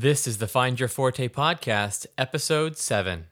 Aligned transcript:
This 0.00 0.26
is 0.26 0.38
the 0.38 0.48
Find 0.48 0.80
Your 0.80 0.88
Forte 0.88 1.28
podcast, 1.28 2.06
episode 2.16 2.78
7. 2.78 3.26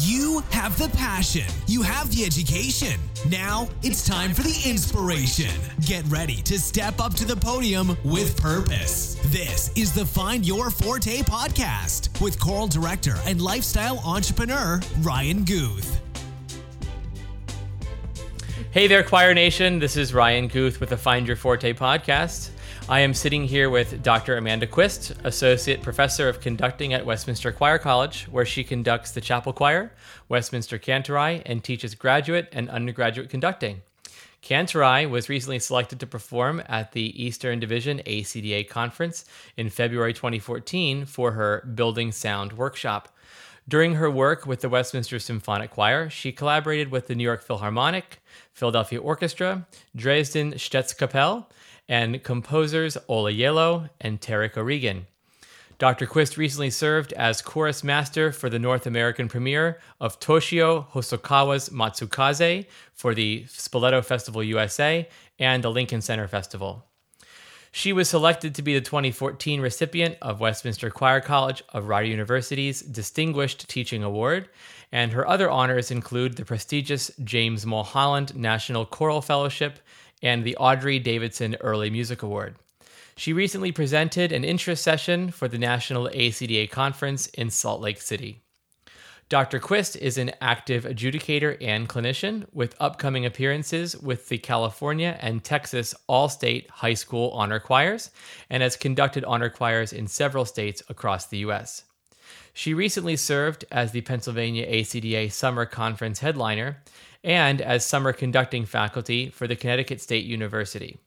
You 0.00 0.42
have 0.50 0.76
the 0.76 0.88
passion. 0.88 1.46
You 1.68 1.82
have 1.82 2.12
the 2.12 2.24
education. 2.24 2.98
Now 3.30 3.68
it's 3.84 4.04
time 4.04 4.34
for 4.34 4.42
the 4.42 4.62
inspiration. 4.68 5.54
Get 5.86 6.04
ready 6.06 6.42
to 6.42 6.58
step 6.58 7.00
up 7.00 7.14
to 7.14 7.24
the 7.24 7.36
podium 7.36 7.96
with 8.02 8.36
purpose. 8.36 9.14
This 9.26 9.70
is 9.76 9.92
the 9.92 10.04
Find 10.04 10.44
Your 10.44 10.68
Forte 10.68 11.18
podcast 11.18 12.20
with 12.20 12.40
choral 12.40 12.66
director 12.66 13.14
and 13.24 13.40
lifestyle 13.40 14.00
entrepreneur 14.04 14.80
Ryan 15.00 15.44
Guth. 15.44 16.00
Hey 18.72 18.88
there, 18.88 19.04
Choir 19.04 19.32
Nation. 19.32 19.78
This 19.78 19.96
is 19.96 20.12
Ryan 20.12 20.48
Guth 20.48 20.80
with 20.80 20.88
the 20.88 20.96
Find 20.96 21.24
Your 21.24 21.36
Forte 21.36 21.72
podcast. 21.72 22.50
I 22.86 23.00
am 23.00 23.14
sitting 23.14 23.44
here 23.44 23.70
with 23.70 24.02
Dr. 24.02 24.36
Amanda 24.36 24.66
Quist, 24.66 25.14
Associate 25.24 25.80
Professor 25.80 26.28
of 26.28 26.42
Conducting 26.42 26.92
at 26.92 27.06
Westminster 27.06 27.50
Choir 27.50 27.78
College, 27.78 28.24
where 28.24 28.44
she 28.44 28.62
conducts 28.62 29.10
the 29.10 29.22
Chapel 29.22 29.54
Choir, 29.54 29.90
Westminster 30.28 30.78
Kantorei, 30.78 31.40
and 31.46 31.64
teaches 31.64 31.94
graduate 31.94 32.46
and 32.52 32.68
undergraduate 32.68 33.30
conducting. 33.30 33.80
Kantorei 34.42 35.08
was 35.08 35.30
recently 35.30 35.60
selected 35.60 35.98
to 36.00 36.06
perform 36.06 36.62
at 36.66 36.92
the 36.92 37.24
Eastern 37.24 37.58
Division 37.58 38.02
ACDA 38.04 38.68
conference 38.68 39.24
in 39.56 39.70
February 39.70 40.12
2014 40.12 41.06
for 41.06 41.32
her 41.32 41.66
Building 41.74 42.12
Sound 42.12 42.52
workshop. 42.52 43.08
During 43.66 43.94
her 43.94 44.10
work 44.10 44.44
with 44.44 44.60
the 44.60 44.68
Westminster 44.68 45.18
Symphonic 45.18 45.70
Choir, 45.70 46.10
she 46.10 46.32
collaborated 46.32 46.90
with 46.90 47.06
the 47.06 47.14
New 47.14 47.24
York 47.24 47.42
Philharmonic, 47.42 48.20
Philadelphia 48.52 49.00
Orchestra, 49.00 49.66
Dresden 49.96 50.52
Staatskapelle, 50.52 51.46
and 51.88 52.22
composers 52.22 52.96
Ola 53.08 53.32
Gjeilo 53.32 53.90
and 54.00 54.20
Tarik 54.20 54.56
O'Regan. 54.56 55.06
Dr. 55.78 56.06
Quist 56.06 56.36
recently 56.36 56.70
served 56.70 57.12
as 57.14 57.42
chorus 57.42 57.82
master 57.82 58.30
for 58.30 58.48
the 58.48 58.60
North 58.60 58.86
American 58.86 59.28
premiere 59.28 59.80
of 60.00 60.20
Toshio 60.20 60.88
Hosokawa's 60.90 61.70
Matsukaze 61.70 62.66
for 62.92 63.12
the 63.12 63.44
Spoleto 63.48 64.04
Festival 64.04 64.42
USA 64.42 65.08
and 65.38 65.64
the 65.64 65.70
Lincoln 65.70 66.00
Center 66.00 66.28
Festival. 66.28 66.84
She 67.72 67.92
was 67.92 68.08
selected 68.08 68.54
to 68.54 68.62
be 68.62 68.74
the 68.74 68.80
2014 68.80 69.60
recipient 69.60 70.16
of 70.22 70.38
Westminster 70.38 70.90
Choir 70.90 71.20
College 71.20 71.64
of 71.72 71.88
Rider 71.88 72.06
University's 72.06 72.80
Distinguished 72.82 73.68
Teaching 73.68 74.04
Award, 74.04 74.48
and 74.92 75.10
her 75.10 75.26
other 75.26 75.50
honors 75.50 75.90
include 75.90 76.36
the 76.36 76.44
prestigious 76.44 77.10
James 77.24 77.66
Mulholland 77.66 78.36
National 78.36 78.86
Choral 78.86 79.20
Fellowship 79.20 79.80
and 80.24 80.42
the 80.42 80.56
Audrey 80.56 80.98
Davidson 80.98 81.56
Early 81.60 81.90
Music 81.90 82.22
Award. 82.22 82.56
She 83.14 83.32
recently 83.32 83.70
presented 83.70 84.32
an 84.32 84.42
interest 84.42 84.82
session 84.82 85.30
for 85.30 85.46
the 85.46 85.58
National 85.58 86.08
ACDA 86.08 86.68
Conference 86.68 87.28
in 87.28 87.50
Salt 87.50 87.80
Lake 87.80 88.00
City. 88.00 88.40
Dr. 89.28 89.58
Quist 89.58 89.96
is 89.96 90.18
an 90.18 90.32
active 90.40 90.84
adjudicator 90.84 91.56
and 91.60 91.88
clinician 91.88 92.46
with 92.52 92.74
upcoming 92.80 93.24
appearances 93.24 93.96
with 93.96 94.28
the 94.28 94.38
California 94.38 95.16
and 95.20 95.44
Texas 95.44 95.94
All 96.06 96.28
State 96.28 96.68
High 96.70 96.94
School 96.94 97.30
Honor 97.30 97.60
Choirs 97.60 98.10
and 98.50 98.62
has 98.62 98.76
conducted 98.76 99.24
honor 99.24 99.48
choirs 99.48 99.92
in 99.92 100.08
several 100.08 100.44
states 100.44 100.82
across 100.88 101.26
the 101.26 101.38
U.S. 101.38 101.84
She 102.52 102.74
recently 102.74 103.16
served 103.16 103.64
as 103.72 103.92
the 103.92 104.02
Pennsylvania 104.02 104.66
ACDA 104.66 105.32
Summer 105.32 105.66
Conference 105.66 106.20
headliner 106.20 106.82
and 107.24 107.60
as 107.60 107.84
summer 107.84 108.12
conducting 108.12 108.66
faculty 108.66 109.30
for 109.30 109.48
the 109.48 109.56
Connecticut 109.56 110.00
State 110.00 110.26
University. 110.26 110.98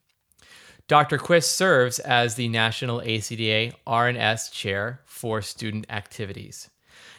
Dr. 0.87 1.17
Quist 1.17 1.55
serves 1.55 1.99
as 1.99 2.35
the 2.35 2.47
National 2.47 3.01
ACDA 3.01 3.73
R&S 3.85 4.49
Chair 4.49 5.01
for 5.05 5.41
Student 5.41 5.85
Activities. 5.89 6.69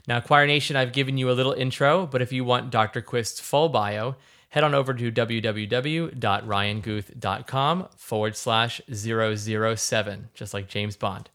Now, 0.06 0.20
Choir 0.20 0.46
Nation, 0.46 0.74
I've 0.74 0.94
given 0.94 1.18
you 1.18 1.30
a 1.30 1.32
little 1.32 1.52
intro, 1.52 2.06
but 2.06 2.22
if 2.22 2.32
you 2.32 2.44
want 2.44 2.70
Dr. 2.70 3.02
Quist's 3.02 3.40
full 3.40 3.68
bio, 3.68 4.16
head 4.48 4.64
on 4.64 4.74
over 4.74 4.94
to 4.94 5.12
www.ryanguth.com 5.12 7.88
forward 7.96 8.36
slash 8.36 8.80
007, 8.90 10.28
just 10.32 10.54
like 10.54 10.68
James 10.68 10.96
Bond. 10.96 11.28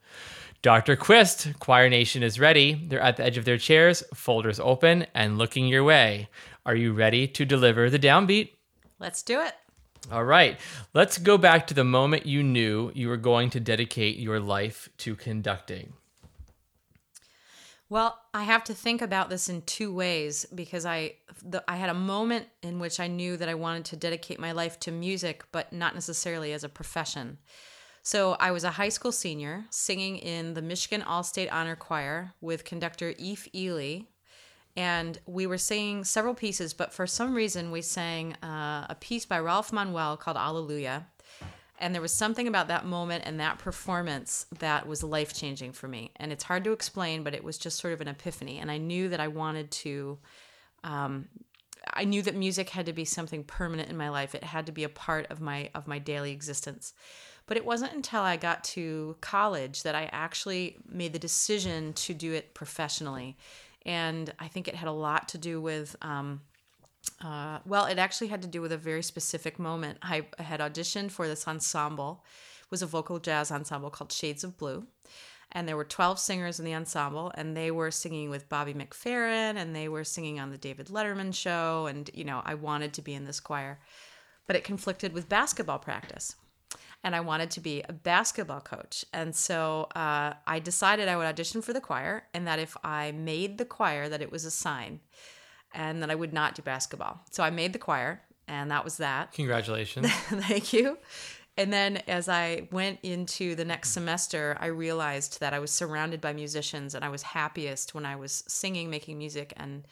Dr. 0.63 0.95
Quist, 0.95 1.59
Choir 1.59 1.89
Nation 1.89 2.23
is 2.23 2.39
ready. 2.39 2.81
They're 2.87 3.01
at 3.01 3.17
the 3.17 3.25
edge 3.25 3.37
of 3.37 3.45
their 3.45 3.57
chairs, 3.57 4.01
folders 4.13 4.61
open, 4.61 5.05
and 5.13 5.37
looking 5.37 5.67
your 5.67 5.83
way. 5.83 6.29
Are 6.65 6.75
you 6.75 6.93
ready 6.93 7.27
to 7.27 7.45
deliver 7.45 7.89
the 7.89 7.99
downbeat? 7.99 8.51
Let's 8.99 9.21
do 9.21 9.41
it. 9.41 9.53
All 10.11 10.23
right. 10.23 10.59
Let's 10.93 11.17
go 11.17 11.37
back 11.37 11.67
to 11.67 11.73
the 11.73 11.83
moment 11.83 12.25
you 12.25 12.43
knew 12.43 12.91
you 12.93 13.09
were 13.09 13.17
going 13.17 13.49
to 13.51 13.59
dedicate 13.59 14.17
your 14.17 14.39
life 14.39 14.89
to 14.99 15.15
conducting. 15.15 15.93
Well, 17.89 18.17
I 18.33 18.43
have 18.43 18.63
to 18.65 18.73
think 18.73 19.01
about 19.01 19.29
this 19.29 19.49
in 19.49 19.61
two 19.61 19.93
ways 19.93 20.45
because 20.55 20.85
I 20.85 21.15
the, 21.43 21.63
I 21.67 21.75
had 21.75 21.89
a 21.89 21.93
moment 21.93 22.47
in 22.63 22.79
which 22.79 22.99
I 22.99 23.07
knew 23.07 23.37
that 23.37 23.49
I 23.49 23.53
wanted 23.53 23.85
to 23.85 23.95
dedicate 23.95 24.39
my 24.39 24.51
life 24.51 24.79
to 24.81 24.91
music, 24.91 25.43
but 25.51 25.71
not 25.71 25.93
necessarily 25.93 26.53
as 26.53 26.63
a 26.63 26.69
profession. 26.69 27.37
So 28.01 28.35
I 28.39 28.51
was 28.51 28.63
a 28.63 28.71
high 28.71 28.89
school 28.89 29.11
senior 29.11 29.65
singing 29.69 30.17
in 30.17 30.55
the 30.55 30.61
Michigan 30.61 31.01
All 31.01 31.23
State 31.23 31.49
Honor 31.49 31.75
Choir 31.75 32.33
with 32.41 32.65
conductor 32.65 33.13
Eph 33.19 33.47
Ehly, 33.53 34.07
and 34.75 35.19
we 35.25 35.45
were 35.45 35.57
singing 35.57 36.03
several 36.03 36.33
pieces, 36.33 36.73
but 36.73 36.93
for 36.93 37.05
some 37.05 37.35
reason 37.35 37.71
we 37.71 37.81
sang 37.81 38.33
uh, 38.43 38.87
a 38.89 38.97
piece 38.99 39.25
by 39.25 39.39
Ralph 39.39 39.71
Manuel 39.71 40.17
called 40.17 40.37
Alleluia. 40.37 41.05
And 41.79 41.93
there 41.93 42.01
was 42.01 42.13
something 42.13 42.47
about 42.47 42.69
that 42.69 42.85
moment 42.85 43.23
and 43.25 43.39
that 43.39 43.59
performance 43.59 44.45
that 44.59 44.87
was 44.87 45.03
life 45.03 45.33
changing 45.33 45.73
for 45.73 45.87
me. 45.87 46.11
And 46.15 46.31
it's 46.31 46.43
hard 46.43 46.63
to 46.63 46.71
explain, 46.71 47.23
but 47.23 47.33
it 47.33 47.43
was 47.43 47.57
just 47.57 47.79
sort 47.79 47.93
of 47.93 48.01
an 48.01 48.07
epiphany. 48.07 48.59
And 48.59 48.71
I 48.71 48.77
knew 48.77 49.09
that 49.09 49.19
I 49.19 49.27
wanted 49.27 49.69
to, 49.71 50.17
um, 50.83 51.27
I 51.93 52.05
knew 52.05 52.21
that 52.21 52.35
music 52.35 52.69
had 52.69 52.85
to 52.85 52.93
be 52.93 53.05
something 53.05 53.43
permanent 53.43 53.89
in 53.89 53.97
my 53.97 54.09
life. 54.09 54.33
It 54.33 54.43
had 54.43 54.65
to 54.67 54.71
be 54.71 54.85
a 54.85 54.89
part 54.89 55.27
of 55.29 55.41
my 55.41 55.69
of 55.75 55.85
my 55.87 55.99
daily 55.99 56.31
existence. 56.31 56.93
But 57.45 57.57
it 57.57 57.65
wasn't 57.65 57.93
until 57.93 58.21
I 58.21 58.37
got 58.37 58.63
to 58.65 59.17
college 59.19 59.83
that 59.83 59.95
I 59.95 60.09
actually 60.13 60.77
made 60.87 61.11
the 61.11 61.19
decision 61.19 61.91
to 61.93 62.13
do 62.13 62.31
it 62.31 62.53
professionally 62.53 63.35
and 63.85 64.33
I 64.39 64.47
think 64.47 64.67
it 64.67 64.75
had 64.75 64.87
a 64.87 64.93
lot 64.93 65.29
to 65.29 65.37
do 65.37 65.61
with. 65.61 65.95
Um, 66.01 66.41
uh, 67.21 67.59
well, 67.65 67.85
it 67.85 67.97
actually 67.97 68.27
had 68.27 68.41
to 68.43 68.47
do 68.47 68.61
with 68.61 68.71
a 68.71 68.77
very 68.77 69.03
specific 69.03 69.59
moment. 69.59 69.97
I 70.01 70.25
had 70.39 70.61
auditioned 70.61 71.11
for 71.11 71.27
this 71.27 71.47
ensemble. 71.47 72.23
It 72.61 72.71
was 72.71 72.81
a 72.81 72.87
vocal 72.87 73.19
jazz 73.19 73.51
ensemble 73.51 73.89
called 73.89 74.11
Shades 74.11 74.43
of 74.43 74.57
Blue. 74.57 74.87
And 75.51 75.67
there 75.67 75.75
were 75.77 75.83
12 75.83 76.17
singers 76.17 76.59
in 76.59 76.65
the 76.65 76.73
ensemble, 76.73 77.31
and 77.35 77.55
they 77.55 77.71
were 77.71 77.91
singing 77.91 78.29
with 78.29 78.49
Bobby 78.49 78.73
McFerrin, 78.73 79.57
and 79.57 79.75
they 79.75 79.87
were 79.87 80.05
singing 80.05 80.39
on 80.39 80.49
the 80.49 80.57
David 80.57 80.87
Letterman 80.87 81.35
show. 81.35 81.87
And, 81.87 82.09
you 82.13 82.23
know, 82.23 82.41
I 82.45 82.55
wanted 82.55 82.93
to 82.93 83.01
be 83.01 83.13
in 83.13 83.25
this 83.25 83.41
choir, 83.41 83.79
but 84.47 84.55
it 84.55 84.63
conflicted 84.63 85.13
with 85.13 85.29
basketball 85.29 85.79
practice 85.79 86.37
and 87.03 87.15
I 87.15 87.19
wanted 87.19 87.51
to 87.51 87.59
be 87.59 87.83
a 87.87 87.93
basketball 87.93 88.61
coach. 88.61 89.05
And 89.11 89.35
so 89.35 89.87
uh, 89.95 90.33
I 90.47 90.59
decided 90.59 91.09
I 91.09 91.17
would 91.17 91.25
audition 91.25 91.61
for 91.61 91.73
the 91.73 91.81
choir, 91.81 92.23
and 92.33 92.47
that 92.47 92.59
if 92.59 92.77
I 92.83 93.11
made 93.11 93.57
the 93.57 93.65
choir, 93.65 94.07
that 94.09 94.21
it 94.21 94.31
was 94.31 94.45
a 94.45 94.51
sign, 94.51 95.01
and 95.73 96.01
that 96.01 96.09
I 96.09 96.15
would 96.15 96.33
not 96.33 96.55
do 96.55 96.61
basketball. 96.61 97.21
So 97.31 97.43
I 97.43 97.49
made 97.49 97.73
the 97.73 97.79
choir, 97.79 98.21
and 98.47 98.71
that 98.71 98.83
was 98.83 98.97
that. 98.97 99.31
Congratulations! 99.33 100.11
Thank 100.11 100.71
you. 100.73 100.97
And 101.55 101.71
then 101.71 101.97
as 102.07 102.29
I 102.29 102.67
went 102.71 102.99
into 103.03 103.53
the 103.53 103.65
next 103.65 103.91
semester, 103.91 104.57
I 104.59 104.67
realized 104.67 105.39
that 105.39 105.53
I 105.53 105.59
was 105.59 105.69
surrounded 105.71 106.19
by 106.19 106.33
musicians, 106.33 106.95
and 106.95 107.03
I 107.03 107.09
was 107.09 107.21
happiest 107.21 107.93
when 107.93 108.05
I 108.05 108.15
was 108.15 108.43
singing, 108.47 108.89
making 108.89 109.17
music, 109.17 109.53
and 109.57 109.85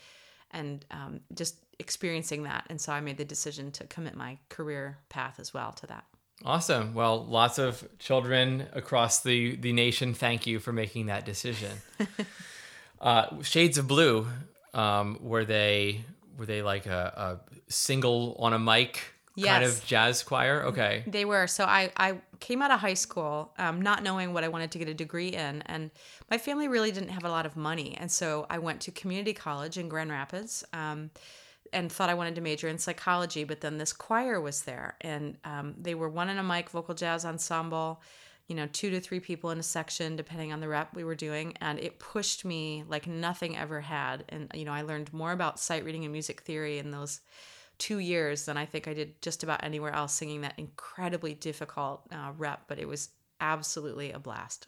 and 0.51 0.85
um, 0.91 1.21
just 1.33 1.55
experiencing 1.79 2.44
that. 2.44 2.66
And 2.69 2.79
so 2.79 2.94
I 2.94 3.01
made 3.01 3.17
the 3.17 3.25
decision 3.25 3.71
to 3.73 3.88
commit 3.88 4.16
my 4.16 4.38
career 4.50 4.97
path 5.09 5.39
as 5.39 5.53
well 5.53 5.71
to 5.73 5.88
that. 5.88 6.05
Awesome. 6.46 6.94
Well, 6.94 7.24
lots 7.25 7.59
of 7.59 7.88
children 8.00 8.68
across 8.74 9.22
the, 9.22 9.56
the 9.56 9.74
nation, 9.74 10.13
thank 10.13 10.47
you 10.47 10.59
for 10.59 10.74
making 10.74 11.07
that 11.07 11.25
decision. 11.25 11.72
uh, 13.01 13.42
Shades 13.44 13.77
of 13.77 13.88
Blue, 13.88 14.27
um, 14.74 15.19
were 15.21 15.45
they 15.45 16.04
were 16.38 16.45
they 16.45 16.62
like 16.62 16.86
a, 16.86 17.39
a 17.45 17.71
single 17.71 18.36
on 18.39 18.54
a 18.54 18.60
mic 18.60 19.01
yes. 19.36 19.50
kind 19.50 19.63
of 19.63 19.86
jazz 19.86 20.24
choir? 20.24 20.63
Okay. 20.63 21.04
They 21.06 21.25
were. 21.25 21.48
So 21.48 21.65
I, 21.65 21.92
I 21.98 22.18
came 22.39 22.62
out 22.62 22.71
of 22.71 22.80
high 22.80 22.95
school 22.95 23.54
um, 23.57 23.81
not 23.81 24.04
knowing 24.04 24.33
what 24.33 24.44
I 24.44 24.48
wanted 24.48 24.71
to 24.71 24.80
get 24.80 24.88
a 24.88 24.94
degree 24.94 25.30
in. 25.30 25.62
And 25.68 25.92
my 26.30 26.38
family 26.38 26.68
really 26.68 26.92
didn't 26.92 27.10
have 27.10 27.25
a 27.25 27.30
lot 27.30 27.45
of 27.45 27.56
money. 27.56 27.95
And 27.98 28.12
so 28.12 28.48
I 28.50 28.60
went 28.60 28.81
to 28.81 28.92
community 28.92 29.33
college 29.33 29.77
in 29.77 29.89
Grand 29.89 30.10
Rapids. 30.10 30.63
Um, 30.74 31.12
and 31.73 31.91
thought 31.91 32.09
I 32.09 32.13
wanted 32.13 32.35
to 32.35 32.41
major 32.41 32.68
in 32.68 32.77
psychology, 32.77 33.44
but 33.44 33.62
then 33.62 33.77
this 33.77 33.94
choir 33.94 34.39
was 34.41 34.63
there, 34.63 34.95
and 35.01 35.38
um, 35.44 35.75
they 35.79 35.95
were 35.95 36.09
one 36.09 36.29
in 36.29 36.38
a 36.38 36.44
mic 36.44 36.69
vocal 36.69 36.95
jazz 36.95 37.25
ensemble, 37.25 38.01
you 38.47 38.56
know, 38.56 38.68
two 38.73 38.89
to 38.89 39.00
three 39.00 39.19
people 39.19 39.51
in 39.51 39.59
a 39.59 39.63
section, 39.63 40.15
depending 40.15 40.51
on 40.51 40.59
the 40.59 40.68
rep 40.68 40.94
we 40.94 41.03
were 41.03 41.15
doing, 41.15 41.53
and 41.62 41.79
it 41.79 42.00
pushed 42.00 42.44
me 42.44 42.83
like 42.88 43.07
nothing 43.07 43.57
ever 43.57 43.81
had. 43.81 44.25
And 44.29 44.51
you 44.53 44.65
know, 44.65 44.73
I 44.73 44.81
learned 44.81 45.13
more 45.13 45.31
about 45.31 45.59
sight 45.59 45.85
reading 45.85 46.03
and 46.03 46.12
music 46.12 46.41
theory 46.41 46.77
in 46.77 46.91
those 46.91 47.21
two 47.77 48.00
years 48.00 48.45
than 48.45 48.57
I 48.57 48.65
think 48.65 48.88
I 48.88 48.94
did 48.94 49.21
just 49.21 49.44
about 49.44 49.63
anywhere 49.63 49.94
else, 49.94 50.13
singing 50.13 50.41
that 50.41 50.53
incredibly 50.57 51.33
difficult 51.33 52.03
uh, 52.12 52.31
rep, 52.38 52.63
but 52.67 52.77
it 52.77 52.88
was 52.88 53.09
absolutely 53.39 54.12
a 54.12 54.19
blast. 54.19 54.67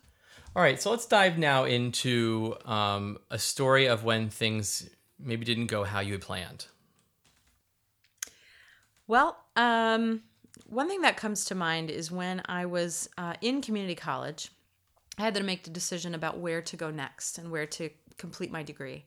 All 0.55 0.63
right, 0.63 0.81
so 0.81 0.89
let's 0.91 1.05
dive 1.05 1.37
now 1.37 1.65
into 1.65 2.55
um, 2.65 3.17
a 3.29 3.37
story 3.37 3.87
of 3.87 4.03
when 4.03 4.29
things 4.29 4.89
maybe 5.19 5.45
didn't 5.45 5.67
go 5.67 5.83
how 5.83 5.99
you 5.99 6.13
had 6.13 6.21
planned. 6.21 6.67
Well, 9.07 9.37
um, 9.55 10.21
one 10.67 10.87
thing 10.87 11.01
that 11.01 11.17
comes 11.17 11.45
to 11.45 11.55
mind 11.55 11.91
is 11.91 12.11
when 12.11 12.41
I 12.45 12.65
was 12.65 13.09
uh, 13.17 13.33
in 13.41 13.61
community 13.61 13.95
college, 13.95 14.51
I 15.17 15.23
had 15.23 15.35
to 15.35 15.43
make 15.43 15.63
the 15.63 15.69
decision 15.69 16.15
about 16.15 16.39
where 16.39 16.61
to 16.61 16.77
go 16.77 16.89
next 16.89 17.37
and 17.37 17.51
where 17.51 17.65
to 17.67 17.89
complete 18.17 18.51
my 18.51 18.63
degree. 18.63 19.05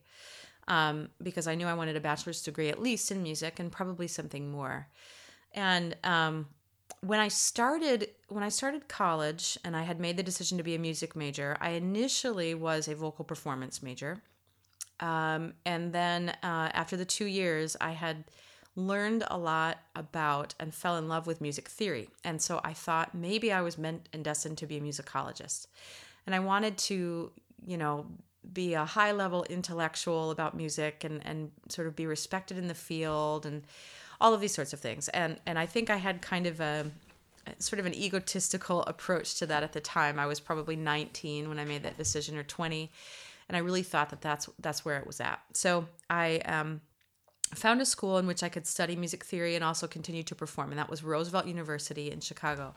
Um, 0.67 1.09
because 1.23 1.47
I 1.47 1.55
knew 1.55 1.65
I 1.65 1.73
wanted 1.73 1.95
a 1.95 2.01
bachelor's 2.01 2.41
degree 2.41 2.67
at 2.67 2.81
least 2.81 3.09
in 3.09 3.23
music 3.23 3.59
and 3.59 3.71
probably 3.71 4.07
something 4.07 4.51
more. 4.51 4.89
And 5.53 5.95
um, 6.03 6.47
when 7.01 7.19
I 7.19 7.29
started 7.29 8.09
when 8.27 8.43
I 8.43 8.49
started 8.49 8.89
college 8.89 9.57
and 9.63 9.77
I 9.77 9.83
had 9.83 9.99
made 9.99 10.17
the 10.17 10.23
decision 10.23 10.57
to 10.57 10.63
be 10.63 10.75
a 10.75 10.79
music 10.79 11.15
major, 11.15 11.55
I 11.61 11.69
initially 11.71 12.53
was 12.53 12.87
a 12.87 12.95
vocal 12.95 13.23
performance 13.23 13.81
major, 13.81 14.21
um, 14.99 15.53
and 15.65 15.93
then 15.93 16.29
uh, 16.43 16.69
after 16.73 16.97
the 16.97 17.05
two 17.05 17.25
years, 17.25 17.77
I 17.79 17.91
had 17.91 18.25
learned 18.77 19.23
a 19.29 19.37
lot 19.37 19.79
about 19.95 20.53
and 20.59 20.73
fell 20.73 20.97
in 20.97 21.09
love 21.09 21.25
with 21.25 21.41
music 21.41 21.67
theory. 21.67 22.09
And 22.23 22.41
so 22.41 22.61
I 22.63 22.73
thought 22.73 23.13
maybe 23.13 23.51
I 23.51 23.61
was 23.61 23.77
meant 23.77 24.07
and 24.13 24.23
destined 24.23 24.59
to 24.59 24.67
be 24.67 24.77
a 24.77 24.81
musicologist. 24.81 25.65
And 26.25 26.35
I 26.35 26.39
wanted 26.39 26.77
to, 26.77 27.31
you 27.65 27.77
know, 27.77 28.05
be 28.53 28.75
a 28.75 28.85
high 28.85 29.11
level 29.11 29.43
intellectual 29.49 30.29
about 30.29 30.55
music 30.55 31.03
and, 31.03 31.25
and 31.25 31.51
sort 31.69 31.87
of 31.87 31.95
be 31.95 32.05
respected 32.05 32.57
in 32.57 32.67
the 32.67 32.75
field 32.75 33.45
and 33.45 33.63
all 34.21 34.33
of 34.33 34.41
these 34.41 34.53
sorts 34.53 34.73
of 34.73 34.79
things. 34.79 35.09
And 35.09 35.39
and 35.45 35.57
I 35.57 35.65
think 35.65 35.89
I 35.89 35.97
had 35.97 36.21
kind 36.21 36.45
of 36.45 36.59
a 36.59 36.85
sort 37.59 37.79
of 37.79 37.85
an 37.85 37.95
egotistical 37.95 38.83
approach 38.83 39.35
to 39.39 39.47
that 39.47 39.63
at 39.63 39.73
the 39.73 39.81
time. 39.81 40.19
I 40.19 40.27
was 40.27 40.39
probably 40.39 40.75
19 40.75 41.49
when 41.49 41.59
I 41.59 41.65
made 41.65 41.83
that 41.83 41.97
decision 41.97 42.37
or 42.37 42.43
20 42.43 42.91
and 43.49 43.55
I 43.55 43.61
really 43.61 43.83
thought 43.83 44.09
that 44.09 44.21
that's 44.21 44.49
that's 44.59 44.83
where 44.83 44.97
it 44.97 45.07
was 45.07 45.19
at. 45.19 45.39
So 45.53 45.87
I 46.09 46.37
um, 46.39 46.81
found 47.55 47.81
a 47.81 47.85
school 47.85 48.17
in 48.17 48.27
which 48.27 48.43
I 48.43 48.49
could 48.49 48.67
study 48.67 48.95
music 48.95 49.23
theory 49.23 49.55
and 49.55 49.63
also 49.63 49.87
continue 49.87 50.23
to 50.23 50.35
perform, 50.35 50.71
and 50.71 50.79
that 50.79 50.89
was 50.89 51.03
Roosevelt 51.03 51.45
University 51.45 52.11
in 52.11 52.19
Chicago. 52.19 52.75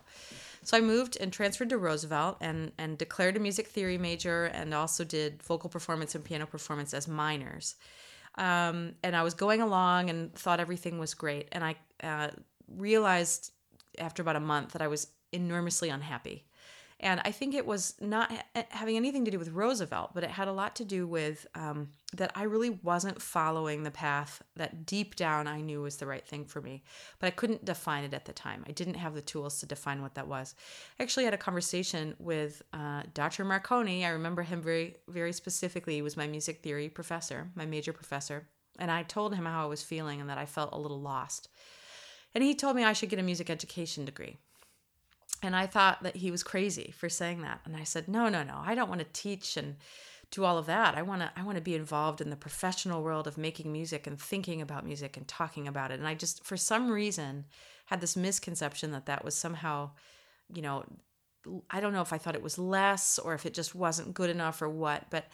So 0.63 0.77
I 0.77 0.81
moved 0.81 1.17
and 1.21 1.33
transferred 1.33 1.71
to 1.71 1.79
Roosevelt 1.79 2.37
and 2.41 2.73
and 2.79 2.99
declared 2.99 3.37
a 3.37 3.41
music 3.41 3.69
theory 3.69 3.99
major 3.99 4.45
and 4.45 4.75
also 4.75 5.05
did 5.05 5.43
vocal 5.43 5.71
performance 5.71 6.15
and 6.15 6.25
piano 6.25 6.47
performance 6.47 6.95
as 6.95 7.09
minors. 7.09 7.77
Um, 8.37 8.95
and 9.03 9.17
I 9.17 9.23
was 9.23 9.35
going 9.35 9.61
along 9.61 10.11
and 10.11 10.33
thought 10.35 10.61
everything 10.61 10.99
was 10.99 11.15
great, 11.15 11.49
and 11.53 11.65
I 11.65 11.77
uh, 12.03 12.29
realized 12.69 13.53
after 13.99 14.23
about 14.23 14.37
a 14.37 14.41
month 14.41 14.73
that 14.73 14.83
I 14.83 14.89
was 14.89 15.09
enormously 15.33 15.89
unhappy. 15.89 16.45
And 17.03 17.21
I 17.25 17.33
think 17.33 17.55
it 17.55 17.67
was 17.67 17.95
not 17.99 18.31
ha- 18.31 18.67
having 18.69 18.97
anything 18.97 19.25
to 19.25 19.31
do 19.31 19.39
with 19.39 19.49
Roosevelt, 19.49 20.11
but 20.15 20.23
it 20.23 20.31
had 20.31 20.49
a 20.49 20.53
lot 20.53 20.77
to 20.77 20.85
do 20.85 21.07
with 21.07 21.47
um, 21.55 21.89
that 22.13 22.31
I 22.35 22.43
really 22.43 22.71
wasn't 22.71 23.23
following 23.23 23.83
the 23.83 23.91
path 23.91 24.43
that 24.57 24.85
deep 24.85 25.17
down 25.17 25.47
I 25.47 25.63
knew 25.63 25.81
was 25.81 25.97
the 25.97 26.07
right 26.07 26.27
thing 26.27 26.45
for 26.45 26.61
me. 26.61 26.83
But 27.19 27.29
I 27.29 27.31
couldn't 27.31 27.65
define 27.65 28.05
it 28.05 28.13
at 28.13 28.27
the 28.27 28.35
time. 28.35 28.65
I 28.69 28.73
didn't 28.73 28.95
have 28.95 29.15
the 29.15 29.23
tools 29.23 29.61
to 29.61 29.67
define 29.67 30.03
what 30.03 30.15
that 30.17 30.29
was. 30.29 30.55
I 30.99 31.03
actually 31.03 31.25
had 31.25 31.33
a 31.33 31.39
conversation 31.39 32.15
with 32.19 32.61
uh, 32.75 33.05
Dr. 33.15 33.47
Marconi. 33.47 34.05
I 34.05 34.11
remember 34.11 34.43
him 34.43 34.61
very, 34.61 34.97
very 35.09 35.33
specifically. 35.33 35.95
He 35.95 36.03
was 36.03 36.19
my 36.19 36.27
music 36.27 36.63
theory 36.63 36.91
professor, 36.91 37.51
my 37.55 37.65
major 37.65 37.95
professor. 37.95 38.47
And 38.79 38.91
I 38.91 39.05
told 39.05 39.35
him 39.35 39.47
how 39.47 39.65
I 39.65 39.69
was 39.69 39.83
feeling 39.83 40.21
and 40.21 40.29
that 40.29 40.39
I 40.39 40.45
felt 40.45 40.75
a 40.75 40.79
little 40.79 41.01
lost. 41.01 41.49
And 42.35 42.45
he 42.45 42.55
told 42.55 42.77
me 42.77 42.85
I 42.85 42.93
should 42.93 43.09
get 43.09 43.19
a 43.19 43.23
music 43.23 43.49
education 43.49 44.05
degree. 44.05 44.37
And 45.43 45.57
I 45.57 45.67
thought 45.67 46.03
that 46.03 46.17
he 46.17 46.31
was 46.31 46.43
crazy 46.43 46.93
for 46.97 47.09
saying 47.09 47.43
that. 47.43 47.61
And 47.65 47.77
I 47.77 47.85
said, 47.85 48.09
"No, 48.09 48.29
no, 48.29 48.43
no. 48.43 48.61
I 48.63 48.75
don't 48.75 48.89
want 48.89 49.01
to 49.01 49.07
teach 49.13 49.57
and 49.57 49.77
do 50.31 50.45
all 50.45 50.59
of 50.59 50.67
that. 50.67 50.97
I 50.97 51.03
want 51.03 51.23
to 51.23 51.31
I 51.37 51.43
want 51.43 51.57
to 51.57 51.63
be 51.63 51.75
involved 51.75 52.21
in 52.21 52.31
the 52.31 52.37
professional 52.37 53.03
world 53.03 53.27
of 53.27 53.39
making 53.39 53.73
music 53.73 54.07
and 54.07 54.21
thinking 54.21 54.61
about 54.61 54.85
music 54.85 55.17
and 55.17 55.27
talking 55.27 55.67
about 55.67 55.91
it." 55.91 55.99
And 55.99 56.07
I 56.07 56.15
just 56.15 56.45
for 56.45 56.57
some 56.57 56.91
reason 56.91 57.47
had 57.87 58.01
this 58.01 58.17
misconception 58.17 58.93
that 58.93 59.07
that 59.07 59.25
was 59.25 59.35
somehow, 59.35 59.91
you 60.55 60.63
know, 60.63 60.85
I 61.71 61.81
don't 61.81 61.93
know 61.93 62.03
if 62.03 62.13
I 62.13 62.19
thought 62.19 62.37
it 62.37 62.43
was 62.43 62.59
less 62.59 63.19
or 63.19 63.35
if 63.35 63.47
it 63.47 63.55
just 63.55 63.75
wasn't 63.75 64.15
good 64.15 64.31
enough 64.31 64.61
or 64.63 64.69
what, 64.69 65.07
but 65.11 65.27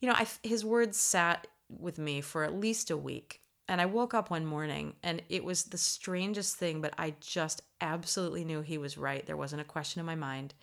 you 0.00 0.08
know, 0.08 0.14
I, 0.16 0.26
his 0.42 0.64
words 0.64 0.98
sat 0.98 1.46
with 1.68 1.98
me 1.98 2.20
for 2.20 2.42
at 2.42 2.54
least 2.54 2.90
a 2.90 2.96
week 2.96 3.41
and 3.68 3.80
I 3.80 3.86
woke 3.86 4.14
up 4.14 4.30
one 4.30 4.44
morning 4.44 4.94
and 5.02 5.22
it 5.28 5.44
was 5.44 5.64
the 5.64 5.78
strangest 5.78 6.56
thing, 6.56 6.80
but 6.80 6.94
I 6.98 7.14
just 7.20 7.62
absolutely 7.80 8.44
knew 8.44 8.60
he 8.60 8.78
was 8.78 8.98
right. 8.98 9.24
There 9.24 9.36
wasn't 9.36 9.62
a 9.62 9.66
question 9.66 10.00
in 10.00 10.06
my 10.06 10.14
mind. 10.14 10.54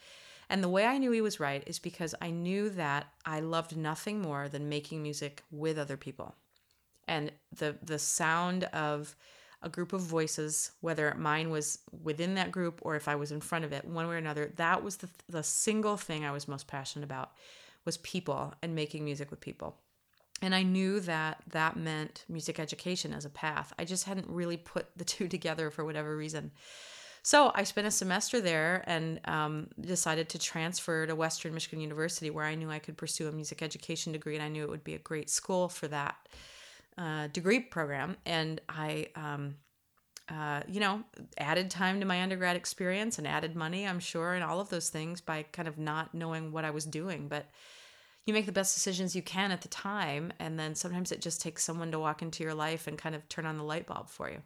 And 0.49 0.63
the 0.63 0.69
way 0.69 0.85
I 0.85 0.97
knew 0.97 1.11
he 1.11 1.21
was 1.21 1.39
right 1.39 1.63
is 1.67 1.79
because 1.79 2.15
I 2.21 2.31
knew 2.31 2.69
that 2.71 3.07
I 3.25 3.39
loved 3.39 3.77
nothing 3.77 4.21
more 4.21 4.49
than 4.49 4.67
making 4.67 5.03
music 5.03 5.43
with 5.51 5.77
other 5.77 5.97
people. 5.97 6.35
And 7.07 7.31
the 7.55 7.77
the 7.83 7.99
sound 7.99 8.65
of 8.65 9.15
a 9.61 9.69
group 9.69 9.93
of 9.93 10.01
voices, 10.01 10.71
whether 10.81 11.13
mine 11.15 11.49
was 11.49 11.79
within 12.03 12.35
that 12.35 12.51
group 12.51 12.79
or 12.83 12.95
if 12.95 13.07
I 13.07 13.15
was 13.15 13.31
in 13.31 13.41
front 13.41 13.65
of 13.65 13.73
it, 13.73 13.85
one 13.85 14.07
way 14.07 14.15
or 14.15 14.17
another, 14.17 14.51
that 14.55 14.83
was 14.83 14.97
the 14.97 15.09
the 15.27 15.43
single 15.43 15.97
thing 15.97 16.25
I 16.25 16.31
was 16.31 16.47
most 16.47 16.67
passionate 16.67 17.05
about 17.05 17.31
was 17.85 17.97
people 17.97 18.53
and 18.61 18.75
making 18.75 19.05
music 19.05 19.31
with 19.31 19.39
people 19.39 19.77
and 20.41 20.55
I 20.55 20.63
knew 20.63 20.99
that 21.01 21.41
that 21.51 21.75
meant 21.75 22.25
music 22.29 22.59
education 22.59 23.13
as 23.13 23.25
a 23.25 23.29
path. 23.29 23.73
I 23.77 23.85
just 23.85 24.05
hadn't 24.05 24.27
really 24.29 24.57
put 24.57 24.87
the 24.95 25.03
two 25.05 25.27
together 25.27 25.69
for 25.69 25.85
whatever 25.85 26.15
reason. 26.15 26.51
So 27.21 27.51
I 27.53 27.63
spent 27.63 27.85
a 27.85 27.91
semester 27.91 28.39
there 28.39 28.83
and 28.87 29.19
um, 29.25 29.67
decided 29.79 30.29
to 30.29 30.39
transfer 30.39 31.05
to 31.05 31.15
Western 31.15 31.53
Michigan 31.53 31.81
University, 31.81 32.29
where 32.29 32.45
I 32.45 32.55
knew 32.55 32.71
I 32.71 32.79
could 32.79 32.97
pursue 32.97 33.27
a 33.27 33.31
music 33.31 33.61
education 33.61 34.13
degree, 34.13 34.35
and 34.35 34.43
I 34.43 34.47
knew 34.47 34.63
it 34.63 34.69
would 34.69 34.85
be 34.85 34.95
a 34.95 34.99
great 34.99 35.29
school 35.29 35.67
for 35.67 35.87
that 35.89 36.15
uh, 36.97 37.27
degree 37.27 37.59
program. 37.59 38.15
And 38.25 38.61
I, 38.69 39.07
um, 39.15 39.55
uh, 40.29 40.61
you 40.67 40.79
know, 40.79 41.03
added 41.37 41.69
time 41.69 41.99
to 41.99 42.05
my 42.05 42.21
undergrad 42.21 42.55
experience 42.55 43.17
and 43.17 43.27
added 43.27 43.55
money, 43.55 43.85
I'm 43.85 43.99
sure, 43.99 44.33
and 44.33 44.43
all 44.43 44.61
of 44.61 44.69
those 44.69 44.89
things 44.89 45.19
by 45.19 45.43
kind 45.51 45.67
of 45.67 45.77
not 45.77 46.13
knowing 46.13 46.53
what 46.53 46.63
I 46.63 46.71
was 46.71 46.85
doing, 46.85 47.27
but 47.27 47.47
you 48.29 48.33
make 48.33 48.45
the 48.45 48.51
best 48.51 48.73
decisions 48.73 49.15
you 49.15 49.21
can 49.21 49.51
at 49.51 49.61
the 49.61 49.67
time 49.67 50.31
and 50.39 50.57
then 50.57 50.75
sometimes 50.75 51.11
it 51.11 51.19
just 51.19 51.41
takes 51.41 51.63
someone 51.63 51.91
to 51.91 51.99
walk 51.99 52.21
into 52.21 52.43
your 52.43 52.53
life 52.53 52.87
and 52.87 52.97
kind 52.97 53.15
of 53.15 53.27
turn 53.27 53.45
on 53.45 53.57
the 53.57 53.63
light 53.63 53.85
bulb 53.85 54.07
for 54.07 54.29
you. 54.29 54.41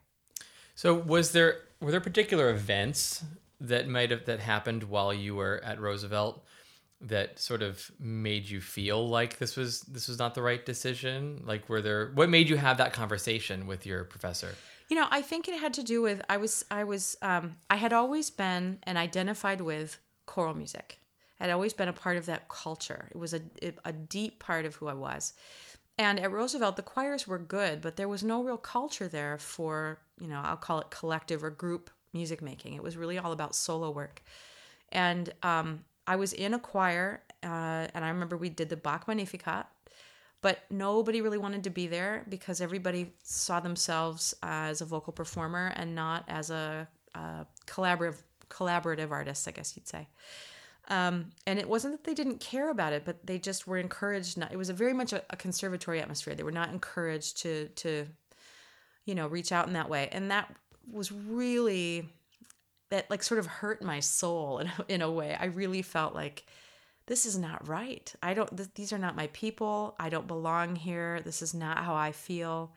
So 0.73 0.95
was 0.95 1.31
there 1.31 1.57
were 1.79 1.91
there 1.91 2.01
particular 2.01 2.49
events 2.49 3.23
that 3.61 3.87
might 3.87 4.09
have 4.09 4.25
that 4.25 4.39
happened 4.39 4.83
while 4.83 5.13
you 5.13 5.35
were 5.35 5.61
at 5.63 5.79
roosevelt 5.79 6.43
that 7.01 7.37
sort 7.37 7.61
of 7.61 7.91
made 7.99 8.49
you 8.49 8.61
feel 8.61 9.07
like 9.07 9.37
this 9.37 9.55
was 9.55 9.81
this 9.81 10.07
was 10.07 10.17
not 10.17 10.33
the 10.33 10.41
right 10.41 10.65
decision? 10.65 11.43
Like 11.45 11.69
were 11.69 11.81
there 11.81 12.11
what 12.15 12.29
made 12.29 12.49
you 12.49 12.57
have 12.57 12.77
that 12.77 12.93
conversation 12.93 13.67
with 13.67 13.85
your 13.85 14.03
professor? 14.05 14.55
You 14.89 14.95
know 14.99 15.07
i 15.09 15.21
think 15.21 15.47
it 15.47 15.59
had 15.59 15.73
to 15.75 15.83
do 15.83 16.01
with 16.01 16.21
i 16.29 16.37
was 16.37 16.63
i 16.69 16.83
was 16.83 17.17
um, 17.23 17.55
i 17.69 17.77
had 17.77 17.93
always 17.93 18.29
been 18.29 18.79
and 18.83 18.97
identified 18.97 19.61
with 19.61 19.97
choral 20.27 20.53
music 20.53 20.99
had 21.45 21.53
always 21.53 21.73
been 21.73 21.89
a 21.89 21.93
part 21.93 22.17
of 22.17 22.25
that 22.27 22.47
culture. 22.47 23.07
It 23.11 23.17
was 23.17 23.33
a, 23.33 23.41
a 23.85 23.91
deep 23.91 24.39
part 24.39 24.65
of 24.65 24.75
who 24.75 24.87
I 24.87 24.93
was. 24.93 25.33
And 25.97 26.19
at 26.19 26.31
Roosevelt, 26.31 26.75
the 26.75 26.81
choirs 26.81 27.27
were 27.27 27.37
good, 27.37 27.81
but 27.81 27.97
there 27.97 28.07
was 28.07 28.23
no 28.23 28.43
real 28.43 28.57
culture 28.57 29.07
there 29.07 29.37
for, 29.37 29.99
you 30.19 30.27
know, 30.27 30.41
I'll 30.43 30.57
call 30.57 30.79
it 30.79 30.89
collective 30.89 31.43
or 31.43 31.51
group 31.51 31.89
music 32.13 32.41
making. 32.41 32.73
It 32.73 32.83
was 32.83 32.97
really 32.97 33.17
all 33.17 33.31
about 33.31 33.55
solo 33.55 33.91
work. 33.91 34.23
And 34.91 35.31
um, 35.43 35.83
I 36.07 36.15
was 36.15 36.33
in 36.33 36.53
a 36.53 36.59
choir, 36.59 37.21
uh, 37.43 37.87
and 37.93 38.03
I 38.03 38.09
remember 38.09 38.37
we 38.37 38.49
did 38.49 38.69
the 38.69 38.77
Bach 38.77 39.07
Magnificat, 39.07 39.65
but 40.41 40.59
nobody 40.69 41.21
really 41.21 41.37
wanted 41.37 41.63
to 41.65 41.69
be 41.69 41.87
there 41.87 42.25
because 42.27 42.59
everybody 42.59 43.13
saw 43.23 43.59
themselves 43.59 44.33
as 44.43 44.81
a 44.81 44.85
vocal 44.85 45.13
performer 45.13 45.73
and 45.75 45.95
not 45.95 46.25
as 46.27 46.49
a, 46.49 46.87
a 47.15 47.45
collaborative 47.67 48.17
collaborative 48.49 49.09
artist, 49.09 49.47
I 49.47 49.51
guess 49.51 49.75
you'd 49.75 49.87
say. 49.87 50.07
Um, 50.89 51.29
and 51.47 51.59
it 51.59 51.69
wasn't 51.69 51.93
that 51.93 52.03
they 52.03 52.13
didn't 52.13 52.39
care 52.39 52.69
about 52.69 52.93
it, 52.93 53.05
but 53.05 53.25
they 53.25 53.39
just 53.39 53.67
were 53.67 53.77
encouraged. 53.77 54.37
Not, 54.37 54.51
it 54.51 54.57
was 54.57 54.69
a 54.69 54.73
very 54.73 54.93
much 54.93 55.13
a, 55.13 55.23
a 55.29 55.37
conservatory 55.37 56.01
atmosphere. 56.01 56.35
They 56.35 56.43
were 56.43 56.51
not 56.51 56.69
encouraged 56.69 57.37
to 57.43 57.69
to, 57.69 58.07
you 59.05 59.15
know, 59.15 59.27
reach 59.27 59.51
out 59.51 59.67
in 59.67 59.73
that 59.73 59.89
way, 59.89 60.09
and 60.11 60.29
that 60.31 60.53
was 60.91 61.11
really 61.11 62.09
that 62.89 63.09
like 63.09 63.23
sort 63.23 63.39
of 63.39 63.45
hurt 63.45 63.81
my 63.81 64.01
soul 64.01 64.59
in 64.59 64.71
in 64.89 65.01
a 65.01 65.11
way. 65.11 65.37
I 65.39 65.45
really 65.45 65.81
felt 65.81 66.13
like 66.13 66.45
this 67.05 67.25
is 67.25 67.37
not 67.37 67.67
right. 67.67 68.13
I 68.21 68.33
don't. 68.33 68.55
Th- 68.55 68.69
these 68.75 68.91
are 68.93 68.97
not 68.97 69.15
my 69.15 69.27
people. 69.27 69.95
I 69.99 70.09
don't 70.09 70.27
belong 70.27 70.75
here. 70.75 71.21
This 71.23 71.41
is 71.41 71.53
not 71.53 71.77
how 71.79 71.95
I 71.95 72.11
feel 72.11 72.73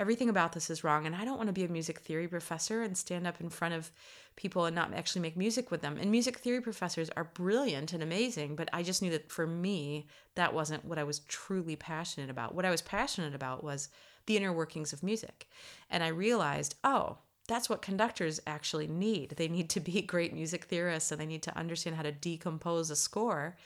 everything 0.00 0.28
about 0.28 0.52
this 0.52 0.70
is 0.70 0.82
wrong 0.82 1.06
and 1.06 1.14
i 1.14 1.24
don't 1.24 1.36
want 1.36 1.46
to 1.46 1.52
be 1.52 1.64
a 1.64 1.68
music 1.68 1.98
theory 2.00 2.26
professor 2.26 2.82
and 2.82 2.96
stand 2.96 3.26
up 3.26 3.40
in 3.40 3.48
front 3.48 3.74
of 3.74 3.92
people 4.40 4.64
and 4.64 4.74
not 4.74 4.94
actually 4.94 5.20
make 5.20 5.36
music 5.36 5.70
with 5.70 5.82
them. 5.82 5.98
And 6.00 6.10
music 6.10 6.38
theory 6.38 6.62
professors 6.62 7.10
are 7.14 7.24
brilliant 7.24 7.92
and 7.92 8.02
amazing 8.02 8.56
but 8.56 8.70
i 8.72 8.82
just 8.82 9.02
knew 9.02 9.10
that 9.10 9.30
for 9.30 9.46
me 9.46 10.06
that 10.34 10.54
wasn't 10.54 10.84
what 10.84 10.98
i 10.98 11.04
was 11.04 11.20
truly 11.20 11.76
passionate 11.76 12.30
about. 12.30 12.54
What 12.54 12.64
i 12.64 12.70
was 12.70 12.82
passionate 12.82 13.34
about 13.34 13.62
was 13.62 13.88
the 14.26 14.36
inner 14.36 14.52
workings 14.52 14.92
of 14.92 15.02
music. 15.02 15.48
And 15.90 16.02
i 16.02 16.08
realized 16.08 16.76
oh 16.84 17.18
that's 17.48 17.68
what 17.68 17.82
conductors 17.82 18.40
actually 18.46 18.86
need. 18.86 19.30
They 19.30 19.48
need 19.48 19.68
to 19.70 19.80
be 19.80 20.02
great 20.14 20.32
music 20.32 20.64
theorists 20.64 21.12
and 21.12 21.20
they 21.20 21.26
need 21.26 21.42
to 21.42 21.58
understand 21.58 21.96
how 21.96 22.02
to 22.02 22.12
decompose 22.12 22.90
a 22.90 22.96
score 22.96 23.56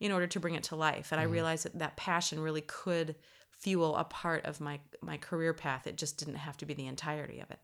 in 0.00 0.12
order 0.12 0.26
to 0.26 0.40
bring 0.40 0.56
it 0.56 0.64
to 0.64 0.76
life. 0.76 1.12
And 1.12 1.20
I 1.20 1.24
mm-hmm. 1.24 1.32
realized 1.32 1.64
that 1.64 1.78
that 1.78 1.96
passion 1.96 2.40
really 2.40 2.60
could 2.62 3.14
fuel 3.60 3.96
a 3.96 4.04
part 4.04 4.44
of 4.44 4.60
my 4.60 4.80
my 5.00 5.16
career 5.16 5.52
path. 5.54 5.86
It 5.86 5.96
just 5.96 6.18
didn't 6.18 6.36
have 6.36 6.56
to 6.58 6.66
be 6.66 6.74
the 6.74 6.86
entirety 6.86 7.40
of 7.40 7.50
it. 7.50 7.58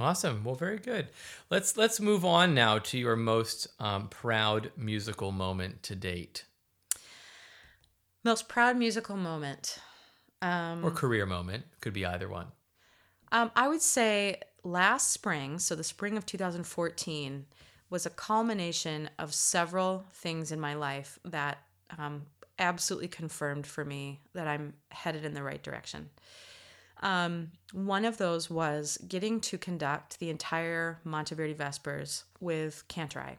Awesome. 0.00 0.44
Well, 0.44 0.54
very 0.54 0.78
good. 0.78 1.08
Let's 1.50 1.76
let's 1.76 1.98
move 2.00 2.24
on 2.24 2.54
now 2.54 2.78
to 2.78 2.98
your 2.98 3.16
most 3.16 3.68
um, 3.80 4.08
proud 4.08 4.70
musical 4.76 5.32
moment 5.32 5.82
to 5.84 5.96
date, 5.96 6.44
Most 8.24 8.48
proud 8.48 8.76
musical 8.76 9.16
moment. 9.16 9.78
um, 10.42 10.84
or 10.84 10.90
career 10.90 11.26
moment. 11.26 11.64
Could 11.80 11.94
be 11.94 12.04
either 12.06 12.28
one. 12.28 12.48
Um, 13.32 13.50
I 13.56 13.68
would 13.68 13.82
say 13.82 14.40
last 14.62 15.10
spring, 15.10 15.58
so 15.58 15.74
the 15.74 15.84
spring 15.84 16.16
of 16.16 16.24
2014, 16.26 17.46
was 17.90 18.06
a 18.06 18.10
culmination 18.10 19.10
of 19.18 19.34
several 19.34 20.04
things 20.12 20.52
in 20.52 20.60
my 20.60 20.74
life 20.74 21.18
that 21.24 21.58
um, 21.98 22.22
absolutely 22.58 23.08
confirmed 23.08 23.66
for 23.66 23.84
me 23.84 24.20
that 24.34 24.46
I'm 24.46 24.74
headed 24.90 25.24
in 25.24 25.34
the 25.34 25.42
right 25.42 25.62
direction. 25.62 26.10
Um, 27.00 27.52
one 27.72 28.04
of 28.04 28.18
those 28.18 28.50
was 28.50 28.98
getting 29.06 29.40
to 29.42 29.58
conduct 29.58 30.18
the 30.18 30.30
entire 30.30 30.98
Monteverdi 31.06 31.54
Vespers 31.54 32.24
with 32.40 32.84
Kantorei. 32.88 33.36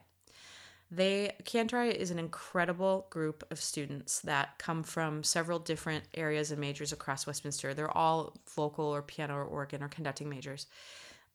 They 0.90 1.32
Kantorei 1.44 1.94
is 1.94 2.10
an 2.10 2.18
incredible 2.18 3.06
group 3.10 3.44
of 3.50 3.60
students 3.60 4.20
that 4.20 4.58
come 4.58 4.82
from 4.82 5.22
several 5.22 5.60
different 5.60 6.04
areas 6.14 6.50
and 6.50 6.60
majors 6.60 6.92
across 6.92 7.26
Westminster. 7.26 7.74
They're 7.74 7.96
all 7.96 8.36
vocal 8.56 8.86
or 8.86 9.02
piano 9.02 9.34
or 9.34 9.44
organ 9.44 9.82
or 9.82 9.88
conducting 9.88 10.28
majors. 10.28 10.66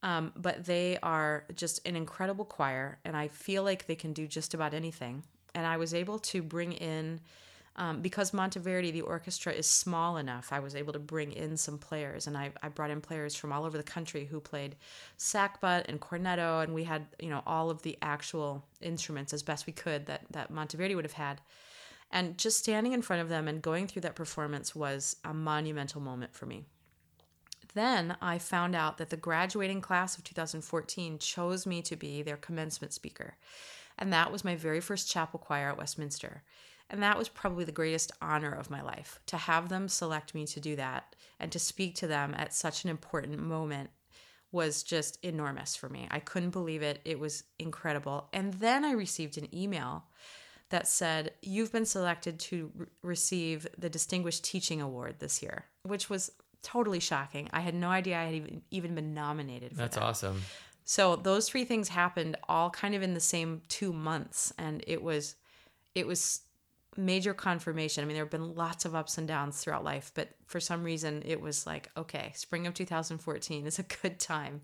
Um, 0.04 0.34
but 0.36 0.66
they 0.66 0.98
are 1.02 1.46
just 1.56 1.88
an 1.88 1.96
incredible 1.96 2.46
choir, 2.46 3.00
and 3.06 3.16
I 3.16 3.30
feel 3.30 3.64
like 3.64 3.88
they 3.88 3.96
can 3.96 4.14
do 4.14 4.28
just 4.28 4.54
about 4.54 4.74
anything. 4.74 5.24
And 5.56 5.66
I 5.66 5.78
was 5.78 5.94
able 5.94 6.20
to 6.20 6.44
bring 6.44 6.74
in, 6.74 7.22
um, 7.78 8.02
because 8.02 8.32
Monteverdi, 8.32 8.92
the 8.92 9.02
orchestra 9.02 9.52
is 9.52 9.68
small 9.68 10.18
enough, 10.18 10.54
I 10.54 10.60
was 10.60 10.76
able 10.76 10.94
to 10.94 11.00
bring 11.00 11.34
in 11.34 11.58
some 11.58 11.78
players, 11.78 12.26
and 12.28 12.38
I, 12.38 12.52
I 12.64 12.70
brought 12.70 12.90
in 12.90 13.02
players 13.02 13.36
from 13.36 13.52
all 13.52 13.66
over 13.66 13.78
the 13.78 13.84
country 13.84 14.26
who 14.26 14.40
played 14.40 14.76
sackbut 15.18 15.86
and 15.88 16.00
cornetto, 16.00 16.64
and 16.64 16.74
we 16.74 16.86
had 16.86 17.06
you 17.20 17.30
know 17.30 17.44
all 17.46 17.70
of 17.70 17.82
the 17.82 17.98
actual 18.02 18.64
instruments 18.82 19.34
as 19.34 19.44
best 19.44 19.68
we 19.68 19.74
could 19.74 20.06
that 20.06 20.22
that 20.32 20.52
Monteverdi 20.52 20.96
would 20.96 21.06
have 21.06 21.14
had. 21.14 21.42
And 22.12 22.38
just 22.38 22.60
standing 22.60 22.94
in 22.94 23.02
front 23.02 23.22
of 23.22 23.30
them 23.30 23.48
and 23.48 23.62
going 23.62 23.88
through 23.88 24.04
that 24.04 24.16
performance 24.16 24.76
was 24.76 25.18
a 25.26 25.34
monumental 25.34 26.00
moment 26.00 26.34
for 26.34 26.46
me. 26.46 26.64
Then 27.74 28.16
I 28.22 28.38
found 28.38 28.74
out 28.74 28.98
that 29.00 29.10
the 29.10 29.18
graduating 29.18 29.82
class 29.82 30.18
of 30.18 30.24
2014 30.24 31.20
chose 31.20 31.66
me 31.66 31.82
to 31.82 31.98
be 31.98 32.22
their 32.22 32.38
commencement 32.38 32.94
speaker. 32.94 33.36
And 33.98 34.14
that 34.14 34.32
was 34.32 34.46
my 34.46 34.56
very 34.56 34.80
first 34.80 35.10
chapel 35.10 35.40
choir 35.40 35.70
at 35.70 35.78
Westminster. 35.78 36.44
And 36.90 37.02
that 37.02 37.18
was 37.18 37.30
probably 37.30 37.66
the 37.66 37.72
greatest 37.72 38.12
honor 38.22 38.54
of 38.54 38.70
my 38.70 38.82
life 38.82 39.20
to 39.28 39.38
have 39.38 39.70
them 39.70 39.88
select 39.88 40.36
me 40.36 40.46
to 40.48 40.60
do 40.60 40.76
that 40.76 41.16
and 41.40 41.52
to 41.52 41.60
speak 41.60 41.96
to 41.96 42.08
them 42.08 42.36
at 42.38 42.54
such 42.54 42.84
an 42.84 42.90
important 42.90 43.40
moment 43.40 43.90
was 44.52 44.84
just 44.84 45.18
enormous 45.24 45.76
for 45.76 45.90
me. 45.90 46.08
I 46.12 46.20
couldn't 46.20 46.52
believe 46.52 46.82
it. 46.82 47.02
It 47.04 47.20
was 47.20 47.44
incredible. 47.60 48.30
And 48.32 48.54
then 48.56 48.86
I 48.86 48.92
received 48.92 49.38
an 49.38 49.54
email 49.54 50.06
that 50.70 50.88
said, 50.88 51.32
You've 51.42 51.72
been 51.72 51.86
selected 51.86 52.40
to 52.40 52.72
re- 52.76 52.88
receive 53.02 53.68
the 53.78 53.90
Distinguished 53.90 54.44
Teaching 54.44 54.82
Award 54.82 55.16
this 55.20 55.42
year, 55.44 55.66
which 55.84 56.10
was 56.10 56.32
totally 56.64 57.00
shocking. 57.00 57.50
I 57.54 57.60
had 57.60 57.76
no 57.76 57.90
idea 57.90 58.18
I 58.18 58.26
had 58.26 58.34
even, 58.36 58.62
even 58.72 58.96
been 58.96 59.14
nominated 59.14 59.72
for 59.72 59.78
That's 59.78 59.96
that. 59.96 60.04
awesome. 60.04 60.42
So 60.84 61.16
those 61.16 61.50
three 61.50 61.66
things 61.66 61.90
happened 61.90 62.38
all 62.48 62.70
kind 62.70 62.96
of 62.96 63.04
in 63.04 63.14
the 63.14 63.20
same 63.20 63.62
two 63.68 63.92
months, 63.92 64.54
and 64.58 64.84
it 64.88 65.02
was, 65.02 65.36
it 65.96 66.08
was 66.08 66.42
major 66.98 67.34
confirmation. 67.34 68.04
I 68.04 68.08
mean, 68.08 68.16
there 68.16 68.24
have 68.24 68.32
been 68.32 68.56
lots 68.56 68.86
of 68.86 68.96
ups 68.96 69.18
and 69.18 69.28
downs 69.28 69.60
throughout 69.60 69.84
life, 69.84 70.12
but 70.14 70.30
for 70.46 70.60
some 70.60 70.84
reason, 70.84 71.24
it 71.26 71.42
was 71.42 71.66
like, 71.66 71.90
okay, 71.98 72.32
spring 72.36 72.68
of 72.68 72.74
2014 72.74 73.66
is 73.66 73.80
a 73.80 73.84
good 74.02 74.20
time. 74.20 74.62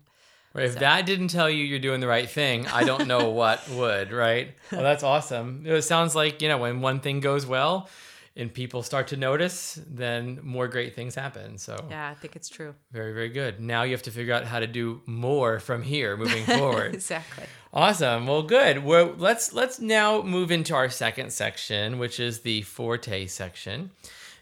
Right, 0.54 0.66
if 0.66 0.78
that 0.80 1.06
didn't 1.06 1.28
tell 1.28 1.48
you 1.48 1.64
you're 1.64 1.78
doing 1.78 2.00
the 2.00 2.06
right 2.06 2.28
thing, 2.28 2.66
I 2.66 2.84
don't 2.84 3.08
know 3.08 3.30
what 3.30 3.66
would, 3.70 4.12
right? 4.12 4.54
Well, 4.70 4.82
that's 4.82 5.02
awesome. 5.02 5.62
It 5.64 5.82
sounds 5.82 6.14
like, 6.14 6.42
you 6.42 6.48
know, 6.48 6.58
when 6.58 6.82
one 6.82 7.00
thing 7.00 7.20
goes 7.20 7.46
well 7.46 7.88
and 8.36 8.52
people 8.52 8.82
start 8.82 9.08
to 9.08 9.16
notice, 9.16 9.78
then 9.86 10.40
more 10.42 10.66
great 10.68 10.94
things 10.94 11.14
happen. 11.14 11.58
So, 11.58 11.76
Yeah, 11.90 12.08
I 12.08 12.14
think 12.14 12.34
it's 12.34 12.48
true. 12.48 12.74
very, 12.90 13.12
very 13.12 13.28
good. 13.28 13.60
Now 13.60 13.82
you 13.82 13.92
have 13.92 14.02
to 14.04 14.10
figure 14.10 14.32
out 14.34 14.44
how 14.44 14.58
to 14.60 14.66
do 14.66 15.02
more 15.06 15.60
from 15.60 15.82
here 15.82 16.16
moving 16.16 16.44
forward. 16.58 16.94
exactly. 16.94 17.44
Awesome. 17.74 18.26
Well, 18.26 18.42
good. 18.42 18.84
Well, 18.84 19.14
let's 19.18 19.52
let's 19.52 19.80
now 19.80 20.22
move 20.22 20.50
into 20.50 20.74
our 20.74 20.88
second 20.90 21.32
section, 21.32 21.98
which 21.98 22.20
is 22.20 22.40
the 22.40 22.62
forte 22.62 23.26
section, 23.26 23.90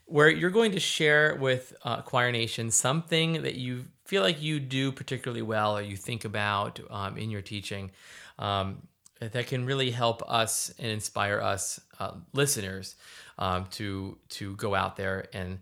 where 0.06 0.28
you're 0.28 0.50
going 0.50 0.72
to 0.72 0.80
share 0.80 1.36
with 1.36 1.72
uh, 1.84 2.02
Choir 2.02 2.32
Nation 2.32 2.70
something 2.70 3.42
that 3.42 3.54
you 3.54 3.84
feel 4.04 4.22
like 4.22 4.42
you 4.42 4.58
do 4.58 4.90
particularly 4.90 5.42
well, 5.42 5.76
or 5.78 5.82
you 5.82 5.96
think 5.96 6.24
about 6.24 6.80
um, 6.90 7.16
in 7.16 7.30
your 7.30 7.42
teaching, 7.42 7.92
um, 8.40 8.82
that 9.20 9.46
can 9.46 9.66
really 9.66 9.90
help 9.90 10.22
us 10.28 10.72
and 10.78 10.88
inspire 10.88 11.40
us 11.40 11.80
uh, 11.98 12.12
listeners 12.32 12.96
um, 13.38 13.66
to 13.72 14.18
to 14.30 14.56
go 14.56 14.74
out 14.74 14.96
there 14.96 15.26
and 15.32 15.58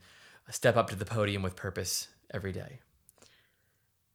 step 0.51 0.77
up 0.77 0.91
to 0.91 0.97
the 0.97 1.05
podium 1.05 1.43
with 1.43 1.57
purpose 1.57 2.09
every 2.33 2.53
day. 2.53 2.79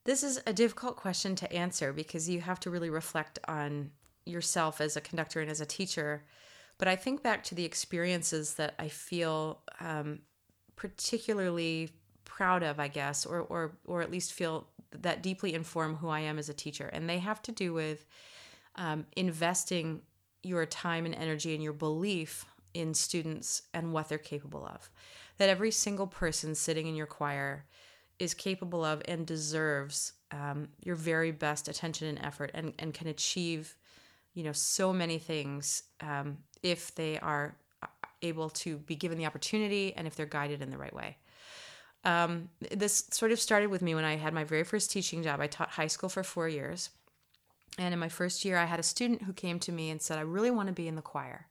This 0.06 0.24
is 0.24 0.42
a 0.46 0.54
difficult 0.54 0.98
question 0.98 1.36
to 1.36 1.54
answer 1.54 1.94
because 1.94 2.30
you 2.30 2.42
have 2.42 2.60
to 2.62 2.70
really 2.70 2.90
reflect 2.90 3.40
on 3.48 3.92
yourself 4.26 4.82
as 4.82 4.98
a 4.98 5.02
conductor 5.02 5.40
and 5.40 5.50
as 5.50 5.62
a 5.62 5.66
teacher. 5.66 6.24
But 6.78 6.88
I 6.88 6.96
think 6.96 7.24
back 7.24 7.44
to 7.46 7.56
the 7.56 7.66
experiences 7.66 8.56
that 8.56 8.74
I 8.80 8.88
feel 8.88 9.60
um, 9.80 10.20
particularly 10.76 11.92
proud 12.26 12.64
of, 12.64 12.80
I 12.80 12.88
guess, 12.88 13.26
or, 13.26 13.42
or 13.42 13.78
or 13.86 14.02
at 14.02 14.12
least 14.12 14.34
feel 14.34 14.68
that 14.92 15.24
deeply 15.24 15.54
inform 15.54 15.96
who 15.96 16.10
I 16.10 16.22
am 16.22 16.40
as 16.40 16.50
a 16.50 16.54
teacher, 16.54 16.88
and 16.88 17.10
they 17.10 17.20
have 17.20 17.42
to 17.44 17.52
do 17.52 17.74
with 17.74 18.06
um, 18.76 19.06
investing 19.16 20.02
your 20.42 20.66
time 20.66 21.06
and 21.06 21.16
energy 21.16 21.54
and 21.54 21.64
your 21.64 21.74
belief 21.74 22.46
in 22.74 22.94
students 22.94 23.64
and 23.74 23.94
what 23.94 24.10
they're 24.10 24.18
capable 24.18 24.66
of. 24.66 24.90
That 25.38 25.50
every 25.50 25.72
single 25.72 26.08
person 26.08 26.56
sitting 26.56 26.88
in 26.88 26.96
your 26.96 27.06
choir 27.06 27.66
is 28.20 28.34
capable 28.34 28.84
of 28.84 29.02
and 29.08 29.26
deserves 29.26 30.14
um, 30.32 30.70
your 30.84 30.96
very 30.96 31.32
best 31.32 31.68
attention 31.68 32.08
and 32.08 32.20
effort 32.20 32.52
and, 32.54 32.74
and 32.80 32.94
can 32.94 33.08
achieve 33.08 33.76
you 34.34 34.44
know 34.44 34.52
so 34.52 34.92
many 34.92 35.18
things 35.18 35.84
um, 36.02 36.38
if 36.64 36.94
they 36.96 37.20
are 37.20 37.56
able 38.22 38.50
to 38.50 38.78
be 38.78 38.96
given 38.96 39.18
the 39.18 39.26
opportunity 39.26 39.94
and 39.96 40.08
if 40.08 40.16
they're 40.16 40.26
guided 40.26 40.62
in 40.62 40.70
the 40.70 40.78
right 40.78 40.94
way. 40.94 41.18
Um, 42.06 42.50
this 42.72 43.06
sort 43.12 43.32
of 43.32 43.40
started 43.40 43.70
with 43.70 43.82
me 43.82 43.96
when 43.96 44.04
i 44.04 44.18
had 44.18 44.34
my 44.34 44.44
very 44.44 44.64
first 44.64 44.92
teaching 44.92 45.24
job. 45.24 45.40
I 45.40 45.48
taught 45.48 45.70
high 45.70 45.88
school 45.88 46.10
for 46.10 46.24
four 46.24 46.50
years 46.50 46.90
and 47.78 47.94
in 47.94 48.00
my 48.00 48.10
first 48.10 48.46
year 48.46 48.58
i 48.58 48.66
had 48.66 48.80
a 48.80 48.84
student 48.84 49.24
who 49.24 49.34
came 49.34 49.60
to 49.60 49.72
me 49.72 49.90
and 49.90 50.02
said 50.02 50.18
i 50.18 50.22
really 50.22 50.52
want 50.52 50.68
to 50.68 50.74
be 50.74 50.88
in 50.88 50.96
the 50.96 51.02
choir 51.02 51.48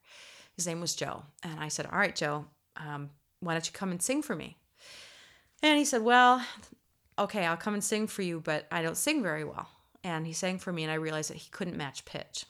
his 0.56 0.66
name 0.66 0.80
was 0.80 0.94
joe 0.94 1.22
and 1.42 1.58
i 1.60 1.68
said 1.68 1.86
all 1.86 1.98
right 1.98 2.16
joe 2.16 2.44
um, 2.76 3.10
why 3.40 3.52
don't 3.52 3.66
you 3.66 3.72
come 3.72 3.90
and 3.90 4.02
sing 4.02 4.22
for 4.22 4.34
me 4.34 4.56
and 5.62 5.78
he 5.78 5.84
said, 5.84 6.02
Well, 6.02 6.44
okay, 7.18 7.46
I'll 7.46 7.56
come 7.56 7.74
and 7.74 7.84
sing 7.84 8.06
for 8.06 8.22
you, 8.22 8.40
but 8.40 8.66
I 8.70 8.82
don't 8.82 8.96
sing 8.96 9.22
very 9.22 9.44
well. 9.44 9.68
And 10.04 10.26
he 10.26 10.32
sang 10.32 10.58
for 10.58 10.72
me, 10.72 10.82
and 10.82 10.90
I 10.90 10.96
realized 10.96 11.30
that 11.30 11.36
he 11.36 11.50
couldn't 11.50 11.76
match 11.76 12.04
pitch. 12.04 12.44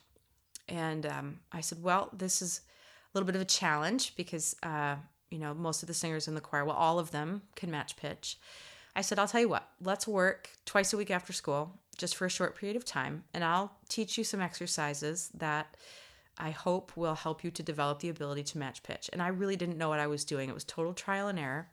And 0.68 1.04
um, 1.06 1.40
I 1.52 1.60
said, 1.60 1.82
Well, 1.82 2.08
this 2.12 2.40
is 2.40 2.62
a 3.12 3.18
little 3.18 3.26
bit 3.26 3.36
of 3.36 3.42
a 3.42 3.46
challenge 3.46 4.16
because, 4.16 4.56
uh, 4.62 4.96
you 5.30 5.38
know, 5.38 5.52
most 5.52 5.82
of 5.82 5.86
the 5.86 5.94
singers 5.94 6.26
in 6.26 6.34
the 6.34 6.40
choir, 6.40 6.64
well, 6.64 6.76
all 6.76 6.98
of 6.98 7.10
them 7.10 7.42
can 7.54 7.70
match 7.70 7.96
pitch. 7.96 8.38
I 8.96 9.02
said, 9.02 9.18
I'll 9.18 9.28
tell 9.28 9.40
you 9.40 9.48
what, 9.48 9.68
let's 9.80 10.06
work 10.06 10.50
twice 10.66 10.92
a 10.92 10.96
week 10.96 11.10
after 11.10 11.32
school, 11.32 11.78
just 12.02 12.16
for 12.16 12.26
a 12.26 12.30
short 12.30 12.56
period 12.56 12.76
of 12.76 12.84
time, 12.84 13.24
and 13.32 13.42
I'll 13.42 13.78
teach 13.88 14.18
you 14.18 14.24
some 14.24 14.42
exercises 14.42 15.30
that 15.34 15.76
I 16.36 16.50
hope 16.50 16.96
will 16.96 17.14
help 17.14 17.42
you 17.42 17.50
to 17.50 17.62
develop 17.62 18.00
the 18.00 18.10
ability 18.10 18.42
to 18.44 18.58
match 18.58 18.82
pitch. 18.82 19.08
And 19.12 19.22
I 19.22 19.28
really 19.28 19.56
didn't 19.56 19.78
know 19.78 19.88
what 19.88 20.00
I 20.00 20.06
was 20.06 20.24
doing. 20.24 20.48
It 20.48 20.54
was 20.54 20.64
total 20.64 20.92
trial 20.92 21.28
and 21.28 21.38
error 21.38 21.68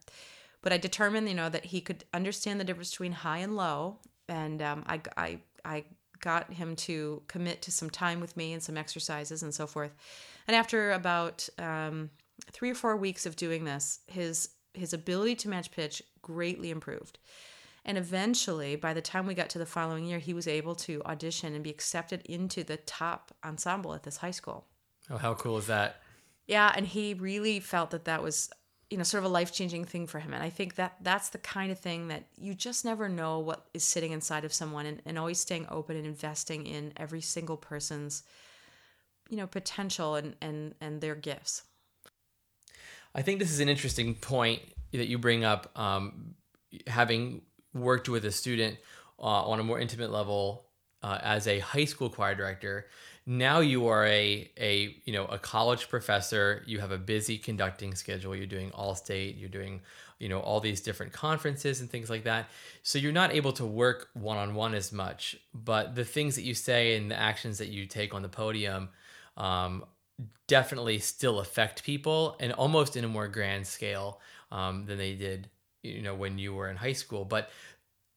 but 0.61 0.73
I 0.73 0.77
determined, 0.77 1.27
you 1.29 1.35
know, 1.35 1.49
that 1.49 1.65
he 1.65 1.81
could 1.81 2.03
understand 2.13 2.59
the 2.59 2.63
difference 2.63 2.91
between 2.91 3.11
high 3.11 3.39
and 3.39 3.55
low, 3.55 3.97
and 4.27 4.61
um, 4.61 4.83
I, 4.87 5.01
I, 5.15 5.39
I 5.63 5.83
got 6.19 6.51
him 6.51 6.75
to 6.75 7.21
commit 7.27 7.61
to 7.63 7.71
some 7.71 7.89
time 7.89 8.19
with 8.19 8.35
me 8.35 8.53
and 8.53 8.61
some 8.61 8.77
exercises 8.77 9.41
and 9.41 9.53
so 9.53 9.65
forth. 9.65 9.95
And 10.47 10.55
after 10.55 10.91
about 10.91 11.47
um, 11.57 12.09
three 12.51 12.69
or 12.69 12.75
four 12.75 12.97
weeks 12.97 13.25
of 13.25 13.35
doing 13.35 13.63
this, 13.63 13.99
his 14.07 14.49
his 14.75 14.93
ability 14.93 15.35
to 15.35 15.49
match 15.49 15.71
pitch 15.71 16.01
greatly 16.21 16.69
improved. 16.69 17.17
And 17.85 17.97
eventually, 17.97 18.75
by 18.75 18.93
the 18.93 19.01
time 19.01 19.25
we 19.25 19.33
got 19.33 19.49
to 19.51 19.59
the 19.59 19.65
following 19.65 20.05
year, 20.05 20.19
he 20.19 20.33
was 20.33 20.47
able 20.47 20.75
to 20.75 21.01
audition 21.03 21.53
and 21.53 21.63
be 21.63 21.69
accepted 21.69 22.21
into 22.25 22.63
the 22.63 22.77
top 22.77 23.31
ensemble 23.43 23.93
at 23.93 24.03
this 24.03 24.17
high 24.17 24.31
school. 24.31 24.67
Oh, 25.09 25.17
how 25.17 25.33
cool 25.33 25.57
is 25.57 25.67
that? 25.67 26.01
Yeah, 26.45 26.71
and 26.75 26.85
he 26.85 27.13
really 27.13 27.59
felt 27.59 27.91
that 27.91 28.05
that 28.05 28.21
was 28.21 28.49
you 28.89 28.97
know 28.97 29.03
sort 29.03 29.23
of 29.23 29.29
a 29.29 29.33
life-changing 29.33 29.85
thing 29.85 30.07
for 30.07 30.17
him 30.17 30.33
and 30.33 30.41
i 30.41 30.49
think 30.49 30.73
that 30.73 30.95
that's 31.01 31.29
the 31.29 31.37
kind 31.37 31.71
of 31.71 31.77
thing 31.77 32.07
that 32.07 32.23
you 32.39 32.55
just 32.55 32.83
never 32.83 33.07
know 33.07 33.37
what 33.37 33.67
is 33.71 33.83
sitting 33.83 34.13
inside 34.13 34.43
of 34.43 34.51
someone 34.51 34.87
and, 34.87 34.99
and 35.05 35.19
always 35.19 35.39
staying 35.39 35.67
open 35.69 35.95
and 35.95 36.07
investing 36.07 36.65
in 36.65 36.91
every 36.97 37.21
single 37.21 37.55
person's 37.55 38.23
you 39.29 39.37
know 39.37 39.45
potential 39.45 40.15
and 40.15 40.35
and 40.41 40.73
and 40.81 41.01
their 41.01 41.13
gifts 41.13 41.61
I 43.15 43.21
think 43.21 43.39
this 43.39 43.51
is 43.51 43.59
an 43.59 43.69
interesting 43.69 44.15
point 44.15 44.61
that 44.91 45.07
you 45.07 45.17
bring 45.17 45.43
up. 45.43 45.77
Um, 45.77 46.35
having 46.87 47.41
worked 47.73 48.09
with 48.09 48.25
a 48.25 48.31
student 48.31 48.77
uh, 49.19 49.23
on 49.23 49.59
a 49.59 49.63
more 49.63 49.79
intimate 49.79 50.11
level 50.11 50.65
uh, 51.01 51.19
as 51.21 51.47
a 51.47 51.59
high 51.59 51.85
school 51.85 52.09
choir 52.09 52.35
director, 52.35 52.87
now 53.25 53.59
you 53.59 53.87
are 53.87 54.05
a 54.07 54.49
a 54.57 54.97
you 55.05 55.13
know 55.13 55.25
a 55.25 55.37
college 55.37 55.87
professor. 55.87 56.63
You 56.65 56.79
have 56.79 56.91
a 56.91 56.97
busy 56.97 57.37
conducting 57.37 57.93
schedule. 57.93 58.35
You're 58.35 58.47
doing 58.47 58.71
all 58.71 58.95
state. 58.95 59.37
You're 59.37 59.49
doing 59.49 59.81
you 60.17 60.29
know 60.29 60.39
all 60.39 60.59
these 60.59 60.81
different 60.81 61.13
conferences 61.13 61.79
and 61.79 61.89
things 61.89 62.09
like 62.09 62.23
that. 62.23 62.49
So 62.81 62.97
you're 62.97 63.11
not 63.11 63.31
able 63.33 63.53
to 63.53 63.65
work 63.65 64.09
one 64.13 64.37
on 64.37 64.55
one 64.55 64.73
as 64.73 64.91
much. 64.91 65.37
But 65.53 65.95
the 65.95 66.05
things 66.05 66.35
that 66.35 66.41
you 66.41 66.55
say 66.55 66.97
and 66.97 67.11
the 67.11 67.19
actions 67.19 67.59
that 67.59 67.69
you 67.69 67.85
take 67.85 68.13
on 68.13 68.21
the 68.23 68.29
podium. 68.29 68.89
Um, 69.37 69.85
definitely 70.47 70.99
still 70.99 71.39
affect 71.39 71.83
people 71.83 72.35
and 72.41 72.51
almost 72.51 72.97
in 72.97 73.05
a 73.05 73.07
more 73.07 73.29
grand 73.29 73.65
scale 73.65 74.19
um, 74.51 74.85
than 74.85 74.97
they 74.97 75.13
did 75.13 75.47
you 75.83 76.01
know 76.01 76.15
when 76.15 76.37
you 76.37 76.53
were 76.53 76.69
in 76.69 76.75
high 76.75 76.93
school 76.93 77.25
but 77.25 77.49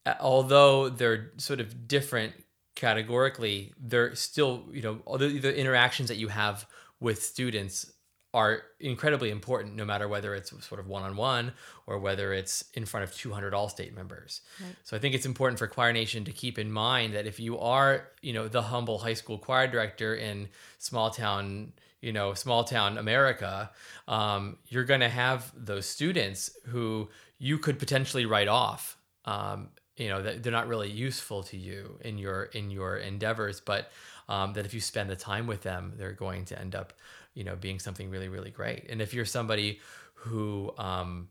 uh, 0.06 0.14
although 0.20 0.88
they're 0.88 1.32
sort 1.36 1.60
of 1.60 1.86
different 1.86 2.32
categorically 2.74 3.72
they're 3.80 4.14
still 4.14 4.64
you 4.72 4.82
know 4.82 5.16
the, 5.18 5.38
the 5.38 5.56
interactions 5.56 6.08
that 6.08 6.16
you 6.16 6.28
have 6.28 6.66
with 7.00 7.22
students 7.22 7.92
are 8.34 8.62
incredibly 8.80 9.30
important 9.30 9.76
no 9.76 9.84
matter 9.84 10.08
whether 10.08 10.34
it's 10.34 10.50
sort 10.66 10.80
of 10.80 10.86
one-on-one 10.86 11.52
or 11.86 11.98
whether 11.98 12.32
it's 12.32 12.64
in 12.72 12.86
front 12.86 13.04
of 13.04 13.14
200 13.14 13.52
all-state 13.52 13.94
members 13.94 14.40
right. 14.62 14.74
so 14.84 14.96
i 14.96 14.98
think 14.98 15.14
it's 15.14 15.26
important 15.26 15.58
for 15.58 15.66
choir 15.66 15.92
nation 15.92 16.24
to 16.24 16.32
keep 16.32 16.58
in 16.58 16.72
mind 16.72 17.14
that 17.14 17.26
if 17.26 17.38
you 17.38 17.58
are 17.58 18.08
you 18.22 18.32
know 18.32 18.48
the 18.48 18.62
humble 18.62 18.98
high 18.98 19.14
school 19.14 19.36
choir 19.36 19.66
director 19.66 20.14
in 20.14 20.48
small 20.78 21.10
town 21.10 21.72
you 22.00 22.12
know 22.12 22.32
small 22.32 22.64
town 22.64 22.96
america 22.96 23.70
um, 24.08 24.56
you're 24.68 24.84
going 24.84 25.00
to 25.00 25.10
have 25.10 25.52
those 25.54 25.84
students 25.84 26.50
who 26.68 27.08
you 27.42 27.58
could 27.58 27.78
potentially 27.78 28.24
write 28.24 28.48
off 28.48 28.96
um, 29.24 29.68
you 29.96 30.08
know 30.08 30.22
that 30.22 30.42
they're 30.42 30.52
not 30.52 30.68
really 30.68 30.90
useful 30.90 31.42
to 31.42 31.56
you 31.56 31.98
in 32.02 32.16
your 32.16 32.44
in 32.44 32.70
your 32.70 32.96
endeavors 32.96 33.60
but 33.60 33.90
um, 34.28 34.52
that 34.52 34.64
if 34.64 34.72
you 34.72 34.80
spend 34.80 35.10
the 35.10 35.16
time 35.16 35.46
with 35.46 35.62
them 35.62 35.92
they're 35.96 36.12
going 36.12 36.44
to 36.44 36.58
end 36.58 36.74
up 36.74 36.92
you 37.34 37.44
know 37.44 37.56
being 37.56 37.78
something 37.78 38.10
really 38.10 38.28
really 38.28 38.50
great. 38.50 38.86
And 38.88 39.00
if 39.00 39.14
you're 39.14 39.24
somebody 39.24 39.80
who 40.14 40.72
um, 40.78 41.28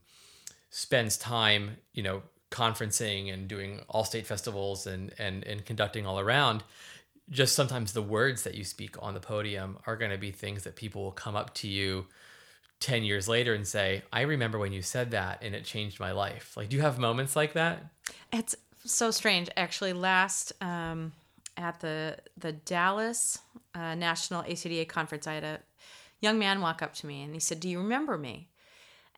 spends 0.70 1.18
time 1.18 1.78
you 1.94 2.04
know 2.04 2.22
conferencing 2.50 3.34
and 3.34 3.48
doing 3.48 3.82
all 3.88 4.04
state 4.04 4.28
festivals 4.28 4.88
and 4.88 5.14
and 5.18 5.46
and 5.46 5.66
conducting 5.66 6.06
all 6.06 6.20
around 6.20 6.64
just 7.30 7.56
sometimes 7.56 7.94
the 7.94 8.02
words 8.02 8.44
that 8.44 8.56
you 8.56 8.64
speak 8.66 9.02
on 9.02 9.14
the 9.14 9.20
podium 9.22 9.78
are 9.88 9.96
going 9.96 10.12
to 10.12 10.18
be 10.18 10.32
things 10.32 10.64
that 10.64 10.76
people 10.76 11.02
will 11.02 11.14
come 11.14 11.36
up 11.36 11.54
to 11.54 11.68
you 11.70 12.06
10 12.82 13.04
years 13.04 13.28
later 13.28 13.54
and 13.54 13.66
say, 13.66 14.02
I 14.12 14.22
remember 14.22 14.60
when 14.60 14.74
you 14.74 14.82
said 14.82 15.12
that 15.12 15.42
and 15.42 15.56
it 15.56 15.64
changed 15.64 16.00
my 16.00 16.12
life. 16.12 16.58
Like, 16.58 16.70
do 16.70 16.76
you 16.76 16.82
have 16.82 17.00
moments 17.00 17.36
like 17.36 17.54
that? 17.54 17.86
It's 18.34 18.56
so 18.84 19.12
strange. 19.12 19.50
Actually, 19.56 19.94
last 19.94 20.52
um, 20.62 21.14
at 21.56 21.80
the, 21.80 22.18
the 22.38 22.52
Dallas 22.52 23.40
uh, 23.76 23.96
National 23.96 24.44
ACDA 24.44 24.88
conference, 24.88 25.28
I 25.28 25.36
had 25.36 25.44
a 25.44 25.60
young 26.20 26.40
man 26.40 26.60
walk 26.60 26.82
up 26.82 26.94
to 26.96 27.08
me 27.08 27.22
and 27.24 27.34
he 27.34 27.40
said, 27.40 27.60
Do 27.60 27.70
you 27.70 27.78
remember 27.78 28.18
me? 28.18 28.50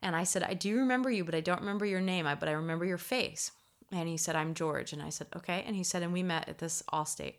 And 0.02 0.14
I 0.14 0.24
said, 0.24 0.42
I 0.42 0.52
do 0.52 0.76
remember 0.76 1.10
you, 1.10 1.24
but 1.24 1.34
I 1.34 1.40
don't 1.40 1.60
remember 1.60 1.86
your 1.86 2.00
name, 2.00 2.28
but 2.38 2.48
I 2.48 2.52
remember 2.52 2.84
your 2.84 2.98
face. 2.98 3.50
And 3.90 4.08
he 4.08 4.18
said, 4.18 4.36
I'm 4.36 4.52
George. 4.52 4.92
And 4.92 5.00
I 5.00 5.08
said, 5.08 5.28
Okay. 5.34 5.64
And 5.66 5.74
he 5.74 5.84
said, 5.84 6.02
And 6.02 6.12
we 6.12 6.22
met 6.22 6.48
at 6.48 6.58
this 6.58 6.82
Allstate. 6.92 7.36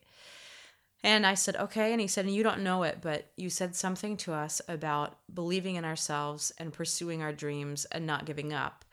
And 1.05 1.23
I 1.23 1.35
said, 1.35 1.55
okay. 1.57 1.91
And 1.91 2.01
he 2.01 2.07
said, 2.07 2.25
and 2.25 2.33
you 2.33 2.41
don't 2.41 2.63
know 2.63 2.81
it, 2.81 2.97
but 2.99 3.27
you 3.37 3.51
said 3.51 3.75
something 3.75 4.17
to 4.17 4.33
us 4.33 4.59
about 4.67 5.19
believing 5.31 5.75
in 5.75 5.85
ourselves 5.85 6.51
and 6.57 6.73
pursuing 6.73 7.21
our 7.21 7.31
dreams 7.31 7.85
and 7.91 8.07
not 8.07 8.25
giving 8.25 8.53
up. 8.53 8.83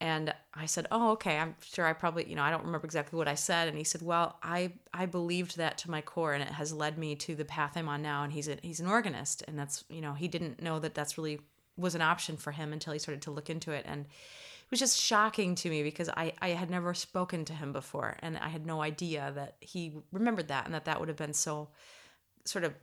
And 0.00 0.32
I 0.54 0.64
said, 0.64 0.86
oh, 0.90 1.10
okay. 1.10 1.36
I'm 1.36 1.56
sure 1.60 1.84
I 1.84 1.92
probably, 1.92 2.26
you 2.26 2.36
know, 2.36 2.42
I 2.42 2.50
don't 2.50 2.64
remember 2.64 2.86
exactly 2.86 3.18
what 3.18 3.28
I 3.28 3.34
said. 3.34 3.68
And 3.68 3.76
he 3.76 3.84
said, 3.84 4.00
well, 4.00 4.38
I, 4.42 4.72
I 4.94 5.04
believed 5.04 5.58
that 5.58 5.76
to 5.78 5.90
my 5.90 6.00
core 6.00 6.32
and 6.32 6.42
it 6.42 6.48
has 6.48 6.72
led 6.72 6.96
me 6.96 7.14
to 7.16 7.34
the 7.34 7.44
path 7.44 7.76
I'm 7.76 7.90
on 7.90 8.00
now. 8.00 8.22
And 8.22 8.32
he's 8.32 8.48
a, 8.48 8.56
he's 8.62 8.80
an 8.80 8.86
organist. 8.86 9.44
And 9.46 9.58
that's, 9.58 9.84
you 9.90 10.00
know, 10.00 10.14
he 10.14 10.26
didn't 10.26 10.62
know 10.62 10.78
that 10.78 10.94
that's 10.94 11.18
really 11.18 11.38
was 11.76 11.94
an 11.94 12.00
option 12.00 12.38
for 12.38 12.52
him 12.52 12.72
until 12.72 12.94
he 12.94 12.98
started 12.98 13.20
to 13.22 13.30
look 13.30 13.50
into 13.50 13.72
it. 13.72 13.84
And 13.86 14.06
was 14.70 14.80
just 14.80 15.00
shocking 15.00 15.54
to 15.56 15.70
me 15.70 15.82
because 15.82 16.08
I, 16.08 16.32
I 16.40 16.50
had 16.50 16.70
never 16.70 16.94
spoken 16.94 17.44
to 17.46 17.52
him 17.52 17.72
before 17.72 18.16
and 18.20 18.36
I 18.36 18.48
had 18.48 18.66
no 18.66 18.82
idea 18.82 19.32
that 19.34 19.56
he 19.60 19.94
remembered 20.12 20.48
that 20.48 20.66
and 20.66 20.74
that 20.74 20.84
that 20.84 21.00
would 21.00 21.08
have 21.08 21.16
been 21.16 21.32
so 21.32 21.68
sort 22.44 22.64
of 22.64 22.74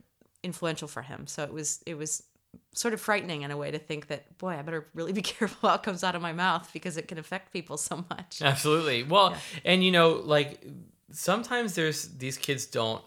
influential 0.42 0.88
for 0.88 1.02
him. 1.02 1.26
So 1.26 1.42
it 1.42 1.52
was 1.52 1.82
it 1.86 1.94
was 1.96 2.22
sort 2.74 2.94
of 2.94 3.00
frightening 3.00 3.42
in 3.42 3.50
a 3.50 3.56
way 3.56 3.70
to 3.70 3.78
think 3.78 4.08
that 4.08 4.38
boy, 4.38 4.50
I 4.50 4.62
better 4.62 4.86
really 4.94 5.12
be 5.12 5.22
careful 5.36 5.70
what 5.70 5.82
comes 5.82 6.02
out 6.02 6.14
of 6.14 6.22
my 6.22 6.32
mouth 6.32 6.70
because 6.72 6.96
it 6.96 7.08
can 7.08 7.18
affect 7.18 7.52
people 7.52 7.76
so 7.76 8.04
much. 8.10 8.40
Absolutely. 8.42 9.02
Well, 9.02 9.30
yeah. 9.30 9.38
and 9.64 9.84
you 9.84 9.92
know, 9.92 10.20
like 10.24 10.64
sometimes 11.12 11.74
there's 11.74 12.08
these 12.16 12.36
kids 12.36 12.66
don't 12.66 13.02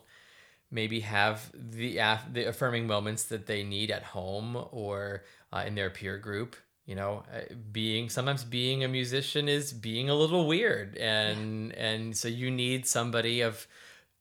maybe 0.71 0.99
have 1.01 1.51
the 1.53 1.99
the 2.31 2.47
affirming 2.47 2.87
moments 2.87 3.25
that 3.25 3.47
they 3.47 3.63
need 3.63 3.91
at 3.91 4.03
home 4.03 4.57
or 4.71 5.23
uh, 5.51 5.63
in 5.65 5.75
their 5.75 5.89
peer 5.89 6.17
group 6.17 6.55
you 6.89 6.95
know 6.95 7.23
uh, 7.31 7.41
being 7.71 8.09
sometimes 8.09 8.43
being 8.43 8.83
a 8.83 8.87
musician 8.87 9.47
is 9.47 9.71
being 9.71 10.09
a 10.09 10.15
little 10.15 10.47
weird 10.47 10.97
and 10.97 11.71
yeah. 11.71 11.85
and 11.85 12.17
so 12.17 12.27
you 12.27 12.49
need 12.49 12.87
somebody 12.87 13.41
of 13.41 13.67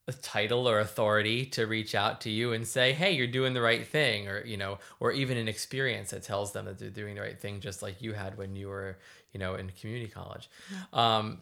a 0.07 0.13
title 0.13 0.69
or 0.69 0.79
authority 0.79 1.47
to 1.47 1.67
reach 1.67 1.95
out 1.95 2.21
to 2.21 2.31
you 2.31 2.53
and 2.53 2.69
say 2.69 2.93
hey 2.93 3.11
you're 3.13 3.27
doing 3.27 3.55
the 3.55 3.63
right 3.63 3.87
thing 3.87 4.29
or 4.29 4.45
you 4.45 4.59
know 4.59 4.79
or 5.01 5.13
even 5.13 5.39
an 5.39 5.49
experience 5.49 6.11
that 6.11 6.23
tells 6.23 6.53
them 6.53 6.67
that 6.67 6.79
they're 6.79 6.91
doing 6.91 7.15
the 7.15 7.23
right 7.23 7.41
thing 7.41 7.59
just 7.59 7.81
like 7.81 8.03
you 8.03 8.13
had 8.13 8.37
when 8.37 8.55
you 8.55 8.69
were 8.69 8.99
you 9.33 9.41
know 9.41 9.55
in 9.55 9.71
community 9.81 10.09
college 10.09 10.51
yeah. 10.71 11.17
um, 11.17 11.39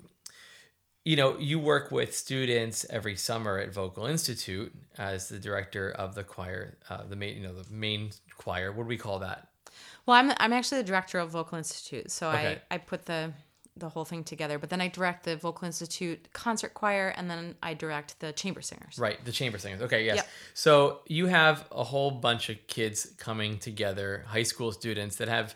you 1.05 1.17
know 1.17 1.37
you 1.39 1.59
work 1.59 1.91
with 1.91 2.17
students 2.17 2.87
every 2.89 3.17
summer 3.17 3.59
at 3.59 3.75
vocal 3.75 4.07
institute 4.07 4.73
as 4.97 5.29
the 5.29 5.41
director 5.41 5.91
of 5.91 6.15
the 6.15 6.23
choir 6.23 6.77
uh, 6.89 7.03
the 7.03 7.17
main 7.17 7.37
you 7.37 7.43
know 7.43 7.55
the 7.55 7.69
main 7.73 8.11
choir 8.37 8.71
what 8.71 8.85
do 8.85 8.89
we 8.89 8.97
call 8.97 9.19
that 9.19 9.49
well, 10.07 10.17
I'm 10.17 10.33
I'm 10.39 10.53
actually 10.53 10.79
the 10.79 10.87
director 10.87 11.19
of 11.19 11.31
Vocal 11.31 11.59
Institute, 11.59 12.11
so 12.11 12.31
okay. 12.31 12.61
I 12.71 12.75
I 12.75 12.79
put 12.79 13.07
the 13.07 13.33
the 13.77 13.89
whole 13.89 14.05
thing 14.05 14.25
together. 14.25 14.59
But 14.59 14.71
then 14.71 14.81
I 14.81 14.89
direct 14.89 15.25
the 15.25 15.37
Vocal 15.37 15.67
Institute 15.67 16.33
concert 16.33 16.75
choir, 16.75 17.13
and 17.17 17.31
then 17.31 17.57
I 17.63 17.75
direct 17.75 18.19
the 18.21 18.33
chamber 18.33 18.63
singers. 18.63 18.99
Right, 18.99 19.23
the 19.25 19.33
chamber 19.33 19.59
singers. 19.59 19.83
Okay, 19.83 20.05
yes. 20.05 20.17
Yep. 20.17 20.29
So 20.55 21.01
you 21.07 21.27
have 21.27 21.67
a 21.71 21.85
whole 21.85 22.11
bunch 22.11 22.49
of 22.49 22.67
kids 22.67 23.13
coming 23.19 23.59
together, 23.59 24.25
high 24.29 24.45
school 24.45 24.73
students 24.73 25.17
that 25.17 25.29
have 25.29 25.55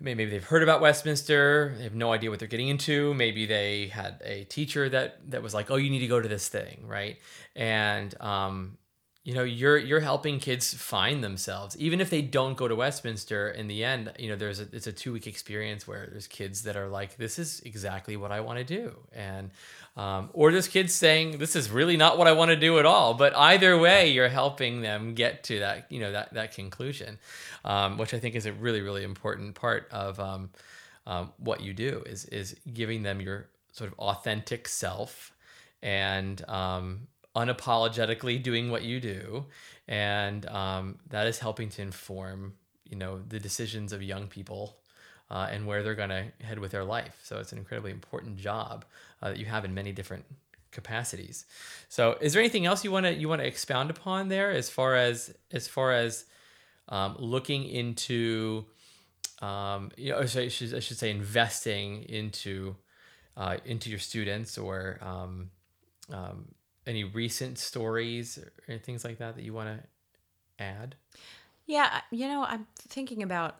maybe 0.00 0.24
they've 0.24 0.44
heard 0.44 0.62
about 0.62 0.80
Westminster, 0.80 1.74
they 1.76 1.84
have 1.84 1.94
no 1.94 2.12
idea 2.12 2.30
what 2.30 2.38
they're 2.38 2.48
getting 2.48 2.68
into. 2.68 3.14
Maybe 3.14 3.46
they 3.46 3.88
had 3.88 4.20
a 4.24 4.44
teacher 4.44 4.88
that 4.88 5.30
that 5.30 5.42
was 5.42 5.54
like, 5.54 5.70
"Oh, 5.70 5.76
you 5.76 5.90
need 5.90 6.00
to 6.00 6.06
go 6.06 6.20
to 6.20 6.28
this 6.28 6.48
thing," 6.48 6.84
right? 6.86 7.18
And 7.56 8.14
um, 8.20 8.78
you 9.28 9.34
know 9.34 9.42
you're 9.42 9.76
you're 9.76 10.00
helping 10.00 10.38
kids 10.38 10.72
find 10.72 11.22
themselves. 11.22 11.76
Even 11.76 12.00
if 12.00 12.08
they 12.08 12.22
don't 12.22 12.56
go 12.56 12.66
to 12.66 12.74
westminster 12.74 13.50
in 13.50 13.68
the 13.68 13.84
end 13.84 14.10
you 14.18 14.30
know 14.30 14.36
there's 14.36 14.58
a 14.58 14.66
it's 14.72 14.86
a 14.86 14.92
two 14.92 15.12
week 15.12 15.26
experience 15.26 15.86
where 15.86 16.08
there's 16.10 16.26
kids 16.26 16.62
that 16.62 16.76
are 16.76 16.88
like 16.88 17.18
this 17.18 17.38
is 17.38 17.60
exactly 17.66 18.16
what 18.16 18.32
i 18.32 18.40
want 18.40 18.58
to 18.58 18.64
do. 18.64 18.96
And 19.12 19.50
um, 19.98 20.30
or 20.32 20.50
there's 20.50 20.66
kids 20.66 20.94
saying 20.94 21.36
this 21.36 21.54
is 21.56 21.70
really 21.70 21.98
not 21.98 22.16
what 22.16 22.26
i 22.26 22.32
want 22.32 22.52
to 22.52 22.56
do 22.56 22.78
at 22.78 22.86
all. 22.86 23.12
But 23.12 23.36
either 23.36 23.76
way 23.76 24.10
you're 24.10 24.30
helping 24.30 24.80
them 24.80 25.12
get 25.12 25.44
to 25.44 25.58
that 25.58 25.92
you 25.92 26.00
know 26.00 26.12
that 26.12 26.32
that 26.32 26.54
conclusion 26.54 27.18
um, 27.66 27.98
which 27.98 28.14
i 28.14 28.18
think 28.18 28.34
is 28.34 28.46
a 28.46 28.52
really 28.54 28.80
really 28.80 29.04
important 29.04 29.54
part 29.54 29.88
of 29.90 30.18
um, 30.18 30.48
um 31.06 31.32
what 31.36 31.60
you 31.60 31.74
do 31.74 32.02
is 32.06 32.24
is 32.24 32.56
giving 32.72 33.02
them 33.02 33.20
your 33.20 33.50
sort 33.72 33.92
of 33.92 33.98
authentic 33.98 34.66
self 34.66 35.32
and 35.82 36.48
um, 36.48 37.08
unapologetically 37.38 38.42
doing 38.42 38.70
what 38.70 38.82
you 38.82 39.00
do, 39.00 39.46
and 39.86 40.44
um, 40.46 40.98
that 41.10 41.26
is 41.26 41.38
helping 41.38 41.68
to 41.70 41.82
inform 41.82 42.54
you 42.90 42.96
know 42.96 43.20
the 43.28 43.38
decisions 43.38 43.92
of 43.92 44.02
young 44.02 44.26
people 44.26 44.78
uh, 45.30 45.48
and 45.50 45.66
where 45.66 45.82
they're 45.82 45.94
going 45.94 46.08
to 46.08 46.24
head 46.42 46.58
with 46.58 46.72
their 46.72 46.84
life. 46.84 47.20
So 47.22 47.38
it's 47.38 47.52
an 47.52 47.58
incredibly 47.58 47.92
important 47.92 48.36
job 48.36 48.84
uh, 49.22 49.30
that 49.30 49.38
you 49.38 49.46
have 49.46 49.64
in 49.64 49.74
many 49.74 49.92
different 49.92 50.24
capacities. 50.70 51.44
So 51.88 52.16
is 52.20 52.32
there 52.32 52.42
anything 52.42 52.66
else 52.66 52.84
you 52.84 52.90
want 52.90 53.06
to 53.06 53.14
you 53.14 53.28
want 53.28 53.40
to 53.40 53.46
expound 53.46 53.90
upon 53.90 54.28
there 54.28 54.50
as 54.50 54.68
far 54.68 54.96
as 54.96 55.34
as 55.52 55.68
far 55.68 55.92
as 55.92 56.24
um, 56.88 57.16
looking 57.18 57.64
into 57.64 58.64
um, 59.40 59.90
you 59.96 60.10
know 60.12 60.18
I 60.18 60.26
should, 60.26 60.74
I 60.74 60.80
should 60.80 60.98
say 60.98 61.10
investing 61.10 62.04
into 62.04 62.76
uh, 63.36 63.58
into 63.64 63.90
your 63.90 63.98
students 64.00 64.58
or 64.58 64.98
um, 65.00 65.50
um, 66.12 66.46
any 66.88 67.04
recent 67.04 67.58
stories 67.58 68.38
or 68.68 68.78
things 68.78 69.04
like 69.04 69.18
that 69.18 69.36
that 69.36 69.44
you 69.44 69.52
want 69.52 69.78
to 69.78 70.64
add? 70.64 70.96
Yeah, 71.66 72.00
you 72.10 72.26
know, 72.26 72.44
I'm 72.44 72.66
thinking 72.76 73.22
about 73.22 73.56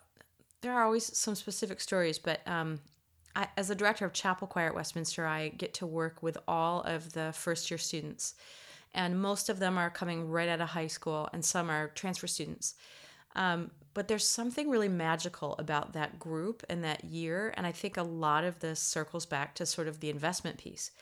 there 0.62 0.72
are 0.72 0.82
always 0.82 1.16
some 1.16 1.34
specific 1.34 1.80
stories, 1.80 2.18
but 2.18 2.40
um, 2.46 2.80
I, 3.36 3.46
as 3.56 3.68
the 3.68 3.74
director 3.74 4.04
of 4.06 4.12
chapel 4.12 4.48
choir 4.48 4.68
at 4.68 4.74
Westminster, 4.74 5.26
I 5.26 5.50
get 5.50 5.74
to 5.74 5.86
work 5.86 6.22
with 6.22 6.38
all 6.48 6.80
of 6.80 7.12
the 7.12 7.32
first 7.32 7.70
year 7.70 7.78
students, 7.78 8.34
and 8.94 9.20
most 9.20 9.48
of 9.48 9.58
them 9.58 9.78
are 9.78 9.90
coming 9.90 10.28
right 10.28 10.48
out 10.48 10.60
of 10.60 10.70
high 10.70 10.86
school, 10.86 11.28
and 11.32 11.44
some 11.44 11.70
are 11.70 11.88
transfer 11.88 12.26
students. 12.26 12.74
Um, 13.36 13.70
but 13.94 14.08
there's 14.08 14.26
something 14.26 14.70
really 14.70 14.88
magical 14.88 15.54
about 15.58 15.92
that 15.92 16.18
group 16.18 16.64
and 16.68 16.82
that 16.84 17.04
year. 17.04 17.52
And 17.56 17.66
I 17.66 17.72
think 17.72 17.96
a 17.96 18.02
lot 18.02 18.44
of 18.44 18.58
this 18.60 18.80
circles 18.80 19.26
back 19.26 19.54
to 19.56 19.66
sort 19.66 19.88
of 19.88 20.00
the 20.00 20.08
investment 20.08 20.58
piece, 20.58 20.92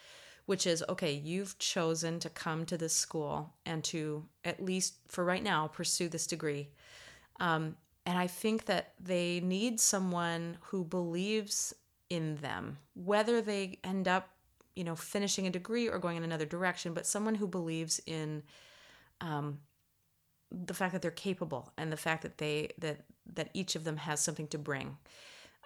which 0.46 0.66
is 0.66 0.82
okay, 0.88 1.12
you've 1.12 1.58
chosen 1.58 2.18
to 2.20 2.30
come 2.30 2.64
to 2.66 2.76
this 2.76 2.94
school 2.94 3.52
and 3.64 3.84
to, 3.84 4.24
at 4.44 4.64
least 4.64 4.94
for 5.08 5.24
right 5.24 5.42
now, 5.42 5.66
pursue 5.66 6.08
this 6.08 6.26
degree. 6.26 6.68
Um, 7.40 7.76
and 8.06 8.16
I 8.16 8.28
think 8.28 8.66
that 8.66 8.94
they 9.00 9.40
need 9.40 9.80
someone 9.80 10.58
who 10.62 10.84
believes 10.84 11.74
in 12.08 12.36
them, 12.36 12.78
whether 12.94 13.42
they 13.42 13.80
end 13.82 14.06
up, 14.06 14.28
you 14.76 14.84
know, 14.84 14.94
finishing 14.94 15.46
a 15.46 15.50
degree 15.50 15.88
or 15.88 15.98
going 15.98 16.16
in 16.16 16.22
another 16.22 16.46
direction, 16.46 16.94
but 16.94 17.06
someone 17.06 17.34
who 17.34 17.48
believes 17.48 18.00
in 18.06 18.44
um, 19.20 19.58
the 20.52 20.74
fact 20.74 20.92
that 20.92 21.02
they're 21.02 21.10
capable 21.10 21.72
and 21.76 21.90
the 21.90 21.96
fact 21.96 22.22
that 22.22 22.38
they 22.38 22.70
that 22.78 23.00
that 23.34 23.50
each 23.54 23.74
of 23.74 23.82
them 23.82 23.96
has 23.96 24.20
something 24.20 24.46
to 24.48 24.58
bring. 24.58 24.96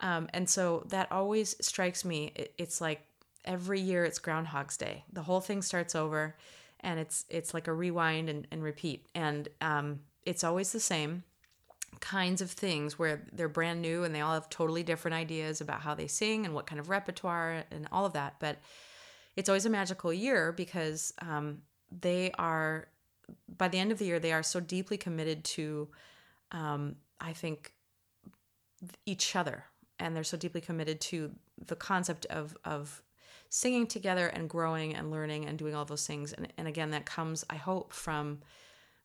Um, 0.00 0.28
and 0.32 0.48
so 0.48 0.84
that 0.88 1.12
always 1.12 1.54
strikes 1.60 2.04
me. 2.06 2.32
It, 2.34 2.54
it's 2.56 2.80
like 2.80 3.02
every 3.44 3.80
year 3.80 4.04
it's 4.04 4.18
Groundhog's 4.18 4.76
Day. 4.76 5.04
The 5.12 5.22
whole 5.22 5.40
thing 5.40 5.62
starts 5.62 5.94
over, 5.94 6.36
and 6.80 6.98
it's 6.98 7.24
it's 7.28 7.54
like 7.54 7.68
a 7.68 7.72
rewind 7.72 8.28
and, 8.28 8.46
and 8.50 8.62
repeat. 8.62 9.06
And 9.14 9.48
um, 9.60 10.00
it's 10.24 10.44
always 10.44 10.72
the 10.72 10.80
same 10.80 11.24
kinds 12.00 12.40
of 12.40 12.50
things 12.50 12.98
where 12.98 13.22
they're 13.32 13.48
brand 13.48 13.82
new 13.82 14.04
and 14.04 14.14
they 14.14 14.20
all 14.20 14.34
have 14.34 14.48
totally 14.48 14.82
different 14.82 15.14
ideas 15.14 15.60
about 15.60 15.80
how 15.80 15.94
they 15.94 16.06
sing 16.06 16.44
and 16.46 16.54
what 16.54 16.66
kind 16.66 16.78
of 16.78 16.88
repertoire 16.88 17.64
and 17.70 17.88
all 17.90 18.06
of 18.06 18.12
that. 18.12 18.36
But 18.38 18.58
it's 19.36 19.48
always 19.48 19.66
a 19.66 19.70
magical 19.70 20.12
year 20.12 20.52
because 20.52 21.12
um, 21.20 21.58
they 21.90 22.30
are, 22.38 22.88
by 23.56 23.68
the 23.68 23.78
end 23.78 23.92
of 23.92 23.98
the 23.98 24.04
year, 24.04 24.18
they 24.18 24.32
are 24.32 24.42
so 24.42 24.60
deeply 24.60 24.96
committed 24.96 25.44
to, 25.44 25.88
um, 26.52 26.96
I 27.20 27.32
think, 27.32 27.72
each 29.04 29.36
other. 29.36 29.64
And 29.98 30.16
they're 30.16 30.24
so 30.24 30.36
deeply 30.36 30.60
committed 30.60 31.00
to 31.02 31.32
the 31.66 31.76
concept 31.76 32.24
of, 32.26 32.56
of 32.64 33.02
singing 33.50 33.86
together 33.86 34.28
and 34.28 34.48
growing 34.48 34.94
and 34.94 35.10
learning 35.10 35.44
and 35.44 35.58
doing 35.58 35.74
all 35.74 35.84
those 35.84 36.06
things. 36.06 36.32
And, 36.32 36.50
and 36.56 36.66
again, 36.66 36.92
that 36.92 37.04
comes, 37.04 37.44
I 37.50 37.56
hope, 37.56 37.92
from 37.92 38.38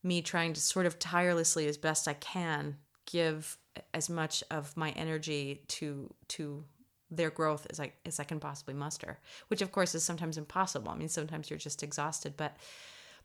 me 0.03 0.21
trying 0.21 0.53
to 0.53 0.61
sort 0.61 0.85
of 0.85 0.99
tirelessly 0.99 1.67
as 1.67 1.77
best 1.77 2.07
I 2.07 2.13
can 2.13 2.77
give 3.05 3.57
as 3.93 4.09
much 4.09 4.43
of 4.49 4.75
my 4.77 4.91
energy 4.91 5.63
to 5.67 6.13
to 6.27 6.63
their 7.11 7.29
growth 7.29 7.67
as 7.69 7.79
I 7.79 7.91
as 8.05 8.19
I 8.19 8.23
can 8.23 8.39
possibly 8.39 8.75
muster, 8.75 9.19
which 9.47 9.61
of 9.61 9.71
course 9.71 9.95
is 9.95 10.03
sometimes 10.03 10.37
impossible. 10.37 10.91
I 10.91 10.95
mean, 10.95 11.09
sometimes 11.09 11.49
you're 11.49 11.59
just 11.59 11.83
exhausted, 11.83 12.35
but 12.37 12.55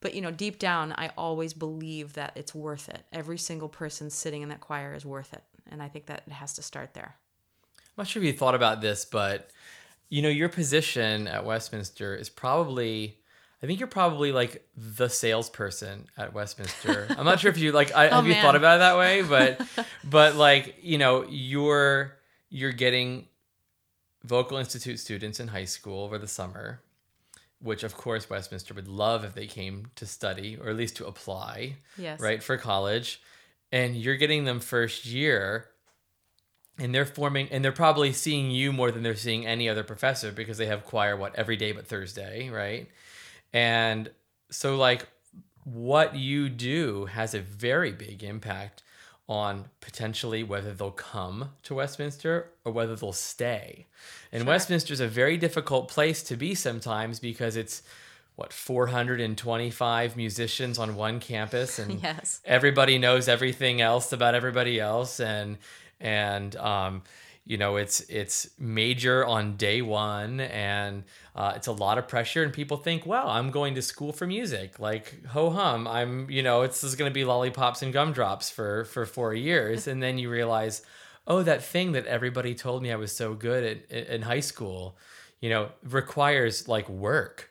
but 0.00 0.14
you 0.14 0.22
know, 0.22 0.30
deep 0.30 0.58
down, 0.58 0.94
I 0.96 1.10
always 1.18 1.52
believe 1.52 2.14
that 2.14 2.32
it's 2.34 2.54
worth 2.54 2.88
it. 2.88 3.04
Every 3.12 3.36
single 3.36 3.68
person 3.68 4.08
sitting 4.08 4.40
in 4.40 4.48
that 4.48 4.60
choir 4.60 4.94
is 4.94 5.04
worth 5.04 5.34
it, 5.34 5.42
and 5.70 5.82
I 5.82 5.88
think 5.88 6.06
that 6.06 6.22
it 6.26 6.32
has 6.32 6.54
to 6.54 6.62
start 6.62 6.94
there. 6.94 7.16
I'm 7.76 8.02
not 8.04 8.06
sure 8.08 8.22
if 8.22 8.26
you 8.26 8.32
thought 8.32 8.54
about 8.54 8.80
this, 8.80 9.04
but 9.04 9.50
you 10.10 10.20
know, 10.20 10.28
your 10.28 10.50
position 10.50 11.26
at 11.26 11.46
Westminster 11.46 12.14
is 12.14 12.28
probably 12.28 13.16
I 13.62 13.66
think 13.66 13.78
you're 13.78 13.88
probably 13.88 14.32
like 14.32 14.66
the 14.76 15.08
salesperson 15.08 16.06
at 16.16 16.32
Westminster. 16.32 17.06
I'm 17.18 17.26
not 17.26 17.40
sure 17.40 17.50
if 17.50 17.58
you 17.58 17.72
like 17.72 17.94
I, 17.94 18.08
oh, 18.08 18.16
have 18.16 18.26
you 18.26 18.34
thought 18.34 18.56
about 18.56 18.76
it 18.76 18.78
that 18.80 18.98
way, 18.98 19.22
but 19.22 19.86
but 20.04 20.34
like 20.34 20.76
you 20.82 20.98
know 20.98 21.24
you're 21.28 22.16
you're 22.48 22.72
getting 22.72 23.28
vocal 24.24 24.58
institute 24.58 24.98
students 24.98 25.40
in 25.40 25.48
high 25.48 25.64
school 25.64 26.04
over 26.04 26.18
the 26.18 26.26
summer, 26.26 26.80
which 27.60 27.84
of 27.84 27.96
course 27.96 28.28
Westminster 28.30 28.74
would 28.74 28.88
love 28.88 29.24
if 29.24 29.34
they 29.34 29.46
came 29.46 29.90
to 29.94 30.06
study 30.06 30.58
or 30.60 30.70
at 30.70 30.76
least 30.76 30.96
to 30.96 31.06
apply, 31.06 31.76
yes, 31.98 32.18
right 32.18 32.42
for 32.42 32.56
college, 32.56 33.20
and 33.70 33.94
you're 33.94 34.16
getting 34.16 34.44
them 34.44 34.60
first 34.60 35.04
year. 35.04 35.66
And 36.80 36.94
they're 36.94 37.06
forming, 37.06 37.48
and 37.50 37.64
they're 37.64 37.72
probably 37.72 38.12
seeing 38.12 38.50
you 38.50 38.72
more 38.72 38.90
than 38.90 39.02
they're 39.02 39.14
seeing 39.14 39.46
any 39.46 39.68
other 39.68 39.84
professor 39.84 40.32
because 40.32 40.58
they 40.58 40.66
have 40.66 40.84
choir 40.84 41.16
what 41.16 41.34
every 41.36 41.56
day 41.56 41.72
but 41.72 41.86
Thursday, 41.86 42.48
right? 42.48 42.88
And 43.52 44.10
so, 44.50 44.76
like, 44.76 45.06
what 45.64 46.16
you 46.16 46.48
do 46.48 47.04
has 47.06 47.34
a 47.34 47.40
very 47.40 47.92
big 47.92 48.24
impact 48.24 48.82
on 49.28 49.66
potentially 49.80 50.42
whether 50.42 50.72
they'll 50.72 50.90
come 50.90 51.50
to 51.62 51.74
Westminster 51.74 52.50
or 52.64 52.72
whether 52.72 52.96
they'll 52.96 53.12
stay. 53.12 53.86
And 54.32 54.42
sure. 54.42 54.48
Westminster 54.48 54.92
is 54.92 54.98
a 54.98 55.06
very 55.06 55.36
difficult 55.36 55.88
place 55.88 56.22
to 56.24 56.36
be 56.36 56.54
sometimes 56.56 57.20
because 57.20 57.54
it's 57.54 57.82
what 58.34 58.52
425 58.52 60.16
musicians 60.16 60.78
on 60.78 60.96
one 60.96 61.20
campus 61.20 61.78
and 61.78 62.00
yes. 62.02 62.40
everybody 62.44 62.98
knows 62.98 63.28
everything 63.28 63.80
else 63.80 64.12
about 64.12 64.34
everybody 64.34 64.80
else 64.80 65.20
and 65.20 65.58
and 66.00 66.56
um, 66.56 67.02
you 67.44 67.56
know 67.56 67.76
it's 67.76 68.00
it's 68.02 68.50
major 68.58 69.24
on 69.26 69.56
day 69.56 69.82
one 69.82 70.40
and 70.40 71.04
uh, 71.34 71.52
it's 71.56 71.66
a 71.66 71.72
lot 71.72 71.98
of 71.98 72.06
pressure 72.06 72.42
and 72.42 72.52
people 72.52 72.76
think 72.76 73.06
well 73.06 73.28
i'm 73.28 73.50
going 73.50 73.74
to 73.74 73.82
school 73.82 74.12
for 74.12 74.26
music. 74.26 74.78
Like 74.78 75.24
ho 75.26 75.50
hum 75.50 75.86
i'm 75.88 76.30
you 76.30 76.42
know 76.42 76.62
it's, 76.62 76.84
is 76.84 76.94
going 76.94 77.10
to 77.10 77.14
be 77.14 77.24
lollipops 77.24 77.82
and 77.82 77.92
gumdrops 77.92 78.50
for 78.50 78.84
for 78.84 79.06
four 79.06 79.34
years. 79.34 79.86
And 79.86 80.02
then 80.02 80.18
you 80.18 80.30
realize 80.30 80.82
oh 81.26 81.42
that 81.42 81.62
thing 81.62 81.92
that 81.92 82.06
everybody 82.06 82.54
told 82.54 82.82
me 82.82 82.92
i 82.92 82.96
was 82.96 83.12
so 83.12 83.34
good 83.34 83.64
at 83.90 84.08
in 84.08 84.22
high 84.22 84.40
school 84.40 84.96
you 85.40 85.50
know 85.50 85.70
requires 85.82 86.68
like 86.68 86.88
work 86.88 87.49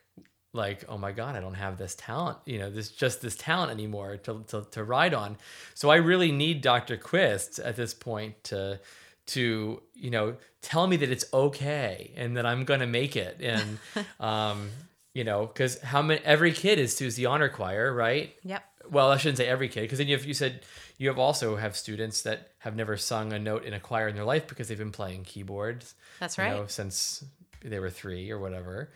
like 0.52 0.84
oh 0.90 0.98
my 0.98 1.12
god 1.12 1.36
i 1.36 1.40
don't 1.40 1.54
have 1.54 1.78
this 1.78 1.94
talent 1.94 2.36
you 2.46 2.58
know 2.58 2.72
this 2.72 2.90
just 2.90 3.22
this 3.22 3.36
talent 3.36 3.72
anymore 3.72 4.18
to, 4.18 4.44
to, 4.48 4.66
to 4.72 4.84
ride 4.84 5.14
on. 5.14 5.38
So 5.76 5.90
i 5.90 5.98
really 5.98 6.32
need 6.32 6.62
dr 6.62 6.98
quist 6.98 7.60
at 7.60 7.76
this 7.76 7.94
point 7.94 8.44
to 8.46 8.80
to 9.28 9.82
you 9.94 10.10
know 10.10 10.36
tell 10.62 10.88
me 10.88 10.98
that 10.98 11.10
it's 11.10 11.26
okay 11.34 12.12
and 12.16 12.36
that 12.38 12.46
I'm 12.46 12.66
gonna 12.66 12.88
make 12.88 13.16
it. 13.16 13.40
And 13.42 13.80
um 14.20 14.70
you 15.14 15.24
know 15.24 15.46
because 15.46 15.80
how 15.82 16.02
many 16.02 16.22
every 16.24 16.52
kid 16.52 16.80
is 16.80 16.96
Susie 16.96 17.26
honor 17.26 17.50
choir 17.50 17.94
right? 17.94 18.34
Yep. 18.44 18.64
Well 18.90 19.12
I 19.12 19.18
shouldn't 19.18 19.38
say 19.38 19.48
every 19.48 19.70
kid 19.70 19.82
because 19.82 20.00
then 20.00 20.08
you 20.08 20.18
have 20.18 20.26
you 20.26 20.34
said 20.34 20.62
you 20.98 21.08
have 21.08 21.20
also 21.20 21.56
have 21.56 21.78
students 21.78 22.24
that 22.24 22.50
have 22.60 22.76
never 22.76 22.98
sung 22.98 23.32
a 23.34 23.40
note 23.40 23.64
in 23.64 23.74
a 23.74 23.80
choir 23.80 24.08
in 24.08 24.16
their 24.16 24.26
life 24.26 24.48
because 24.48 24.68
they've 24.68 24.78
been 24.78 24.92
playing 24.92 25.24
keyboards 25.24 25.96
that's 26.20 26.38
right 26.38 26.52
you 26.52 26.58
know, 26.58 26.68
since 26.68 27.24
they 27.64 27.80
were 27.80 27.90
three 27.90 28.32
or 28.32 28.40
whatever 28.40 28.90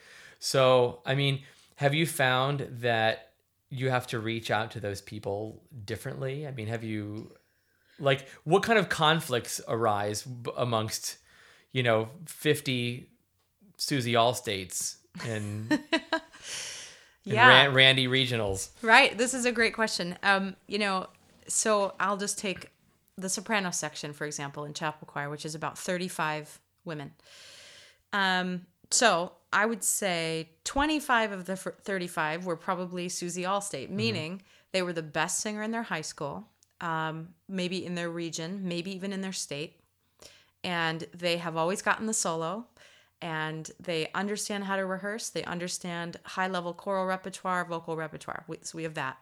so 0.43 0.99
I 1.05 1.15
mean 1.15 1.43
have 1.75 1.93
you 1.93 2.05
found 2.05 2.67
that 2.81 3.31
you 3.69 3.89
have 3.89 4.05
to 4.07 4.19
reach 4.19 4.51
out 4.51 4.71
to 4.71 4.79
those 4.79 5.01
people 5.01 5.63
differently 5.85 6.47
I 6.47 6.51
mean 6.51 6.67
have 6.67 6.83
you 6.83 7.31
like, 7.99 8.27
what 8.43 8.63
kind 8.63 8.79
of 8.79 8.89
conflicts 8.89 9.61
arise 9.67 10.27
amongst, 10.57 11.17
you 11.71 11.83
know, 11.83 12.09
50 12.25 13.09
Susie 13.77 14.13
Allstates 14.13 14.97
and, 15.25 15.79
yeah. 17.23 17.63
and 17.63 17.75
Randy 17.75 18.07
regionals? 18.07 18.69
Right. 18.81 19.17
This 19.17 19.33
is 19.33 19.45
a 19.45 19.51
great 19.51 19.73
question. 19.73 20.17
Um, 20.23 20.55
you 20.67 20.79
know, 20.79 21.07
so 21.47 21.93
I'll 21.99 22.17
just 22.17 22.37
take 22.37 22.71
the 23.17 23.29
soprano 23.29 23.71
section, 23.71 24.13
for 24.13 24.25
example, 24.25 24.65
in 24.65 24.73
chapel 24.73 25.07
choir, 25.07 25.29
which 25.29 25.45
is 25.45 25.55
about 25.55 25.77
35 25.77 26.59
women. 26.85 27.11
Um, 28.11 28.65
so 28.93 29.33
I 29.51 29.65
would 29.65 29.83
say 29.83 30.49
25 30.63 31.31
of 31.31 31.45
the 31.45 31.55
35 31.55 32.45
were 32.45 32.55
probably 32.55 33.09
Susie 33.09 33.43
Allstate, 33.43 33.85
mm-hmm. 33.85 33.95
meaning 33.95 34.31
mm-hmm. 34.33 34.45
they 34.71 34.81
were 34.81 34.93
the 34.93 35.03
best 35.03 35.41
singer 35.41 35.63
in 35.63 35.71
their 35.71 35.83
high 35.83 36.01
school 36.01 36.47
um, 36.83 37.29
maybe 37.47 37.85
in 37.85 37.95
their 37.95 38.09
region, 38.09 38.61
maybe 38.63 38.93
even 38.93 39.13
in 39.13 39.21
their 39.21 39.33
state. 39.33 39.79
And 40.63 41.05
they 41.15 41.37
have 41.37 41.55
always 41.55 41.81
gotten 41.81 42.05
the 42.05 42.13
solo 42.13 42.67
and 43.21 43.71
they 43.79 44.09
understand 44.13 44.65
how 44.65 44.75
to 44.75 44.85
rehearse. 44.85 45.29
They 45.29 45.43
understand 45.45 46.17
high 46.23 46.47
level 46.47 46.73
choral 46.73 47.05
repertoire, 47.05 47.63
vocal 47.65 47.95
repertoire. 47.95 48.45
So 48.61 48.75
we 48.75 48.83
have 48.83 48.95
that. 48.95 49.17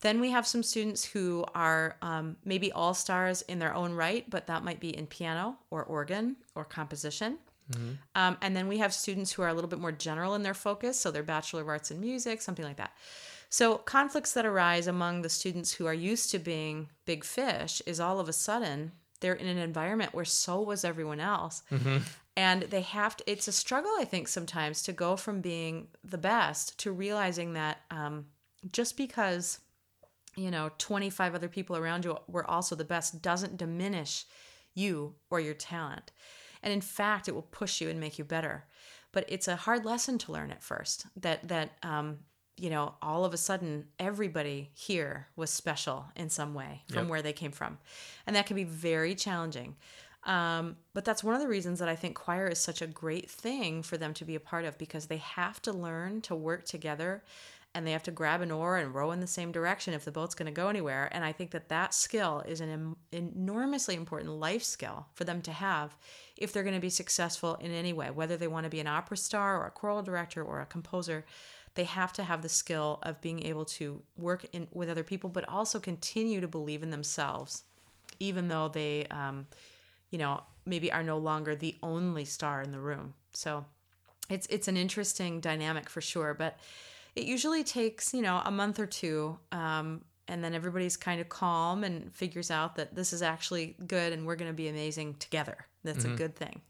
Then 0.00 0.20
we 0.20 0.30
have 0.30 0.46
some 0.46 0.62
students 0.62 1.04
who 1.04 1.44
are 1.54 1.96
um, 2.02 2.36
maybe 2.44 2.70
all 2.70 2.94
stars 2.94 3.42
in 3.42 3.58
their 3.58 3.74
own 3.74 3.94
right, 3.94 4.28
but 4.28 4.46
that 4.48 4.64
might 4.64 4.80
be 4.80 4.96
in 4.96 5.06
piano 5.06 5.56
or 5.70 5.84
organ 5.84 6.36
or 6.54 6.64
composition. 6.64 7.38
Mm-hmm. 7.72 7.92
Um, 8.14 8.36
and 8.40 8.56
then 8.56 8.68
we 8.68 8.78
have 8.78 8.92
students 8.92 9.32
who 9.32 9.42
are 9.42 9.48
a 9.48 9.54
little 9.54 9.68
bit 9.68 9.78
more 9.78 9.92
general 9.92 10.34
in 10.34 10.42
their 10.42 10.54
focus. 10.54 10.98
So 10.98 11.10
they're 11.10 11.22
Bachelor 11.22 11.62
of 11.62 11.68
Arts 11.68 11.90
in 11.90 12.00
Music, 12.00 12.40
something 12.40 12.64
like 12.64 12.76
that. 12.76 12.92
So, 13.50 13.78
conflicts 13.78 14.32
that 14.34 14.44
arise 14.44 14.86
among 14.86 15.22
the 15.22 15.30
students 15.30 15.72
who 15.72 15.86
are 15.86 15.94
used 15.94 16.30
to 16.32 16.38
being 16.38 16.90
big 17.06 17.24
fish 17.24 17.80
is 17.86 17.98
all 17.98 18.20
of 18.20 18.28
a 18.28 18.32
sudden 18.32 18.92
they're 19.20 19.34
in 19.34 19.46
an 19.46 19.58
environment 19.58 20.14
where 20.14 20.24
so 20.24 20.60
was 20.60 20.84
everyone 20.84 21.20
else. 21.20 21.62
Mm-hmm. 21.70 21.98
And 22.36 22.62
they 22.64 22.82
have 22.82 23.16
to, 23.16 23.30
it's 23.30 23.48
a 23.48 23.52
struggle, 23.52 23.90
I 23.98 24.04
think, 24.04 24.28
sometimes 24.28 24.82
to 24.84 24.92
go 24.92 25.16
from 25.16 25.40
being 25.40 25.88
the 26.04 26.18
best 26.18 26.78
to 26.80 26.92
realizing 26.92 27.54
that 27.54 27.80
um, 27.90 28.26
just 28.70 28.96
because, 28.96 29.58
you 30.36 30.50
know, 30.50 30.70
25 30.78 31.34
other 31.34 31.48
people 31.48 31.76
around 31.76 32.04
you 32.04 32.16
were 32.28 32.48
also 32.48 32.76
the 32.76 32.84
best 32.84 33.22
doesn't 33.22 33.56
diminish 33.56 34.24
you 34.74 35.14
or 35.30 35.40
your 35.40 35.54
talent. 35.54 36.12
And 36.62 36.72
in 36.72 36.80
fact, 36.80 37.28
it 37.28 37.34
will 37.34 37.42
push 37.42 37.80
you 37.80 37.88
and 37.88 38.00
make 38.00 38.18
you 38.18 38.24
better. 38.24 38.66
But 39.12 39.24
it's 39.28 39.48
a 39.48 39.56
hard 39.56 39.84
lesson 39.84 40.18
to 40.18 40.32
learn 40.32 40.50
at 40.50 40.62
first 40.62 41.06
that, 41.16 41.48
that, 41.48 41.70
um, 41.82 42.18
you 42.56 42.70
know, 42.70 42.94
all 43.00 43.24
of 43.24 43.32
a 43.32 43.36
sudden 43.36 43.86
everybody 43.98 44.70
here 44.74 45.28
was 45.36 45.50
special 45.50 46.06
in 46.16 46.28
some 46.28 46.54
way 46.54 46.82
from 46.88 47.04
Yep. 47.04 47.08
where 47.08 47.22
they 47.22 47.32
came 47.32 47.52
from. 47.52 47.78
And 48.26 48.34
that 48.36 48.46
can 48.46 48.56
be 48.56 48.64
very 48.64 49.14
challenging. 49.14 49.76
Um, 50.24 50.76
but 50.94 51.04
that's 51.04 51.22
one 51.22 51.34
of 51.36 51.40
the 51.40 51.48
reasons 51.48 51.78
that 51.78 51.88
I 51.88 51.94
think 51.96 52.16
choir 52.16 52.48
is 52.48 52.58
such 52.58 52.82
a 52.82 52.86
great 52.86 53.30
thing 53.30 53.82
for 53.82 53.96
them 53.96 54.12
to 54.14 54.24
be 54.24 54.34
a 54.34 54.40
part 54.40 54.64
of 54.64 54.76
because 54.76 55.06
they 55.06 55.18
have 55.18 55.62
to 55.62 55.72
learn 55.72 56.20
to 56.22 56.34
work 56.34 56.64
together 56.64 57.22
and 57.74 57.86
they 57.86 57.92
have 57.92 58.02
to 58.04 58.10
grab 58.10 58.40
an 58.40 58.50
oar 58.50 58.76
and 58.76 58.94
row 58.94 59.10
in 59.10 59.20
the 59.20 59.26
same 59.26 59.52
direction 59.52 59.94
if 59.94 60.04
the 60.04 60.10
boat's 60.10 60.34
going 60.34 60.46
to 60.46 60.52
go 60.52 60.68
anywhere. 60.68 61.08
And 61.12 61.24
I 61.24 61.32
think 61.32 61.50
that 61.50 61.68
that 61.68 61.94
skill 61.94 62.42
is 62.46 62.60
an 62.60 62.70
em- 62.70 62.96
enormously 63.12 63.94
important 63.94 64.32
life 64.32 64.62
skill 64.64 65.06
for 65.14 65.24
them 65.24 65.42
to 65.42 65.52
have 65.52 65.96
if 66.36 66.52
they're 66.52 66.62
going 66.62 66.74
to 66.74 66.80
be 66.80 66.90
successful 66.90 67.56
in 67.56 67.70
any 67.70 67.92
way, 67.92 68.10
whether 68.10 68.36
they 68.36 68.48
want 68.48 68.64
to 68.64 68.70
be 68.70 68.80
an 68.80 68.86
opera 68.86 69.16
star 69.16 69.60
or 69.60 69.66
a 69.66 69.70
choral 69.70 70.02
director 70.02 70.42
or 70.42 70.60
a 70.60 70.66
composer. 70.66 71.24
They 71.74 71.84
have 71.84 72.12
to 72.14 72.24
have 72.24 72.42
the 72.42 72.48
skill 72.48 72.98
of 73.04 73.20
being 73.20 73.46
able 73.46 73.64
to 73.66 74.02
work 74.16 74.46
in 74.52 74.66
with 74.72 74.88
other 74.88 75.04
people, 75.04 75.30
but 75.30 75.48
also 75.48 75.78
continue 75.78 76.40
to 76.40 76.48
believe 76.48 76.82
in 76.82 76.90
themselves, 76.90 77.62
even 78.18 78.48
though 78.48 78.68
they, 78.68 79.06
um, 79.10 79.46
you 80.10 80.18
know, 80.18 80.42
maybe 80.66 80.90
are 80.90 81.04
no 81.04 81.18
longer 81.18 81.54
the 81.54 81.76
only 81.82 82.24
star 82.24 82.62
in 82.62 82.72
the 82.72 82.80
room. 82.80 83.14
So 83.32 83.64
it's 84.28 84.46
it's 84.48 84.68
an 84.68 84.76
interesting 84.76 85.40
dynamic 85.40 85.88
for 85.88 86.00
sure, 86.00 86.34
but 86.34 86.58
it 87.18 87.26
usually 87.26 87.64
takes 87.64 88.14
you 88.14 88.22
know 88.22 88.40
a 88.44 88.50
month 88.50 88.78
or 88.78 88.86
two, 88.86 89.38
um, 89.52 90.02
and 90.28 90.42
then 90.44 90.54
everybody's 90.54 90.96
kind 90.96 91.20
of 91.20 91.28
calm 91.28 91.84
and 91.84 92.12
figures 92.14 92.50
out 92.50 92.76
that 92.76 92.94
this 92.94 93.12
is 93.12 93.22
actually 93.22 93.76
good 93.86 94.12
and 94.12 94.26
we're 94.26 94.36
going 94.36 94.50
to 94.50 94.56
be 94.56 94.68
amazing 94.68 95.14
together. 95.14 95.66
That's 95.84 96.04
a 96.04 96.08
good 96.08 96.36
thing. 96.36 96.60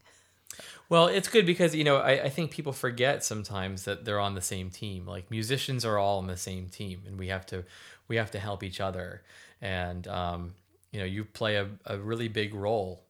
Well, 0.87 1.07
it's 1.07 1.27
good 1.27 1.45
because 1.45 1.75
you 1.75 1.83
know 1.83 1.97
I, 1.97 2.23
I 2.23 2.29
think 2.29 2.51
people 2.51 2.73
forget 2.73 3.23
sometimes 3.23 3.83
that 3.85 4.05
they're 4.05 4.19
on 4.19 4.35
the 4.35 4.41
same 4.41 4.69
team. 4.69 5.05
Like 5.05 5.29
musicians 5.29 5.85
are 5.85 5.97
all 5.97 6.17
on 6.17 6.27
the 6.27 6.37
same 6.37 6.67
team, 6.67 7.03
and 7.05 7.17
we 7.17 7.27
have 7.27 7.45
to 7.47 7.65
we 8.07 8.15
have 8.15 8.31
to 8.31 8.39
help 8.39 8.63
each 8.63 8.79
other. 8.79 9.21
And 9.61 10.07
um, 10.07 10.53
you 10.91 10.99
know, 10.99 11.05
you 11.05 11.25
play 11.25 11.57
a, 11.57 11.67
a 11.85 11.97
really 11.97 12.27
big 12.27 12.53
role. 12.53 13.03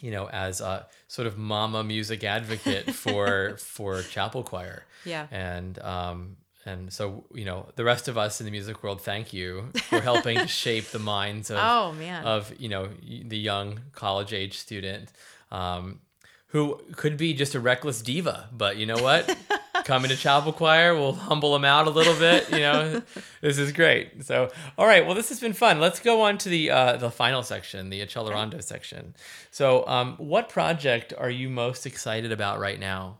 You 0.00 0.10
know, 0.10 0.28
as 0.30 0.62
a 0.62 0.86
sort 1.08 1.26
of 1.26 1.36
mama 1.36 1.84
music 1.84 2.24
advocate 2.24 2.94
for 2.94 3.56
for 3.58 4.02
chapel 4.02 4.42
choir. 4.42 4.84
Yeah. 5.04 5.26
And 5.30 5.78
um, 5.80 6.36
and 6.66 6.92
so 6.92 7.24
you 7.34 7.44
know, 7.44 7.66
the 7.76 7.84
rest 7.84 8.06
of 8.08 8.18
us 8.18 8.40
in 8.40 8.44
the 8.44 8.50
music 8.52 8.82
world, 8.82 9.00
thank 9.00 9.32
you 9.32 9.70
for 9.88 10.00
helping 10.10 10.36
to 10.38 10.46
shape 10.46 10.86
the 10.88 10.98
minds 10.98 11.50
of 11.50 11.58
Oh, 11.60 11.92
man. 11.92 12.24
of 12.24 12.52
you 12.60 12.68
know 12.68 12.88
the 13.02 13.38
young 13.38 13.80
college 13.92 14.32
age 14.32 14.58
student 14.58 15.10
um, 15.50 16.00
who 16.48 16.80
could 16.96 17.16
be 17.16 17.32
just 17.34 17.54
a 17.54 17.60
reckless 17.60 18.02
diva 18.02 18.48
but 18.52 18.76
you 18.76 18.86
know 18.86 19.02
what? 19.02 19.36
Coming 19.84 20.10
to 20.10 20.16
chapel 20.16 20.52
choir 20.52 20.94
we'll 20.94 21.14
humble 21.14 21.52
them 21.54 21.64
out 21.64 21.86
a 21.86 21.90
little 21.90 22.14
bit 22.14 22.50
you 22.50 22.58
know? 22.60 23.02
This 23.40 23.56
is 23.58 23.72
great. 23.72 24.24
So 24.26 24.50
all 24.76 24.86
right 24.86 25.04
well 25.06 25.14
this 25.14 25.30
has 25.30 25.40
been 25.40 25.54
fun. 25.54 25.80
Let's 25.80 25.98
go 26.00 26.20
on 26.22 26.36
to 26.38 26.48
the 26.50 26.70
uh, 26.70 26.96
the 26.98 27.10
final 27.10 27.42
section 27.42 27.88
the 27.88 28.00
accelerando 28.04 28.62
section. 28.62 29.14
So 29.50 29.86
um, 29.88 30.16
what 30.18 30.48
project 30.50 31.14
are 31.16 31.30
you 31.30 31.48
most 31.48 31.86
excited 31.86 32.30
about 32.32 32.58
right 32.60 32.78
now 32.78 33.16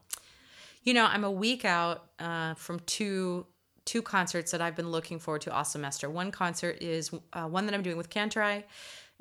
You 0.83 0.95
know, 0.95 1.05
I'm 1.05 1.25
a 1.25 1.31
week 1.31 1.65
out 1.65 2.07
uh, 2.19 2.55
from 2.55 2.81
two 2.81 3.47
two 3.87 4.03
concerts 4.03 4.53
that 4.53 4.61
I've 4.61 4.77
been 4.77 4.91
looking 4.91 5.19
forward 5.19 5.41
to 5.43 5.53
all 5.53 5.65
semester. 5.65 6.09
One 6.09 6.31
concert 6.31 6.79
is 6.81 7.11
uh, 7.33 7.47
one 7.47 7.67
that 7.67 7.75
I'm 7.75 7.83
doing 7.83 7.97
with 7.97 8.11
Kantorei. 8.11 8.65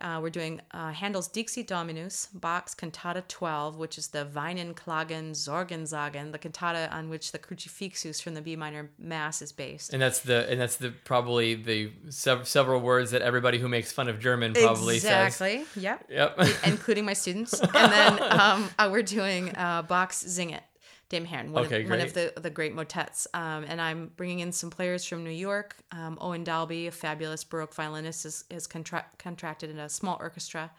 Uh, 0.01 0.19
we're 0.21 0.29
doing 0.29 0.61
uh, 0.71 0.91
Handel's 0.91 1.27
Dixit 1.27 1.67
Dominus, 1.67 2.27
Bach's 2.33 2.73
Cantata 2.73 3.21
12, 3.27 3.77
which 3.77 3.97
is 3.97 4.07
the 4.07 4.25
Weinen, 4.33 4.73
Klagen, 4.73 5.31
Sorgen, 5.31 5.81
Zagen, 5.81 6.31
the 6.31 6.39
cantata 6.39 6.89
on 6.95 7.09
which 7.09 7.31
the 7.33 7.39
Crucifixus 7.39 8.21
from 8.21 8.33
the 8.33 8.41
B 8.41 8.55
minor 8.55 8.91
Mass 8.97 9.41
is 9.41 9.51
based. 9.51 9.91
and 9.91 10.01
that's 10.01 10.19
the 10.19 10.49
and 10.49 10.59
that's 10.59 10.77
the 10.77 10.91
probably 11.03 11.55
the 11.55 11.91
sev- 12.09 12.47
several 12.47 12.79
words 12.79 13.11
that 13.11 13.21
everybody 13.21 13.57
who 13.57 13.67
makes 13.67 13.91
fun 13.91 14.07
of 14.07 14.19
german 14.19 14.53
probably 14.53 14.99
says 14.99 15.35
exactly. 15.35 15.65
Yep. 15.75 16.05
yep 16.09 16.39
including 16.65 17.05
my 17.05 17.13
students. 17.13 17.59
And 17.59 17.91
then 17.91 18.39
um, 18.39 18.69
uh, 18.79 18.89
we're 18.91 19.03
doing 19.03 19.55
uh, 19.55 19.81
Bach's 19.81 20.23
Singet, 20.23 20.61
Dem 21.09 21.25
Herrn, 21.25 21.51
one, 21.51 21.65
Okay, 21.65 21.83
of, 21.83 21.89
one 21.89 22.01
of 22.01 22.13
the, 22.13 22.33
the 22.39 22.49
great 22.49 22.73
motets. 22.73 23.27
Um, 23.33 23.65
and 23.67 23.81
I'm 23.81 24.11
bringing 24.15 24.39
in 24.39 24.51
some 24.51 24.69
players 24.69 25.03
from 25.05 25.23
New 25.23 25.31
York. 25.31 25.75
Um, 25.91 26.17
Owen 26.21 26.43
Dalby, 26.43 26.87
a 26.87 26.91
fabulous 26.91 27.43
Baroque 27.43 27.73
violinist, 27.73 28.25
is, 28.25 28.43
is 28.49 28.67
contra- 28.67 29.05
contracted 29.17 29.69
in 29.71 29.79
a 29.79 29.89
small 29.89 30.17
orchestra. 30.19 30.71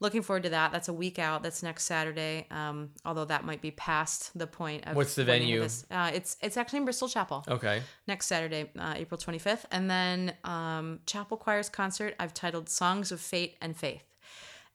Looking 0.00 0.22
forward 0.22 0.42
to 0.44 0.50
that. 0.50 0.72
That's 0.72 0.88
a 0.88 0.92
week 0.92 1.18
out. 1.18 1.42
That's 1.42 1.62
next 1.62 1.84
Saturday. 1.84 2.46
Um, 2.50 2.90
although 3.04 3.24
that 3.26 3.44
might 3.44 3.60
be 3.60 3.70
past 3.70 4.36
the 4.38 4.46
point 4.46 4.86
of 4.86 4.96
What's 4.96 5.14
the 5.14 5.24
venue? 5.24 5.62
Uh, 5.90 6.10
it's 6.12 6.36
it's 6.42 6.56
actually 6.56 6.80
in 6.80 6.84
Bristol 6.84 7.08
Chapel 7.08 7.44
okay 7.48 7.80
next 8.06 8.26
Saturday, 8.26 8.70
uh, 8.78 8.94
April 8.96 9.18
25th. 9.18 9.64
And 9.70 9.88
then 9.88 10.34
um, 10.42 11.00
Chapel 11.06 11.36
Choir's 11.36 11.68
concert, 11.68 12.14
I've 12.18 12.34
titled 12.34 12.68
Songs 12.68 13.12
of 13.12 13.20
Fate 13.20 13.56
and 13.60 13.76
Faith. 13.76 14.02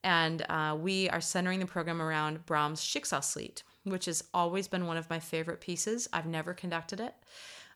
And 0.03 0.45
uh, 0.49 0.77
we 0.79 1.09
are 1.09 1.21
centering 1.21 1.59
the 1.59 1.65
program 1.65 2.01
around 2.01 2.45
Brahms' 2.45 2.81
Schicksalslied, 2.81 3.63
which 3.89 4.06
has 4.06 4.23
always 4.34 4.67
been 4.67 4.88
one 4.88 4.97
of 4.97 5.10
my 5.10 5.19
favorite 5.19 5.62
pieces. 5.62 6.08
I've 6.13 6.25
never 6.25 6.54
conducted 6.54 6.99
it. 6.99 7.13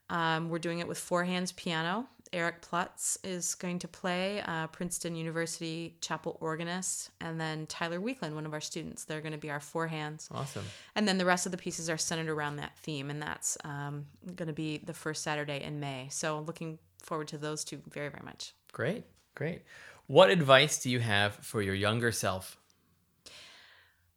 Um, 0.09 0.49
we're 0.49 0.59
doing 0.59 0.79
it 0.79 0.87
with 0.87 0.97
four 0.97 1.23
hands 1.23 1.51
piano. 1.51 2.07
Eric 2.33 2.61
Plutz 2.61 3.17
is 3.23 3.53
going 3.53 3.77
to 3.79 3.87
play, 3.87 4.41
uh, 4.41 4.65
Princeton 4.67 5.15
University 5.15 5.95
chapel 6.01 6.37
organist, 6.41 7.11
and 7.21 7.39
then 7.39 7.67
Tyler 7.67 7.99
Weekland, 7.99 8.33
one 8.33 8.47
of 8.47 8.53
our 8.53 8.61
students. 8.61 9.05
They're 9.05 9.21
going 9.21 9.33
to 9.33 9.37
be 9.37 9.51
our 9.51 9.59
four 9.59 9.85
hands. 9.85 10.29
awesome 10.33 10.65
And 10.95 11.07
then 11.07 11.19
the 11.19 11.25
rest 11.25 11.45
of 11.45 11.51
the 11.51 11.59
pieces 11.59 11.91
are 11.91 11.97
centered 11.97 12.29
around 12.29 12.55
that 12.55 12.75
theme, 12.79 13.11
and 13.11 13.21
that's 13.21 13.55
um, 13.63 14.07
going 14.35 14.47
to 14.47 14.53
be 14.53 14.79
the 14.79 14.93
first 14.93 15.21
Saturday 15.21 15.61
in 15.63 15.79
May. 15.79 16.07
So 16.09 16.39
looking 16.39 16.79
forward 17.03 17.27
to 17.29 17.37
those 17.37 17.63
two 17.63 17.79
very, 17.87 18.09
very 18.09 18.23
much. 18.25 18.53
Great, 18.71 19.03
great. 19.35 19.61
What 20.07 20.31
advice 20.31 20.81
do 20.81 20.89
you 20.89 20.99
have 20.99 21.35
for 21.35 21.61
your 21.61 21.75
younger 21.75 22.11
self? 22.11 22.57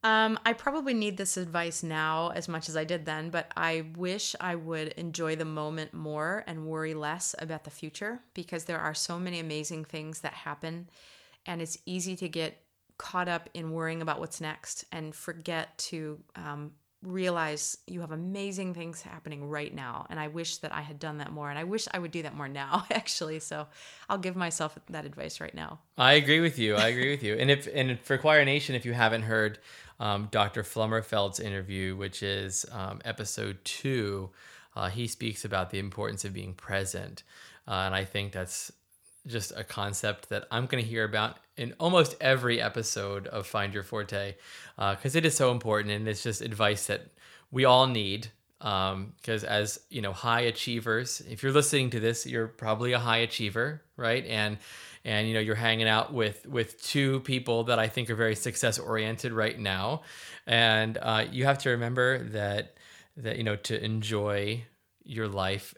Um, 0.06 0.38
I 0.46 0.52
probably 0.52 0.94
need 0.94 1.16
this 1.16 1.36
advice 1.36 1.82
now 1.82 2.28
as 2.28 2.46
much 2.46 2.68
as 2.68 2.76
I 2.76 2.84
did 2.84 3.06
then, 3.06 3.28
but 3.30 3.50
I 3.56 3.86
wish 3.96 4.36
I 4.40 4.54
would 4.54 4.92
enjoy 4.92 5.34
the 5.34 5.44
moment 5.44 5.94
more 5.94 6.44
and 6.46 6.68
worry 6.68 6.94
less 6.94 7.34
about 7.40 7.64
the 7.64 7.70
future 7.70 8.20
because 8.32 8.66
there 8.66 8.78
are 8.78 8.94
so 8.94 9.18
many 9.18 9.40
amazing 9.40 9.84
things 9.84 10.20
that 10.20 10.32
happen, 10.32 10.88
and 11.44 11.60
it's 11.60 11.76
easy 11.86 12.14
to 12.18 12.28
get 12.28 12.56
caught 12.98 13.26
up 13.26 13.50
in 13.52 13.72
worrying 13.72 14.00
about 14.00 14.20
what's 14.20 14.40
next 14.40 14.84
and 14.92 15.12
forget 15.12 15.76
to 15.78 16.20
um, 16.36 16.70
realize 17.02 17.78
you 17.86 18.00
have 18.00 18.10
amazing 18.10 18.74
things 18.74 19.02
happening 19.02 19.48
right 19.48 19.74
now. 19.74 20.06
And 20.10 20.18
I 20.18 20.28
wish 20.28 20.58
that 20.58 20.72
I 20.72 20.80
had 20.80 20.98
done 20.98 21.18
that 21.18 21.32
more, 21.32 21.50
and 21.50 21.58
I 21.58 21.64
wish 21.64 21.86
I 21.92 21.98
would 21.98 22.10
do 22.10 22.22
that 22.22 22.34
more 22.34 22.48
now, 22.48 22.84
actually. 22.90 23.40
So 23.40 23.66
I'll 24.08 24.18
give 24.18 24.36
myself 24.36 24.78
that 24.90 25.04
advice 25.04 25.40
right 25.40 25.54
now. 25.54 25.80
I 25.96 26.14
agree 26.14 26.40
with 26.40 26.58
you. 26.58 26.74
I 26.74 26.88
agree 26.88 27.10
with 27.10 27.22
you. 27.22 27.34
And 27.36 27.50
if 27.50 27.68
and 27.72 27.98
for 28.00 28.18
Choir 28.18 28.44
Nation, 28.44 28.74
if 28.74 28.84
you 28.84 28.92
haven't 28.92 29.22
heard 29.22 29.58
um, 30.00 30.28
Dr. 30.30 30.62
Flummerfelt's 30.62 31.40
interview, 31.40 31.96
which 31.96 32.22
is 32.22 32.66
um, 32.72 33.00
episode 33.04 33.58
two, 33.64 34.30
uh, 34.74 34.88
he 34.88 35.06
speaks 35.06 35.44
about 35.44 35.70
the 35.70 35.78
importance 35.78 36.24
of 36.24 36.32
being 36.32 36.54
present, 36.54 37.22
uh, 37.68 37.72
and 37.72 37.94
I 37.94 38.04
think 38.04 38.32
that's 38.32 38.72
just 39.26 39.52
a 39.56 39.64
concept 39.64 40.28
that 40.28 40.46
I'm 40.50 40.66
going 40.66 40.82
to 40.82 40.88
hear 40.88 41.04
about 41.04 41.38
in 41.56 41.74
almost 41.78 42.16
every 42.20 42.60
episode 42.60 43.26
of 43.28 43.46
Find 43.46 43.74
Your 43.74 43.82
Forte 43.82 44.34
because 44.76 45.16
it 45.16 45.24
is 45.24 45.34
so 45.34 45.50
important 45.50 45.92
and 45.92 46.08
it's 46.08 46.22
just 46.22 46.40
advice 46.40 46.86
that 46.86 47.08
we 47.50 47.64
all 47.64 47.86
need. 47.86 48.28
Because 48.58 49.44
as 49.44 49.78
you 49.90 50.00
know, 50.00 50.12
high 50.12 50.40
achievers, 50.40 51.22
if 51.28 51.42
you're 51.42 51.52
listening 51.52 51.90
to 51.90 52.00
this, 52.00 52.26
you're 52.26 52.48
probably 52.48 52.92
a 52.92 52.98
high 52.98 53.18
achiever, 53.18 53.82
right? 53.96 54.24
And 54.26 54.58
and 55.04 55.28
you 55.28 55.34
know 55.34 55.40
you're 55.40 55.54
hanging 55.54 55.88
out 55.88 56.12
with 56.12 56.44
with 56.46 56.82
two 56.82 57.20
people 57.20 57.64
that 57.64 57.78
I 57.78 57.88
think 57.88 58.10
are 58.10 58.16
very 58.16 58.34
success 58.34 58.78
oriented 58.78 59.32
right 59.32 59.58
now, 59.58 60.02
and 60.46 60.98
uh, 61.00 61.24
you 61.30 61.44
have 61.44 61.58
to 61.58 61.70
remember 61.70 62.24
that 62.30 62.76
that 63.16 63.36
you 63.36 63.44
know 63.44 63.56
to 63.56 63.82
enjoy 63.82 64.64
your 65.04 65.28
life 65.28 65.74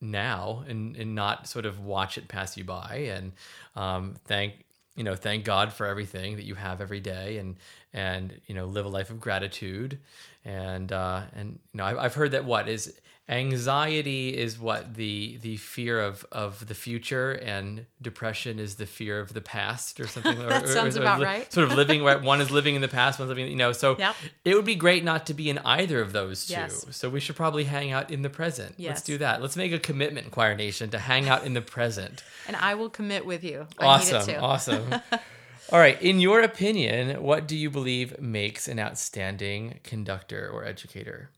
now 0.00 0.64
and 0.68 0.96
and 0.96 1.14
not 1.14 1.48
sort 1.48 1.66
of 1.66 1.80
watch 1.80 2.18
it 2.18 2.28
pass 2.28 2.56
you 2.56 2.64
by. 2.64 3.08
And 3.14 3.32
um, 3.74 4.14
thank 4.26 4.64
you 4.94 5.04
know 5.04 5.14
thank 5.14 5.44
God 5.44 5.72
for 5.72 5.86
everything 5.86 6.36
that 6.36 6.44
you 6.44 6.54
have 6.54 6.80
every 6.80 7.00
day 7.00 7.38
and 7.38 7.56
and 7.92 8.40
you 8.46 8.54
know 8.54 8.66
live 8.66 8.86
a 8.86 8.88
life 8.88 9.10
of 9.10 9.20
gratitude. 9.20 9.98
And 10.44 10.92
uh, 10.92 11.22
and 11.34 11.58
you 11.72 11.78
know 11.78 11.84
I've, 11.84 11.98
I've 11.98 12.14
heard 12.14 12.32
that 12.32 12.44
what 12.44 12.68
is 12.68 12.98
anxiety 13.28 14.36
is 14.36 14.58
what 14.58 14.94
the 14.94 15.36
the 15.42 15.56
fear 15.56 16.00
of 16.00 16.24
of 16.30 16.66
the 16.68 16.74
future 16.74 17.32
and 17.32 17.86
depression 18.00 18.58
is 18.58 18.76
the 18.76 18.86
fear 18.86 19.18
of 19.20 19.34
the 19.34 19.40
past 19.40 19.98
or 20.00 20.06
something. 20.06 20.36
That 20.46 20.64
or- 20.64 20.66
sounds 20.68 20.96
or 20.96 21.00
about 21.02 21.18
li- 21.20 21.24
right. 21.26 21.52
sort 21.52 21.68
of 21.70 21.76
living 21.76 22.02
where 22.04 22.18
one 22.32 22.40
is 22.40 22.50
living 22.50 22.74
in 22.76 22.82
the 22.82 22.88
past 22.88 23.18
one's 23.18 23.28
living 23.28 23.48
you 23.48 23.56
know 23.56 23.72
so 23.72 23.96
Yep. 23.98 24.14
it 24.44 24.54
would 24.54 24.64
be 24.64 24.74
great 24.76 25.02
not 25.04 25.26
to 25.26 25.34
be 25.34 25.50
in 25.50 25.58
either 25.58 26.00
of 26.00 26.12
those 26.12 26.46
two. 26.46 26.52
Yes. 26.54 26.86
so 26.90 27.08
we 27.08 27.20
should 27.20 27.36
probably 27.36 27.64
hang 27.64 27.90
out 27.92 28.10
in 28.10 28.22
the 28.22 28.30
present. 28.30 28.76
Let's 28.78 29.02
do 29.02 29.18
that. 29.18 29.42
Let's 29.42 29.56
make 29.56 29.72
a 29.72 29.78
commitment 29.78 30.30
choir 30.30 30.54
nation 30.54 30.90
to 30.90 30.98
hang 30.98 31.28
out 31.28 31.44
in 31.44 31.54
the 31.54 31.62
present. 31.62 32.22
And 32.48 32.54
I 32.56 32.74
will 32.74 32.90
commit 32.90 33.26
with 33.26 33.42
you. 33.42 33.66
I 33.80 33.86
awesome 33.86 34.24
need 34.26 34.34
it 34.34 34.40
awesome. 34.42 34.94
All 35.72 35.80
right. 35.80 36.00
In 36.00 36.20
your 36.20 36.42
opinion 36.42 37.20
what 37.22 37.48
do 37.48 37.56
you 37.56 37.70
believe 37.70 38.20
makes 38.20 38.68
an 38.68 38.78
outstanding 38.78 39.80
conductor 39.82 40.48
or 40.52 40.64
educator 40.64 41.30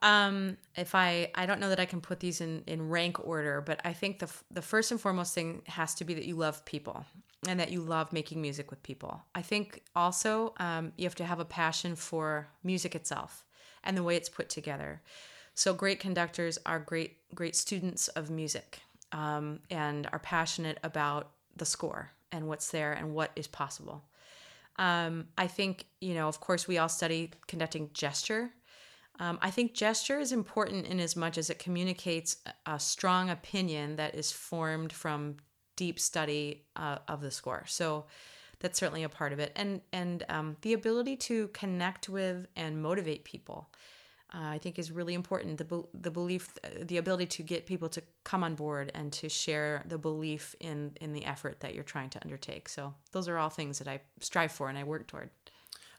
Um, 0.00 0.56
if 0.76 0.94
I, 0.94 1.30
I 1.34 1.46
don't 1.46 1.60
know 1.60 1.70
that 1.70 1.80
I 1.80 1.84
can 1.84 2.00
put 2.00 2.20
these 2.20 2.40
in, 2.40 2.62
in 2.66 2.88
rank 2.88 3.18
order, 3.26 3.60
but 3.60 3.80
I 3.84 3.92
think 3.92 4.20
the, 4.20 4.30
the 4.50 4.62
first 4.62 4.92
and 4.92 5.00
foremost 5.00 5.34
thing 5.34 5.62
has 5.66 5.94
to 5.96 6.04
be 6.04 6.14
that 6.14 6.24
you 6.24 6.36
love 6.36 6.64
people 6.64 7.04
and 7.48 7.58
that 7.58 7.72
you 7.72 7.80
love 7.80 8.12
making 8.12 8.40
music 8.40 8.70
with 8.70 8.82
people. 8.82 9.22
I 9.34 9.42
think 9.42 9.82
also 9.96 10.54
um, 10.58 10.92
you 10.96 11.04
have 11.04 11.16
to 11.16 11.24
have 11.24 11.40
a 11.40 11.44
passion 11.44 11.96
for 11.96 12.48
music 12.62 12.94
itself 12.94 13.44
and 13.82 13.96
the 13.96 14.02
way 14.02 14.16
it's 14.16 14.28
put 14.28 14.48
together. 14.48 15.02
So 15.54 15.74
great 15.74 15.98
conductors 15.98 16.58
are 16.66 16.78
great, 16.78 17.16
great 17.34 17.56
students 17.56 18.06
of 18.08 18.30
music 18.30 18.80
um, 19.10 19.60
and 19.70 20.08
are 20.12 20.20
passionate 20.20 20.78
about 20.84 21.30
the 21.56 21.64
score 21.64 22.12
and 22.30 22.46
what's 22.46 22.70
there 22.70 22.92
and 22.92 23.14
what 23.14 23.32
is 23.34 23.48
possible. 23.48 24.04
Um, 24.76 25.26
I 25.36 25.48
think, 25.48 25.86
you 26.00 26.14
know, 26.14 26.28
of 26.28 26.38
course, 26.38 26.68
we 26.68 26.78
all 26.78 26.88
study 26.88 27.32
conducting 27.48 27.90
gesture. 27.92 28.50
Um, 29.20 29.38
I 29.42 29.50
think 29.50 29.74
gesture 29.74 30.18
is 30.18 30.32
important 30.32 30.86
in 30.86 31.00
as 31.00 31.16
much 31.16 31.38
as 31.38 31.50
it 31.50 31.58
communicates 31.58 32.36
a 32.66 32.78
strong 32.78 33.30
opinion 33.30 33.96
that 33.96 34.14
is 34.14 34.30
formed 34.30 34.92
from 34.92 35.36
deep 35.76 35.98
study 35.98 36.64
uh, 36.76 36.98
of 37.08 37.20
the 37.20 37.30
score. 37.30 37.64
So 37.66 38.06
that's 38.60 38.78
certainly 38.78 39.04
a 39.04 39.08
part 39.08 39.32
of 39.32 39.38
it, 39.38 39.52
and 39.56 39.80
and 39.92 40.24
um, 40.28 40.56
the 40.62 40.72
ability 40.72 41.16
to 41.16 41.48
connect 41.48 42.08
with 42.08 42.46
and 42.56 42.82
motivate 42.82 43.24
people. 43.24 43.70
Uh, 44.34 44.48
I 44.48 44.58
think 44.58 44.78
is 44.78 44.92
really 44.92 45.14
important. 45.14 45.56
The 45.56 45.84
the 45.94 46.10
belief, 46.10 46.52
the 46.82 46.98
ability 46.98 47.26
to 47.26 47.42
get 47.42 47.66
people 47.66 47.88
to 47.90 48.02
come 48.24 48.44
on 48.44 48.56
board 48.56 48.90
and 48.94 49.12
to 49.14 49.28
share 49.28 49.84
the 49.86 49.96
belief 49.96 50.54
in 50.60 50.92
in 51.00 51.12
the 51.12 51.24
effort 51.24 51.60
that 51.60 51.74
you're 51.74 51.84
trying 51.84 52.10
to 52.10 52.22
undertake. 52.22 52.68
So 52.68 52.94
those 53.12 53.28
are 53.28 53.38
all 53.38 53.48
things 53.48 53.78
that 53.78 53.88
I 53.88 54.00
strive 54.20 54.52
for 54.52 54.68
and 54.68 54.76
I 54.76 54.84
work 54.84 55.06
toward. 55.06 55.30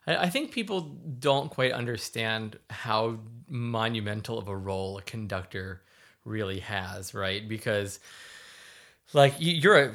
I, 0.07 0.29
think 0.29 0.51
people 0.51 0.97
don't 1.19 1.49
quite 1.49 1.71
understand 1.71 2.57
how 2.69 3.19
monumental 3.47 4.37
of 4.37 4.47
a 4.47 4.55
role 4.55 4.97
a 4.97 5.01
conductor 5.01 5.81
really 6.25 6.59
has, 6.59 7.13
right? 7.13 7.47
Because 7.47 7.99
like 9.13 9.35
you're 9.39 9.79
a 9.79 9.93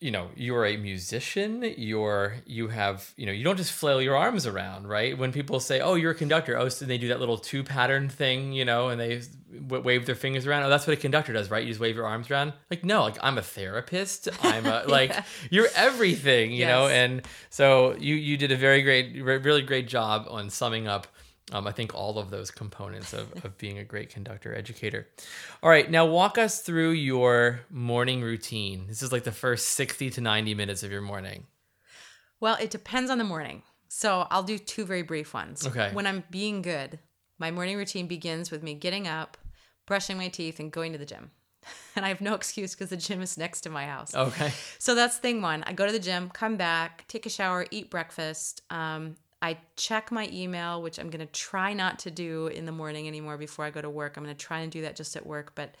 you 0.00 0.10
know 0.10 0.28
you're 0.34 0.66
a 0.66 0.76
musician 0.76 1.62
you're 1.76 2.34
you 2.44 2.68
have 2.68 3.12
you 3.16 3.24
know 3.24 3.32
you 3.32 3.44
don't 3.44 3.56
just 3.56 3.72
flail 3.72 4.02
your 4.02 4.16
arms 4.16 4.46
around 4.46 4.88
right? 4.88 5.16
When 5.16 5.32
people 5.32 5.60
say 5.60 5.80
oh 5.80 5.94
you're 5.94 6.10
a 6.10 6.14
conductor 6.14 6.58
oh 6.58 6.68
so 6.68 6.84
they 6.84 6.98
do 6.98 7.08
that 7.08 7.20
little 7.20 7.38
two 7.38 7.62
pattern 7.62 8.08
thing 8.08 8.52
you 8.52 8.64
know 8.64 8.88
and 8.88 9.00
they 9.00 9.22
w- 9.68 9.82
wave 9.82 10.06
their 10.06 10.14
fingers 10.14 10.46
around. 10.46 10.64
Oh 10.64 10.68
that's 10.68 10.86
what 10.86 10.94
a 10.96 11.00
conductor 11.00 11.32
does 11.32 11.50
right? 11.50 11.62
You 11.62 11.68
just 11.68 11.80
wave 11.80 11.94
your 11.96 12.06
arms 12.06 12.30
around. 12.30 12.52
Like 12.70 12.84
no 12.84 13.02
like 13.02 13.18
i'm 13.22 13.38
a 13.38 13.42
therapist. 13.42 14.28
I'm 14.42 14.66
a 14.66 14.84
like 14.88 15.14
you're 15.50 15.68
everything 15.76 16.52
you 16.52 16.66
know? 16.66 16.88
And 16.88 17.22
so 17.50 17.94
you 17.96 18.14
you 18.14 18.36
did 18.36 18.50
a 18.50 18.56
very 18.56 18.82
great 18.82 19.22
re- 19.22 19.38
really 19.38 19.62
great 19.62 19.86
job 19.86 20.26
on 20.28 20.50
summing 20.50 20.88
up 20.88 21.06
um, 21.52 21.66
I 21.66 21.72
think 21.72 21.94
all 21.94 22.18
of 22.18 22.30
those 22.30 22.50
components 22.50 23.12
of, 23.12 23.32
of 23.44 23.56
being 23.58 23.78
a 23.78 23.84
great 23.84 24.10
conductor 24.10 24.54
educator. 24.54 25.06
All 25.62 25.70
right, 25.70 25.90
now 25.90 26.06
walk 26.06 26.38
us 26.38 26.62
through 26.62 26.92
your 26.92 27.60
morning 27.70 28.22
routine. 28.22 28.86
This 28.88 29.02
is 29.02 29.12
like 29.12 29.24
the 29.24 29.32
first 29.32 29.68
60 29.68 30.10
to 30.10 30.20
90 30.20 30.54
minutes 30.54 30.82
of 30.82 30.90
your 30.90 31.02
morning. 31.02 31.46
Well, 32.40 32.56
it 32.60 32.70
depends 32.70 33.10
on 33.10 33.18
the 33.18 33.24
morning. 33.24 33.62
So 33.88 34.26
I'll 34.30 34.42
do 34.42 34.58
two 34.58 34.84
very 34.86 35.02
brief 35.02 35.34
ones. 35.34 35.66
Okay. 35.66 35.90
When 35.92 36.06
I'm 36.06 36.24
being 36.30 36.62
good, 36.62 36.98
my 37.38 37.50
morning 37.50 37.76
routine 37.76 38.06
begins 38.06 38.50
with 38.50 38.62
me 38.62 38.74
getting 38.74 39.06
up, 39.06 39.36
brushing 39.86 40.16
my 40.16 40.28
teeth, 40.28 40.58
and 40.58 40.72
going 40.72 40.92
to 40.92 40.98
the 40.98 41.06
gym. 41.06 41.30
And 41.94 42.06
I 42.06 42.08
have 42.08 42.22
no 42.22 42.32
excuse 42.34 42.74
because 42.74 42.88
the 42.88 42.96
gym 42.96 43.20
is 43.20 43.36
next 43.36 43.60
to 43.60 43.70
my 43.70 43.84
house. 43.84 44.14
Okay. 44.14 44.50
So 44.78 44.94
that's 44.94 45.18
thing 45.18 45.42
one. 45.42 45.62
I 45.64 45.74
go 45.74 45.84
to 45.84 45.92
the 45.92 45.98
gym, 45.98 46.30
come 46.30 46.56
back, 46.56 47.04
take 47.06 47.26
a 47.26 47.28
shower, 47.28 47.66
eat 47.70 47.90
breakfast. 47.90 48.62
Um, 48.70 49.16
I 49.42 49.58
check 49.76 50.12
my 50.12 50.28
email, 50.32 50.80
which 50.80 50.98
I'm 50.98 51.10
going 51.10 51.26
to 51.26 51.32
try 51.32 51.72
not 51.72 51.98
to 52.00 52.10
do 52.12 52.46
in 52.46 52.64
the 52.64 52.72
morning 52.72 53.08
anymore 53.08 53.36
before 53.36 53.64
I 53.64 53.70
go 53.70 53.82
to 53.82 53.90
work. 53.90 54.16
I'm 54.16 54.22
going 54.22 54.34
to 54.34 54.40
try 54.40 54.60
and 54.60 54.70
do 54.70 54.82
that 54.82 54.94
just 54.94 55.16
at 55.16 55.26
work. 55.26 55.52
But 55.56 55.74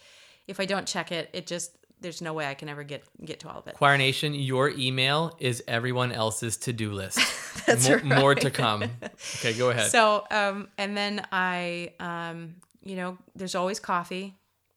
if 0.48 0.58
I 0.58 0.64
don't 0.64 0.86
check 0.86 1.12
it, 1.12 1.30
it 1.32 1.46
just, 1.46 1.70
there's 2.00 2.20
no 2.20 2.32
way 2.32 2.46
I 2.48 2.54
can 2.54 2.68
ever 2.68 2.82
get 2.82 3.04
get 3.24 3.38
to 3.40 3.48
all 3.48 3.60
of 3.60 3.68
it. 3.68 3.74
Choir 3.74 3.96
Nation, 3.96 4.34
your 4.34 4.70
email 4.70 5.36
is 5.38 5.62
everyone 5.68 6.10
else's 6.10 6.56
to 6.58 6.72
do 6.72 6.90
list. 6.92 7.18
That's 7.66 7.88
Mo- 7.88 7.94
right. 7.94 8.04
More 8.04 8.34
to 8.34 8.50
come. 8.50 8.82
Okay, 9.36 9.56
go 9.56 9.70
ahead. 9.70 9.90
So, 9.92 10.24
um, 10.32 10.68
and 10.76 10.96
then 10.96 11.24
I, 11.30 11.92
um, 12.00 12.56
you 12.82 12.96
know, 12.96 13.16
there's 13.36 13.54
always 13.54 13.78
coffee. 13.78 14.34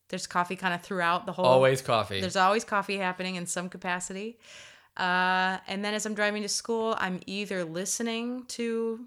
There's 0.10 0.28
coffee 0.28 0.56
kind 0.56 0.76
of 0.76 0.84
throughout 0.84 1.26
the 1.26 1.32
whole. 1.32 1.45
Always 1.45 1.82
coffee. 1.82 2.21
There's 2.21 2.36
always 2.36 2.63
coffee 2.63 2.98
happening 2.98 3.36
in 3.36 3.48
some 3.48 3.69
capacity. 3.69 4.38
Uh, 4.98 5.58
and 5.68 5.84
then 5.84 5.94
as 5.94 6.06
I'm 6.06 6.14
driving 6.14 6.42
to 6.44 6.50
school, 6.50 6.96
I'm 6.98 7.20
either 7.26 7.64
listening 7.66 8.46
to 8.50 9.02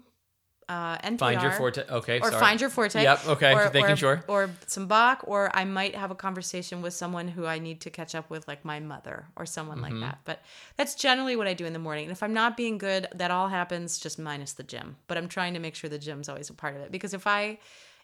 uh, 0.67 0.99
NPR. 0.99 1.17
Find 1.17 1.41
your 1.41 1.51
forte. 1.53 1.81
Okay, 1.89 2.19
Or 2.19 2.29
sorry. 2.29 2.39
find 2.39 2.61
your 2.61 2.69
forte. 2.69 3.01
Yep, 3.01 3.27
okay, 3.27 3.53
Or, 3.55 3.71
making 3.73 3.89
or, 3.91 3.95
sure. 3.95 4.23
Or 4.27 4.51
some 4.67 4.85
Bach, 4.85 5.23
or 5.25 5.49
I 5.55 5.65
might 5.65 5.95
have 5.95 6.11
a 6.11 6.15
conversation 6.15 6.83
with 6.83 6.93
someone 6.93 7.27
who 7.27 7.47
I 7.47 7.57
need 7.57 7.81
to 7.81 7.89
catch 7.89 8.13
up 8.13 8.29
with, 8.29 8.47
like 8.47 8.63
my 8.63 8.79
mother 8.79 9.25
or 9.35 9.47
someone 9.47 9.79
Mm-hmm. 9.79 9.99
like 10.01 10.11
that. 10.11 10.19
But 10.25 10.43
that's 10.77 10.93
generally 10.93 11.35
what 11.35 11.47
I 11.47 11.55
do 11.55 11.65
in 11.65 11.73
the 11.73 11.79
morning. 11.79 12.03
And 12.03 12.11
if 12.11 12.21
I'm 12.21 12.33
not 12.35 12.55
being 12.55 12.77
good, 12.77 13.07
that 13.15 13.31
all 13.31 13.47
happens 13.47 13.97
just 13.97 14.19
minus 14.19 14.53
the 14.53 14.63
gym. 14.63 14.97
But 15.07 15.17
I'm 15.17 15.27
trying 15.27 15.55
to 15.55 15.59
make 15.59 15.73
sure 15.73 15.89
the 15.89 15.97
gym's 15.97 16.29
always 16.29 16.51
a 16.51 16.53
part 16.53 16.75
of 16.75 16.81
it 16.83 16.91
because 16.91 17.15
if 17.15 17.25
I 17.25 17.57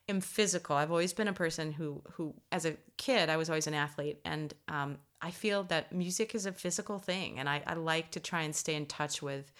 am 0.09 0.19
physical, 0.19 0.75
I've 0.75 0.89
always 0.91 1.13
been 1.13 1.27
a 1.27 1.33
person 1.33 1.71
who 1.71 2.01
who 2.13 2.33
as 2.51 2.65
a 2.65 2.77
kid 2.97 3.29
I 3.29 3.37
was 3.37 3.47
always 3.47 3.67
an 3.67 3.75
athlete, 3.75 4.21
and 4.25 4.51
um, 4.67 4.97
I 5.25 5.31
feel 5.31 5.63
that 5.63 5.91
music 5.91 6.35
is 6.35 6.45
a 6.45 6.51
physical 6.51 6.99
thing, 6.99 7.39
and 7.39 7.49
I, 7.49 7.63
I 7.65 7.73
like 7.73 8.11
to 8.11 8.19
try 8.19 8.43
and 8.43 8.55
stay 8.55 8.75
in 8.75 8.85
touch 8.85 9.23
with 9.23 9.51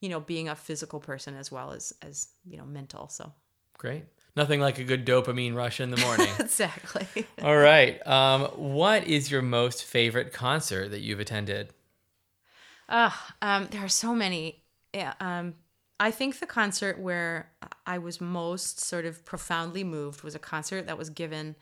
you 0.00 0.08
know 0.08 0.20
being 0.20 0.48
a 0.48 0.54
physical 0.54 1.00
person 1.00 1.34
as 1.34 1.50
well 1.50 1.72
as 1.72 1.92
as 2.00 2.28
you 2.44 2.56
know 2.56 2.64
mental 2.64 3.08
so 3.08 3.32
Great. 3.76 4.04
Nothing 4.36 4.60
like 4.60 4.78
a 4.78 4.84
good 4.84 5.06
dopamine 5.06 5.54
rush 5.54 5.80
in 5.80 5.90
the 5.90 5.96
morning. 5.96 6.28
exactly 6.38 7.26
All 7.42 7.56
right. 7.56 8.06
Um, 8.06 8.42
what 8.56 9.06
is 9.06 9.30
your 9.30 9.40
most 9.40 9.84
favorite 9.84 10.34
concert 10.34 10.90
that 10.90 11.00
you've 11.00 11.18
attended? 11.18 11.72
uh, 12.90 13.10
um, 13.40 13.68
there 13.70 13.82
are 13.82 13.88
so 13.88 14.14
many 14.14 14.62
yeah, 14.92 15.14
um, 15.20 15.54
i 15.98 16.10
think 16.10 16.40
the 16.40 16.46
concert 16.46 16.98
where 16.98 17.52
i 17.86 17.96
was 17.96 18.20
most 18.20 18.80
sort 18.80 19.04
of 19.04 19.24
profoundly 19.24 19.84
moved 19.84 20.22
was 20.22 20.34
a 20.34 20.38
concert 20.38 20.86
that 20.86 20.98
was 20.98 21.08
given 21.08 21.54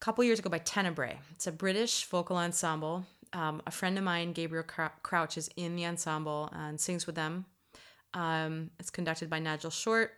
couple 0.00 0.24
years 0.24 0.38
ago 0.38 0.48
by 0.50 0.58
tenebrae 0.58 1.18
it's 1.32 1.46
a 1.46 1.52
british 1.52 2.04
vocal 2.06 2.36
ensemble 2.36 3.04
um, 3.32 3.62
a 3.66 3.70
friend 3.70 3.96
of 3.98 4.04
mine 4.04 4.32
gabriel 4.32 4.64
Crou- 4.64 4.88
crouch 5.02 5.36
is 5.38 5.48
in 5.56 5.76
the 5.76 5.86
ensemble 5.86 6.50
and 6.52 6.80
sings 6.80 7.06
with 7.06 7.14
them 7.16 7.44
Um, 8.14 8.70
it's 8.80 8.90
conducted 8.90 9.30
by 9.30 9.38
Nigel 9.38 9.70
Short. 9.70 10.10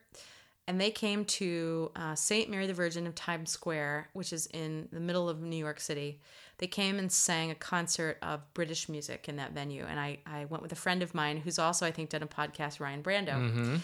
And 0.69 0.81
they 0.81 0.91
came 0.91 1.25
to 1.27 1.91
uh, 1.97 2.15
St. 2.15 2.49
Mary 2.49 2.67
the 2.67 2.73
Virgin 2.73 3.07
of 3.07 3.15
Times 3.15 3.51
Square, 3.51 4.09
which 4.15 4.33
is 4.33 4.47
in 4.47 4.89
the 4.93 5.01
middle 5.01 5.29
of 5.29 5.43
New 5.43 5.57
York 5.57 5.79
City. 5.81 6.21
They 6.59 6.69
came 6.69 6.99
and 7.01 7.11
sang 7.13 7.51
a 7.51 7.55
concert 7.55 8.17
of 8.23 8.41
British 8.55 8.89
music 8.89 9.29
in 9.29 9.37
that 9.37 9.53
venue. 9.53 9.85
And 9.85 9.99
I, 10.01 10.19
I 10.25 10.47
went 10.47 10.63
with 10.63 10.73
a 10.73 10.77
friend 10.85 11.03
of 11.03 11.15
mine 11.15 11.37
who's 11.39 11.59
also, 11.59 11.85
I 11.85 11.91
think, 11.91 12.11
done 12.11 12.23
a 12.23 12.27
podcast, 12.29 12.81
Ryan 12.81 13.03
Brandau. 13.03 13.81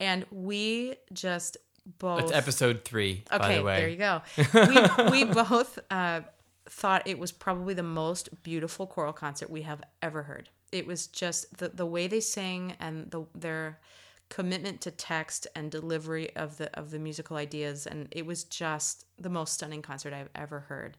And 0.00 0.24
we 0.32 0.96
just 1.12 1.56
both. 1.98 2.22
It's 2.22 2.32
episode 2.32 2.84
three, 2.84 3.24
by 3.30 3.36
Okay, 3.36 3.58
the 3.58 3.62
way. 3.64 3.76
there 3.76 3.88
you 3.88 3.96
go. 3.96 4.22
We, 5.08 5.24
we 5.24 5.24
both 5.24 5.78
uh, 5.90 6.20
thought 6.68 7.06
it 7.06 7.18
was 7.18 7.32
probably 7.32 7.74
the 7.74 7.82
most 7.82 8.42
beautiful 8.42 8.86
choral 8.86 9.12
concert 9.12 9.50
we 9.50 9.62
have 9.62 9.82
ever 10.02 10.24
heard. 10.24 10.48
It 10.72 10.86
was 10.86 11.06
just 11.06 11.58
the, 11.58 11.68
the 11.68 11.86
way 11.86 12.06
they 12.06 12.20
sang 12.20 12.74
and 12.80 13.10
the, 13.10 13.24
their 13.34 13.78
commitment 14.28 14.80
to 14.82 14.90
text 14.90 15.46
and 15.54 15.70
delivery 15.70 16.34
of 16.34 16.56
the 16.56 16.76
of 16.78 16.90
the 16.90 16.98
musical 16.98 17.36
ideas, 17.36 17.86
and 17.86 18.08
it 18.10 18.26
was 18.26 18.44
just 18.44 19.04
the 19.18 19.30
most 19.30 19.54
stunning 19.54 19.82
concert 19.82 20.12
I've 20.12 20.30
ever 20.34 20.60
heard. 20.60 20.96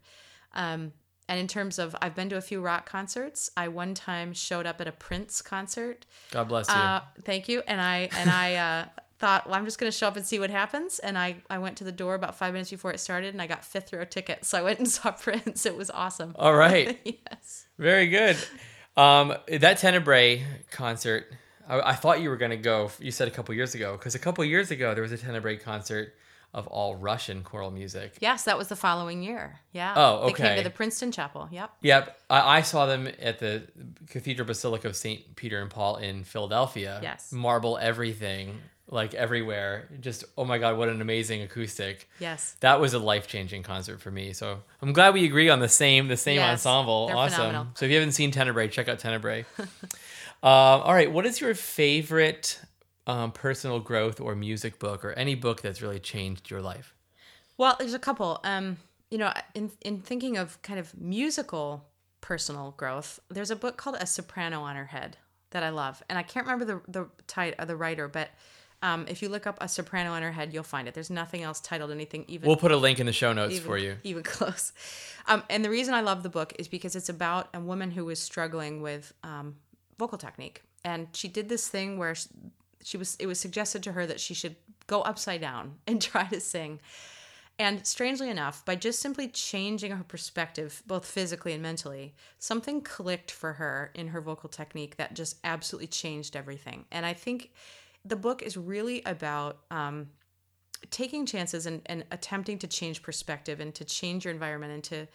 Um, 0.53 0.93
and 1.29 1.37
in 1.41 1.47
terms 1.47 1.77
of, 1.77 1.93
I've 2.01 2.15
been 2.15 2.29
to 2.29 2.37
a 2.37 2.41
few 2.41 2.61
rock 2.61 2.89
concerts. 2.89 3.51
I 3.57 3.67
one 3.67 3.93
time 3.93 4.31
showed 4.31 4.65
up 4.65 4.79
at 4.79 4.87
a 4.87 4.93
Prince 4.93 5.41
concert. 5.41 6.05
God 6.31 6.47
bless 6.47 6.69
you. 6.69 6.75
Uh, 6.75 7.01
thank 7.23 7.49
you. 7.49 7.61
And 7.67 7.81
I 7.81 8.07
and 8.17 8.29
I 8.29 8.55
uh, 8.55 8.85
thought, 9.19 9.47
well, 9.47 9.55
I'm 9.55 9.65
just 9.65 9.79
going 9.79 9.91
to 9.91 9.97
show 9.97 10.07
up 10.07 10.15
and 10.15 10.25
see 10.25 10.39
what 10.39 10.49
happens. 10.49 10.99
And 10.99 11.17
I 11.17 11.37
I 11.49 11.57
went 11.57 11.77
to 11.77 11.83
the 11.83 11.91
door 11.91 12.15
about 12.15 12.35
five 12.35 12.53
minutes 12.53 12.69
before 12.69 12.91
it 12.91 12.99
started, 12.99 13.33
and 13.33 13.41
I 13.41 13.47
got 13.47 13.65
fifth 13.65 13.91
row 13.93 14.05
tickets. 14.05 14.47
So 14.47 14.57
I 14.57 14.61
went 14.61 14.79
and 14.79 14.87
saw 14.97 15.11
Prince. 15.11 15.65
It 15.65 15.75
was 15.75 15.89
awesome. 15.89 16.35
All 16.37 16.53
right. 16.55 16.99
yes. 17.29 17.67
Very 17.77 18.07
good. 18.07 18.37
Um, 18.95 19.35
that 19.47 19.77
Tenebrae 19.77 20.43
concert, 20.71 21.31
I, 21.67 21.91
I 21.91 21.93
thought 21.93 22.21
you 22.21 22.29
were 22.29 22.37
going 22.37 22.51
to 22.51 22.57
go. 22.57 22.91
You 22.99 23.11
said 23.11 23.27
a 23.27 23.31
couple 23.31 23.53
years 23.55 23.75
ago, 23.75 23.93
because 23.93 24.15
a 24.15 24.19
couple 24.19 24.43
years 24.45 24.71
ago 24.71 24.93
there 24.93 25.03
was 25.03 25.11
a 25.11 25.17
Tenebrae 25.17 25.57
concert 25.57 26.13
of 26.53 26.65
all 26.67 26.95
Russian 26.95 27.43
choral 27.43 27.69
music. 27.71 28.15
Yes, 28.19 28.45
that 28.45 28.57
was 28.57 28.67
the 28.67 28.75
following 28.75 29.21
year. 29.21 29.59
Yeah. 29.73 29.93
Oh, 29.95 30.15
okay. 30.29 30.31
They 30.31 30.49
came 30.49 30.57
to 30.57 30.63
the 30.63 30.69
Princeton 30.71 31.11
Chapel. 31.11 31.47
Yep. 31.51 31.71
Yep, 31.81 32.19
I, 32.29 32.57
I 32.57 32.61
saw 32.61 32.85
them 32.85 33.07
at 33.21 33.39
the 33.39 33.67
Cathedral 34.07 34.47
Basilica 34.47 34.87
of 34.87 34.95
Saint 34.95 35.35
Peter 35.35 35.61
and 35.61 35.69
Paul 35.69 35.97
in 35.97 36.23
Philadelphia. 36.23 36.99
Yes. 37.03 37.31
marble 37.31 37.77
everything, 37.77 38.59
like 38.89 39.13
everywhere. 39.13 39.89
Just 39.99 40.23
oh 40.37 40.45
my 40.45 40.57
god, 40.57 40.77
what 40.77 40.89
an 40.89 41.01
amazing 41.01 41.41
acoustic! 41.41 42.09
Yes. 42.19 42.55
That 42.61 42.79
was 42.79 42.93
a 42.93 42.99
life 42.99 43.27
changing 43.27 43.63
concert 43.63 43.99
for 44.01 44.11
me. 44.11 44.33
So 44.33 44.59
I'm 44.81 44.93
glad 44.93 45.13
we 45.13 45.25
agree 45.25 45.49
on 45.49 45.59
the 45.59 45.69
same 45.69 46.07
the 46.07 46.17
same 46.17 46.37
Yes, 46.37 46.65
ensemble. 46.65 47.09
awesome. 47.13 47.35
phenomenal. 47.35 47.67
So 47.75 47.85
if 47.85 47.91
you 47.91 47.97
haven't 47.97 48.13
seen 48.13 48.31
Tenebrae, 48.31 48.69
check 48.69 48.87
out 48.87 48.99
Tenebrae. 48.99 49.45
um, 49.59 49.67
all 50.43 50.93
right, 50.93 51.11
what 51.11 51.25
is 51.25 51.41
your 51.41 51.53
favorite 51.53 52.59
um, 53.07 53.31
personal 53.31 53.79
growth 53.79 54.19
or 54.19 54.35
music 54.35 54.79
book 54.79 55.03
or 55.03 55.13
any 55.13 55.35
book 55.35 55.61
that's 55.61 55.81
really 55.81 55.99
changed 55.99 56.49
your 56.49 56.61
life? 56.61 56.93
Well, 57.57 57.75
there's 57.79 57.93
a 57.93 57.99
couple. 57.99 58.39
Um, 58.43 58.77
you 59.11 59.17
know, 59.17 59.31
in 59.53 59.71
in 59.81 60.01
thinking 60.01 60.37
of 60.37 60.61
kind 60.61 60.79
of 60.79 60.97
musical 60.99 61.85
personal 62.21 62.71
growth, 62.77 63.19
there's 63.29 63.51
a 63.51 63.55
book 63.55 63.77
called 63.77 63.95
A 63.99 64.05
Soprano 64.05 64.61
on 64.61 64.75
Her 64.75 64.85
Head 64.85 65.17
that 65.51 65.63
I 65.63 65.69
love, 65.69 66.03
and 66.09 66.17
I 66.19 66.23
can't 66.23 66.45
remember 66.45 66.65
the 66.65 66.81
the 66.91 67.07
title 67.25 67.65
the 67.65 67.75
writer, 67.75 68.07
but 68.07 68.29
um, 68.81 69.05
if 69.07 69.21
you 69.21 69.29
look 69.29 69.47
up 69.47 69.57
A 69.59 69.67
Soprano 69.67 70.11
on 70.11 70.21
Her 70.21 70.31
Head, 70.31 70.53
you'll 70.53 70.63
find 70.63 70.87
it. 70.87 70.93
There's 70.93 71.09
nothing 71.09 71.41
else 71.41 71.59
titled 71.59 71.91
anything 71.91 72.25
even. 72.27 72.47
We'll 72.47 72.57
put 72.57 72.71
a 72.71 72.77
link 72.77 72.99
in 72.99 73.05
the 73.05 73.13
show 73.13 73.33
notes 73.33 73.55
even, 73.55 73.65
for 73.65 73.77
you. 73.77 73.97
Even 74.03 74.23
close. 74.23 74.71
Um, 75.27 75.43
and 75.49 75.65
the 75.65 75.69
reason 75.69 75.93
I 75.93 76.01
love 76.01 76.23
the 76.23 76.29
book 76.29 76.53
is 76.59 76.67
because 76.67 76.95
it's 76.95 77.09
about 77.09 77.49
a 77.53 77.59
woman 77.59 77.91
who 77.91 78.05
was 78.05 78.19
struggling 78.19 78.81
with 78.81 79.13
um, 79.23 79.55
vocal 79.97 80.17
technique, 80.17 80.63
and 80.83 81.07
she 81.13 81.27
did 81.27 81.49
this 81.49 81.67
thing 81.67 81.97
where 81.97 82.13
she, 82.13 82.27
she 82.83 82.97
was. 82.97 83.15
It 83.19 83.25
was 83.25 83.39
suggested 83.39 83.81
to 83.83 83.93
her 83.93 84.05
that 84.05 84.19
she 84.19 84.33
should 84.33 84.55
go 84.85 85.01
upside 85.01 85.41
down 85.41 85.75
and 85.87 86.01
try 86.01 86.25
to 86.25 86.39
sing. 86.39 86.79
And 87.59 87.87
strangely 87.87 88.29
enough, 88.29 88.63
by 88.65 88.75
just 88.75 88.99
simply 88.99 89.27
changing 89.27 89.91
her 89.91 90.03
perspective, 90.03 90.83
both 90.85 91.07
physically 91.07 91.53
and 91.53 91.63
mentally, 91.63 92.13
something 92.37 92.81
clicked 92.81 93.31
for 93.31 93.53
her 93.53 93.89
in 93.95 94.09
her 94.09 94.21
vocal 94.21 94.47
technique 94.47 94.97
that 94.97 95.15
just 95.15 95.37
absolutely 95.43 95.87
changed 95.87 96.35
everything. 96.35 96.85
And 96.91 97.03
I 97.03 97.13
think 97.13 97.49
the 98.07 98.15
book 98.15 98.41
is 98.41 98.55
really 98.57 99.01
about 99.05 99.59
um, 99.71 100.07
taking 100.91 101.25
chances 101.25 101.65
and, 101.65 101.81
and 101.87 102.05
attempting 102.11 102.57
to 102.59 102.67
change 102.67 103.01
perspective 103.01 103.59
and 103.59 103.73
to 103.75 103.83
change 103.83 104.25
your 104.25 104.33
environment 104.33 104.73
and 104.73 104.83
to 104.83 105.07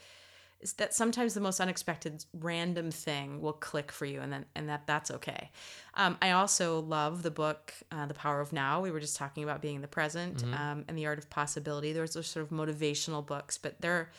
that 0.76 0.94
sometimes 0.94 1.34
the 1.34 1.40
most 1.40 1.58
unexpected 1.58 2.24
random 2.38 2.92
thing 2.92 3.40
will 3.40 3.52
click 3.52 3.90
for 3.90 4.04
you 4.06 4.20
and 4.20 4.32
then 4.32 4.44
and 4.54 4.68
that 4.68 4.86
that's 4.86 5.10
okay. 5.10 5.50
Um, 5.94 6.16
i 6.22 6.30
also 6.30 6.80
love 6.80 7.24
the 7.24 7.32
book 7.32 7.74
uh, 7.90 8.06
the 8.06 8.14
power 8.14 8.40
of 8.40 8.52
now. 8.52 8.80
We 8.80 8.92
were 8.92 9.00
just 9.00 9.16
talking 9.16 9.42
about 9.42 9.60
being 9.60 9.76
in 9.76 9.82
the 9.82 9.88
present 9.88 10.44
Mm-hmm. 10.44 10.54
um, 10.54 10.84
and 10.86 10.96
the 10.96 11.06
art 11.06 11.18
of 11.18 11.28
possibility. 11.30 11.92
Those 11.92 12.16
are 12.16 12.22
sort 12.22 12.44
of 12.44 12.50
motivational 12.50 13.26
books 13.26 13.58
but 13.58 13.80
they're 13.80 14.10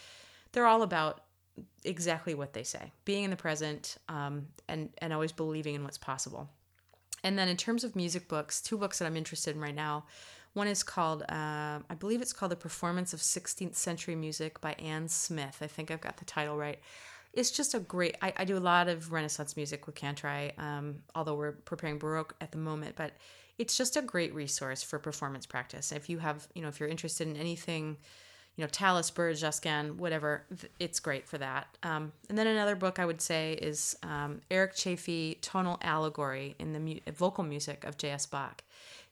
they're 0.51 0.65
all 0.65 0.81
about 0.81 1.21
exactly 1.85 2.33
what 2.33 2.53
they 2.53 2.63
say. 2.63 2.91
Being 3.05 3.23
in 3.25 3.29
the 3.29 3.37
present 3.37 3.97
um, 4.09 4.47
and 4.67 4.89
and 4.97 5.13
always 5.13 5.31
believing 5.31 5.75
in 5.75 5.83
what's 5.83 5.97
possible 5.97 6.49
and 7.23 7.37
then 7.37 7.47
in 7.47 7.57
terms 7.57 7.83
of 7.83 7.95
music 7.95 8.27
books 8.27 8.61
two 8.61 8.77
books 8.77 8.99
that 8.99 9.05
i'm 9.05 9.17
interested 9.17 9.55
in 9.55 9.61
right 9.61 9.75
now 9.75 10.03
one 10.53 10.67
is 10.67 10.83
called, 10.83 11.23
uh, 11.23 11.79
I 11.89 11.95
believe 11.97 12.21
it's 12.21 12.33
called 12.33 12.51
The 12.51 12.55
Performance 12.55 13.11
of 13.11 13.19
16th 13.19 13.75
Century 13.75 14.15
Music 14.15 14.61
by 14.61 14.73
Anne 14.73 15.07
Smith. 15.07 15.57
I 15.61 15.67
think 15.67 15.89
I've 15.89 16.01
got 16.01 16.17
the 16.17 16.25
title 16.25 16.57
right. 16.57 16.79
It's 17.33 17.49
just 17.49 17.73
a 17.73 17.79
great, 17.79 18.15
I, 18.21 18.33
I 18.37 18.45
do 18.45 18.55
a 18.55 18.59
lot 18.59 18.87
of 18.87 19.11
Renaissance 19.11 19.57
music 19.57 19.87
with 19.87 19.95
Kantorei, 19.95 20.57
um, 20.59 20.97
although 21.15 21.33
we're 21.33 21.53
preparing 21.53 21.97
Baroque 21.97 22.35
at 22.39 22.51
the 22.51 22.59
moment, 22.59 22.95
but 22.95 23.13
it's 23.57 23.75
just 23.75 23.97
a 23.97 24.01
great 24.03 24.33
resource 24.35 24.83
for 24.83 24.99
performance 24.99 25.47
practice. 25.47 25.91
If 25.91 26.07
you 26.07 26.19
have, 26.19 26.47
you 26.53 26.61
know, 26.61 26.67
if 26.67 26.79
you're 26.79 26.89
interested 26.89 27.27
in 27.27 27.35
anything, 27.35 27.97
you 28.55 28.63
know, 28.63 28.67
Tallis, 28.67 29.09
Byrd, 29.09 29.37
Josquin, 29.37 29.97
whatever. 29.97 30.43
It's 30.79 30.99
great 30.99 31.27
for 31.27 31.37
that. 31.39 31.67
Um, 31.81 32.11
and 32.29 32.37
then 32.37 32.47
another 32.47 32.75
book 32.75 32.99
I 32.99 33.05
would 33.05 33.21
say 33.21 33.53
is 33.53 33.97
um, 34.03 34.41
Eric 34.51 34.75
Chafe, 34.75 35.41
Tonal 35.41 35.79
Allegory 35.81 36.55
in 36.59 36.73
the 36.73 36.79
mu- 36.79 36.99
vocal 37.11 37.43
music 37.43 37.83
of 37.83 37.97
J.S. 37.97 38.25
Bach 38.25 38.63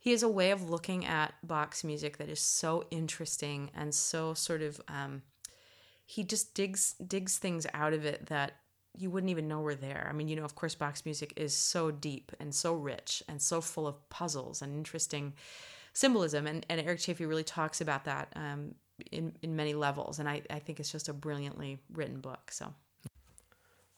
he 0.01 0.09
has 0.09 0.23
a 0.23 0.29
way 0.29 0.49
of 0.49 0.67
looking 0.67 1.05
at 1.05 1.35
Bach's 1.43 1.83
music 1.83 2.17
that 2.17 2.27
is 2.27 2.39
so 2.39 2.85
interesting 2.89 3.69
and 3.75 3.93
so 3.93 4.33
sort 4.33 4.63
of 4.63 4.81
um, 4.87 5.21
he 6.07 6.23
just 6.23 6.55
digs 6.55 6.95
digs 7.05 7.37
things 7.37 7.67
out 7.75 7.93
of 7.93 8.03
it 8.03 8.25
that 8.25 8.53
you 8.97 9.11
wouldn't 9.11 9.29
even 9.29 9.47
know 9.47 9.61
were 9.61 9.75
there. 9.75 10.07
I 10.09 10.13
mean, 10.13 10.27
you 10.27 10.35
know, 10.35 10.43
of 10.43 10.55
course, 10.55 10.73
Bach's 10.73 11.05
music 11.05 11.33
is 11.37 11.53
so 11.53 11.91
deep 11.91 12.31
and 12.39 12.53
so 12.53 12.73
rich 12.73 13.21
and 13.29 13.39
so 13.39 13.61
full 13.61 13.87
of 13.87 14.09
puzzles 14.09 14.63
and 14.63 14.75
interesting 14.75 15.33
symbolism, 15.93 16.47
and, 16.47 16.65
and 16.67 16.81
Eric 16.81 16.99
Chafe 16.99 17.19
really 17.19 17.43
talks 17.43 17.79
about 17.79 18.05
that 18.05 18.33
um, 18.35 18.73
in 19.11 19.33
in 19.41 19.55
many 19.55 19.73
levels, 19.73 20.19
and 20.19 20.27
I, 20.27 20.41
I 20.49 20.59
think 20.59 20.79
it's 20.79 20.91
just 20.91 21.09
a 21.09 21.13
brilliantly 21.13 21.79
written 21.91 22.19
book. 22.19 22.51
So. 22.51 22.73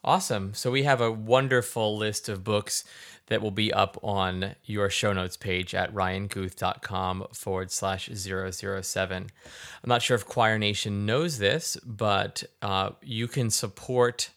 Awesome. 0.06 0.54
So 0.54 0.70
we 0.70 0.84
have 0.84 1.00
a 1.00 1.10
wonderful 1.10 1.98
list 1.98 2.28
of 2.28 2.44
books 2.44 2.84
that 3.28 3.42
will 3.42 3.52
be 3.52 3.72
up 3.72 3.98
on 4.04 4.56
your 4.66 4.90
show 4.90 5.14
notes 5.14 5.38
page 5.38 5.74
at 5.74 5.94
ryanguth.com 5.94 7.28
forward 7.32 7.72
slash 7.72 8.10
007. 8.14 9.16
I'm 9.24 9.88
not 9.88 10.02
sure 10.02 10.16
if 10.16 10.26
Choir 10.26 10.60
Nation 10.60 11.06
knows 11.06 11.38
this, 11.38 11.78
but 11.86 12.44
uh, 12.62 12.90
you 13.02 13.30
can 13.30 13.50
support 13.50 14.32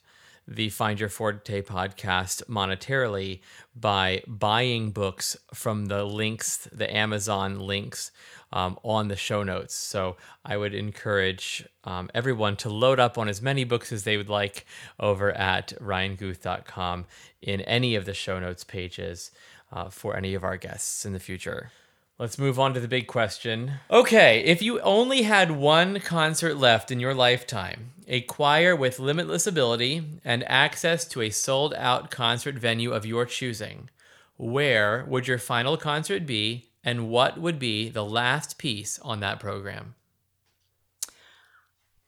the 0.47 0.69
Find 0.69 0.99
Your 0.99 1.09
Forte 1.09 1.61
podcast 1.61 2.43
monetarily 2.45 3.41
by 3.75 4.23
buying 4.27 4.91
books 4.91 5.35
from 5.53 5.87
the 5.87 6.03
links, 6.05 6.69
the 6.71 6.93
Amazon 6.95 7.59
links 7.59 8.11
um, 8.53 8.79
on 8.83 9.09
the 9.09 9.15
show 9.15 9.43
notes. 9.43 9.75
So 9.75 10.15
I 10.45 10.55
would 10.55 10.73
encourage 10.73 11.67
um, 11.83 12.09
everyone 12.13 12.55
to 12.57 12.69
load 12.69 12.99
up 12.99 13.17
on 13.17 13.27
as 13.27 13.41
many 13.41 13.63
books 13.63 13.91
as 13.91 14.03
they 14.03 14.15
would 14.15 14.29
like 14.29 14.65
over 14.99 15.31
at 15.31 15.73
ryanguth.com 15.81 17.05
in 17.41 17.61
any 17.61 17.95
of 17.95 18.05
the 18.05 18.13
show 18.13 18.39
notes 18.39 18.63
pages 18.63 19.31
uh, 19.71 19.89
for 19.89 20.15
any 20.15 20.33
of 20.33 20.43
our 20.43 20.57
guests 20.57 21.05
in 21.05 21.13
the 21.13 21.19
future. 21.19 21.71
Let's 22.19 22.39
move 22.39 22.57
on 22.57 22.73
to 22.73 22.79
the 22.79 22.87
big 22.87 23.05
question. 23.05 23.73
Okay, 23.91 24.39
if 24.43 24.59
you 24.59 24.79
only 24.81 25.21
had 25.21 25.51
one 25.51 25.99
concert 25.99 26.55
left 26.57 26.89
in 26.89 26.99
your 26.99 27.13
lifetime, 27.13 27.91
a 28.07 28.21
choir 28.21 28.75
with 28.75 28.97
limitless 28.97 29.45
ability, 29.45 30.03
and 30.25 30.43
access 30.49 31.05
to 31.09 31.21
a 31.21 31.29
sold 31.29 31.75
out 31.75 32.09
concert 32.09 32.55
venue 32.55 32.91
of 32.91 33.05
your 33.05 33.25
choosing, 33.25 33.91
where 34.35 35.05
would 35.07 35.27
your 35.27 35.37
final 35.37 35.77
concert 35.77 36.25
be, 36.25 36.65
and 36.83 37.09
what 37.09 37.37
would 37.39 37.59
be 37.59 37.87
the 37.87 38.05
last 38.05 38.57
piece 38.57 38.97
on 39.03 39.19
that 39.19 39.39
program? 39.39 39.93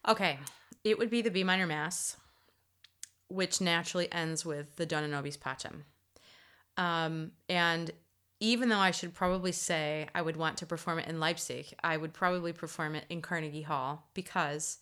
Okay, 0.07 0.39
it 0.84 0.97
would 0.97 1.12
be 1.12 1.22
the 1.22 1.30
B 1.30 1.43
minor 1.43 1.68
Mass, 1.68 2.18
which 3.28 3.62
naturally 3.62 4.12
ends 4.12 4.43
with 4.43 4.76
the 4.78 4.88
Dona 4.88 5.07
Nobis 5.07 5.38
Pacem. 5.38 5.84
Um, 6.78 7.32
and 7.47 7.91
even 8.39 8.69
though 8.69 8.77
I 8.77 8.91
should 8.91 9.13
probably 9.13 9.51
say 9.51 10.07
I 10.15 10.21
would 10.21 10.37
want 10.37 10.57
to 10.57 10.65
perform 10.65 10.99
it 10.99 11.07
in 11.07 11.19
Leipzig, 11.19 11.73
I 11.83 11.97
would 11.97 12.13
probably 12.13 12.53
perform 12.53 12.95
it 12.95 13.05
in 13.09 13.21
Carnegie 13.21 13.61
Hall 13.61 14.07
because 14.13 14.77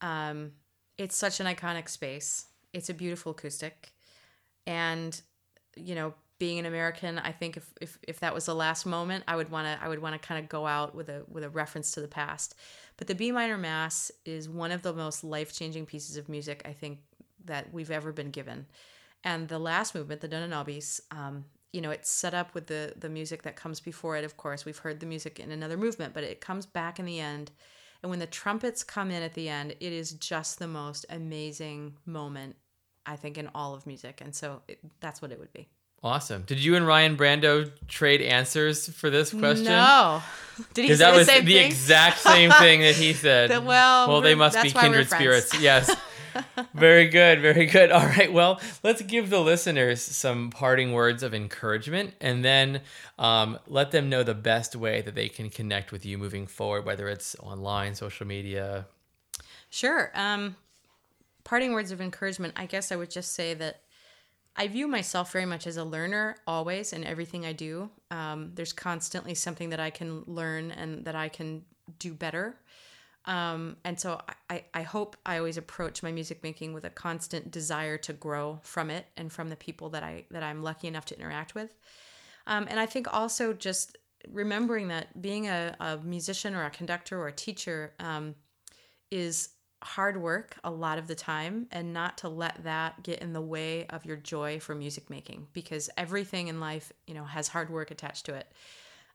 um, 0.00 0.52
it's 0.98 1.16
such 1.16 1.40
an 1.40 1.46
iconic 1.46 1.88
space. 1.88 2.46
It's 2.72 2.90
a 2.90 2.94
beautiful 2.94 3.32
acoustic. 3.32 3.92
And, 4.66 5.20
you 5.74 5.94
know, 5.94 6.14
being 6.38 6.58
an 6.58 6.66
American, 6.66 7.18
I 7.18 7.32
think 7.32 7.56
if, 7.56 7.72
if, 7.80 7.98
if 8.06 8.20
that 8.20 8.34
was 8.34 8.46
the 8.46 8.54
last 8.54 8.84
moment, 8.84 9.24
I 9.28 9.36
would 9.36 9.50
want 9.50 9.66
to 9.68 9.84
I 9.84 9.88
would 9.88 10.00
want 10.00 10.20
to 10.20 10.26
kind 10.26 10.42
of 10.42 10.50
go 10.50 10.66
out 10.66 10.94
with 10.94 11.08
a 11.08 11.22
with 11.28 11.44
a 11.44 11.48
reference 11.48 11.92
to 11.92 12.00
the 12.00 12.08
past. 12.08 12.56
But 12.96 13.06
the 13.06 13.14
B 13.14 13.30
minor 13.30 13.56
Mass 13.56 14.10
is 14.24 14.48
one 14.48 14.72
of 14.72 14.82
the 14.82 14.92
most 14.92 15.22
life 15.22 15.54
changing 15.54 15.86
pieces 15.86 16.16
of 16.16 16.28
music 16.28 16.62
I 16.64 16.72
think 16.72 16.98
that 17.44 17.72
we've 17.72 17.90
ever 17.90 18.12
been 18.12 18.30
given. 18.30 18.66
And 19.24 19.48
the 19.48 19.58
last 19.58 19.94
movement, 19.94 20.20
the 20.20 20.28
Dona 20.28 20.48
Nobis, 20.48 21.00
um, 21.12 21.44
you 21.72 21.80
know, 21.80 21.90
it's 21.90 22.10
set 22.10 22.34
up 22.34 22.54
with 22.54 22.66
the 22.66 22.94
the 22.96 23.08
music 23.08 23.42
that 23.42 23.56
comes 23.56 23.80
before 23.80 24.16
it. 24.16 24.24
Of 24.24 24.36
course, 24.36 24.64
we've 24.64 24.78
heard 24.78 25.00
the 25.00 25.06
music 25.06 25.40
in 25.40 25.50
another 25.50 25.76
movement, 25.76 26.14
but 26.14 26.24
it 26.24 26.40
comes 26.40 26.66
back 26.66 26.98
in 26.98 27.06
the 27.06 27.20
end. 27.20 27.50
And 28.02 28.10
when 28.10 28.18
the 28.18 28.26
trumpets 28.26 28.82
come 28.82 29.10
in 29.10 29.22
at 29.22 29.34
the 29.34 29.48
end, 29.48 29.72
it 29.80 29.92
is 29.92 30.12
just 30.12 30.58
the 30.58 30.66
most 30.66 31.06
amazing 31.08 31.96
moment, 32.04 32.56
I 33.06 33.14
think, 33.16 33.38
in 33.38 33.48
all 33.54 33.74
of 33.74 33.86
music. 33.86 34.20
And 34.20 34.34
so 34.34 34.62
it, 34.66 34.80
that's 35.00 35.22
what 35.22 35.30
it 35.30 35.38
would 35.38 35.52
be. 35.52 35.68
Awesome. 36.04 36.42
Did 36.42 36.58
you 36.58 36.74
and 36.74 36.84
Ryan 36.84 37.16
Brandau 37.16 37.70
trade 37.86 38.22
answers 38.22 38.88
for 38.88 39.08
this 39.08 39.32
question? 39.32 39.66
No, 39.66 40.20
did 40.74 40.86
he 40.86 40.88
say 40.88 40.96
that 40.96 41.12
the 41.12 41.18
was 41.18 41.26
the 41.28 41.32
thing? 41.34 41.66
exact 41.66 42.18
same 42.18 42.50
thing 42.50 42.80
that 42.80 42.96
he 42.96 43.12
said. 43.12 43.50
Well, 43.64 44.08
well, 44.08 44.20
they 44.20 44.34
must 44.34 44.60
be 44.60 44.70
kindred 44.70 45.08
spirits. 45.08 45.58
Yes. 45.60 45.94
very 46.74 47.08
good. 47.08 47.40
Very 47.40 47.66
good. 47.66 47.90
All 47.92 48.06
right. 48.06 48.32
Well, 48.32 48.60
let's 48.82 49.02
give 49.02 49.30
the 49.30 49.40
listeners 49.40 50.00
some 50.02 50.50
parting 50.50 50.92
words 50.92 51.22
of 51.22 51.34
encouragement 51.34 52.14
and 52.20 52.44
then 52.44 52.80
um, 53.18 53.58
let 53.66 53.90
them 53.90 54.08
know 54.08 54.22
the 54.22 54.34
best 54.34 54.76
way 54.76 55.00
that 55.02 55.14
they 55.14 55.28
can 55.28 55.50
connect 55.50 55.92
with 55.92 56.04
you 56.04 56.18
moving 56.18 56.46
forward, 56.46 56.84
whether 56.84 57.08
it's 57.08 57.36
online, 57.40 57.94
social 57.94 58.26
media. 58.26 58.86
Sure. 59.70 60.10
Um, 60.14 60.56
parting 61.44 61.72
words 61.72 61.90
of 61.90 62.00
encouragement. 62.00 62.54
I 62.56 62.66
guess 62.66 62.92
I 62.92 62.96
would 62.96 63.10
just 63.10 63.32
say 63.32 63.54
that 63.54 63.80
I 64.54 64.68
view 64.68 64.86
myself 64.86 65.32
very 65.32 65.46
much 65.46 65.66
as 65.66 65.76
a 65.76 65.84
learner 65.84 66.36
always 66.46 66.92
in 66.92 67.04
everything 67.04 67.46
I 67.46 67.52
do. 67.52 67.90
Um, 68.10 68.52
there's 68.54 68.72
constantly 68.72 69.34
something 69.34 69.70
that 69.70 69.80
I 69.80 69.90
can 69.90 70.24
learn 70.26 70.70
and 70.70 71.04
that 71.06 71.16
I 71.16 71.28
can 71.28 71.64
do 71.98 72.12
better. 72.12 72.56
Um, 73.24 73.76
and 73.84 73.98
so 73.98 74.20
I, 74.50 74.64
I 74.74 74.82
hope 74.82 75.16
I 75.24 75.38
always 75.38 75.56
approach 75.56 76.02
my 76.02 76.10
music 76.10 76.42
making 76.42 76.72
with 76.72 76.84
a 76.84 76.90
constant 76.90 77.50
desire 77.50 77.96
to 77.98 78.12
grow 78.12 78.58
from 78.62 78.90
it 78.90 79.06
and 79.16 79.32
from 79.32 79.48
the 79.48 79.56
people 79.56 79.90
that 79.90 80.02
I 80.02 80.24
that 80.30 80.42
I'm 80.42 80.62
lucky 80.62 80.88
enough 80.88 81.04
to 81.06 81.16
interact 81.16 81.54
with. 81.54 81.74
Um, 82.46 82.66
and 82.68 82.80
I 82.80 82.86
think 82.86 83.12
also 83.12 83.52
just 83.52 83.96
remembering 84.28 84.88
that 84.88 85.20
being 85.20 85.48
a, 85.48 85.76
a 85.80 85.98
musician 85.98 86.54
or 86.54 86.64
a 86.64 86.70
conductor 86.70 87.20
or 87.20 87.28
a 87.28 87.32
teacher 87.32 87.92
um, 88.00 88.34
is 89.10 89.50
hard 89.82 90.16
work 90.16 90.56
a 90.62 90.70
lot 90.70 90.98
of 90.98 91.08
the 91.08 91.14
time 91.14 91.66
and 91.72 91.92
not 91.92 92.18
to 92.18 92.28
let 92.28 92.62
that 92.62 93.02
get 93.02 93.18
in 93.18 93.32
the 93.32 93.40
way 93.40 93.84
of 93.88 94.04
your 94.04 94.16
joy 94.16 94.60
for 94.60 94.76
music 94.76 95.10
making 95.10 95.48
because 95.52 95.90
everything 95.96 96.46
in 96.46 96.60
life 96.60 96.92
you 97.08 97.14
know 97.14 97.24
has 97.24 97.48
hard 97.48 97.68
work 97.68 97.90
attached 97.90 98.24
to 98.24 98.32
it 98.32 98.46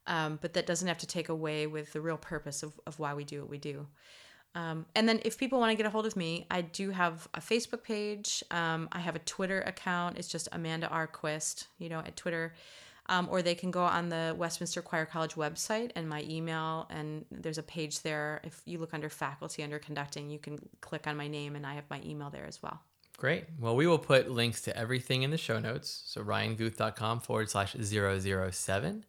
Um, 0.07 0.39
but 0.41 0.53
that 0.53 0.65
doesn't 0.65 0.87
have 0.87 0.97
to 0.99 1.07
take 1.07 1.29
away 1.29 1.67
with 1.67 1.93
the 1.93 2.01
real 2.01 2.17
purpose 2.17 2.63
of, 2.63 2.79
of 2.87 2.97
why 2.97 3.13
we 3.13 3.23
do 3.23 3.41
what 3.41 3.49
we 3.49 3.57
do. 3.57 3.85
Um, 4.55 4.85
and 4.95 5.07
then 5.07 5.19
if 5.23 5.37
people 5.37 5.59
want 5.59 5.71
to 5.71 5.75
get 5.75 5.85
a 5.85 5.89
hold 5.89 6.07
of 6.07 6.15
me, 6.15 6.47
I 6.49 6.61
do 6.61 6.89
have 6.89 7.27
a 7.33 7.39
Facebook 7.39 7.83
page. 7.83 8.43
Um, 8.49 8.89
I 8.91 8.99
have 8.99 9.15
a 9.15 9.19
Twitter 9.19 9.61
account. 9.61 10.17
It's 10.17 10.27
just 10.27 10.47
Amanda 10.51 10.87
R. 10.87 11.05
Quist, 11.05 11.67
you 11.77 11.89
know, 11.89 11.99
at 11.99 12.15
Twitter. 12.15 12.55
Um, 13.09 13.27
or 13.31 13.41
they 13.41 13.55
can 13.55 13.71
go 13.71 13.83
on 13.83 14.09
the 14.09 14.35
Westminster 14.37 14.81
Choir 14.81 15.05
College 15.05 15.35
website 15.35 15.91
and 15.95 16.09
my 16.09 16.23
email, 16.27 16.87
and 16.89 17.23
there's 17.31 17.57
a 17.57 17.63
page 17.63 18.01
there. 18.01 18.41
If 18.43 18.61
you 18.65 18.79
look 18.79 18.93
under 18.93 19.09
faculty 19.09 19.63
under 19.63 19.79
conducting, 19.79 20.29
you 20.29 20.39
can 20.39 20.57
click 20.81 21.07
on 21.07 21.15
my 21.15 21.27
name, 21.27 21.55
and 21.55 21.65
I 21.65 21.75
have 21.75 21.85
my 21.89 22.01
email 22.03 22.29
there 22.29 22.45
as 22.45 22.61
well. 22.61 22.81
Great. 23.17 23.45
Well, 23.59 23.75
we 23.75 23.87
will 23.87 23.97
put 23.97 24.29
links 24.29 24.61
to 24.61 24.77
everything 24.77 25.23
in 25.23 25.31
the 25.31 25.37
show 25.37 25.59
notes. 25.59 26.03
So 26.05 26.23
ryanguth.com 26.23 27.21
forward 27.21 27.49
slash 27.49 27.75
007. 27.75 29.05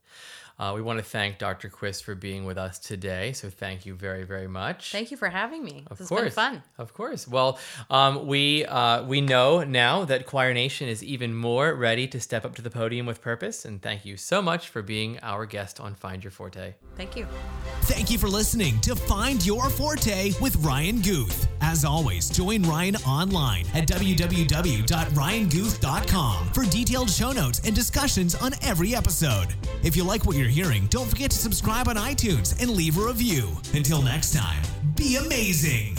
Uh, 0.58 0.72
we 0.74 0.82
want 0.82 0.98
to 0.98 1.04
thank 1.04 1.38
Dr. 1.38 1.68
Quist 1.68 2.02
for 2.02 2.16
being 2.16 2.44
with 2.44 2.58
us 2.58 2.80
today. 2.80 3.32
So 3.32 3.48
thank 3.48 3.86
you 3.86 3.94
very, 3.94 4.24
very 4.24 4.48
much. 4.48 4.90
Thank 4.90 5.12
you 5.12 5.16
for 5.16 5.28
having 5.28 5.62
me. 5.62 5.84
Of 5.88 5.98
this 5.98 6.08
course, 6.08 6.22
has 6.22 6.34
been 6.34 6.54
fun. 6.54 6.62
Of 6.78 6.94
course. 6.94 7.28
Well, 7.28 7.60
um, 7.90 8.26
we 8.26 8.64
uh, 8.64 9.04
we 9.04 9.20
know 9.20 9.62
now 9.62 10.04
that 10.06 10.26
Choir 10.26 10.52
Nation 10.52 10.88
is 10.88 11.04
even 11.04 11.32
more 11.32 11.74
ready 11.74 12.08
to 12.08 12.18
step 12.18 12.44
up 12.44 12.56
to 12.56 12.62
the 12.62 12.70
podium 12.70 13.06
with 13.06 13.22
purpose. 13.22 13.64
And 13.64 13.80
thank 13.80 14.04
you 14.04 14.16
so 14.16 14.42
much 14.42 14.68
for 14.68 14.82
being 14.82 15.20
our 15.22 15.46
guest 15.46 15.78
on 15.78 15.94
Find 15.94 16.24
Your 16.24 16.32
Forte. 16.32 16.74
Thank 16.96 17.14
you. 17.14 17.28
Thank 17.82 18.10
you 18.10 18.18
for 18.18 18.28
listening 18.28 18.80
to 18.80 18.96
Find 18.96 19.44
Your 19.46 19.70
Forte 19.70 20.32
with 20.40 20.56
Ryan 20.56 21.00
Guth. 21.02 21.46
As 21.60 21.84
always, 21.84 22.30
join 22.30 22.64
Ryan 22.64 22.96
online 23.06 23.64
at 23.74 23.86
www.ryanguth.com 23.98 26.46
for 26.52 26.64
detailed 26.64 27.10
show 27.10 27.32
notes 27.32 27.60
and 27.64 27.74
discussions 27.74 28.36
on 28.36 28.52
every 28.62 28.94
episode. 28.94 29.48
If 29.82 29.96
you 29.96 30.04
like 30.04 30.24
what 30.24 30.36
you're 30.36 30.46
hearing, 30.48 30.86
don't 30.86 31.08
forget 31.08 31.32
to 31.32 31.36
subscribe 31.36 31.88
on 31.88 31.96
iTunes 31.96 32.60
and 32.62 32.70
leave 32.70 32.96
a 32.98 33.04
review. 33.04 33.48
Until 33.74 34.00
next 34.00 34.34
time, 34.34 34.62
be 34.94 35.16
amazing. 35.16 35.96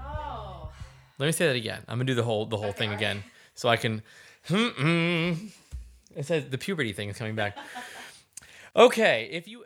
Oh. 0.00 0.70
Let 1.18 1.26
me 1.26 1.32
say 1.32 1.48
that 1.48 1.56
again. 1.56 1.82
I'm 1.86 1.98
gonna 1.98 2.06
do 2.06 2.14
the 2.14 2.22
whole 2.22 2.46
the 2.46 2.56
whole 2.56 2.72
thing 2.72 2.92
again, 2.92 3.22
so 3.54 3.68
I 3.68 3.76
can. 3.76 4.02
It 6.16 6.24
says 6.24 6.48
the 6.48 6.56
puberty 6.56 6.94
thing 6.94 7.10
is 7.10 7.18
coming 7.18 7.34
back. 7.34 7.58
Okay, 8.74 9.28
if 9.30 9.46
you 9.46 9.65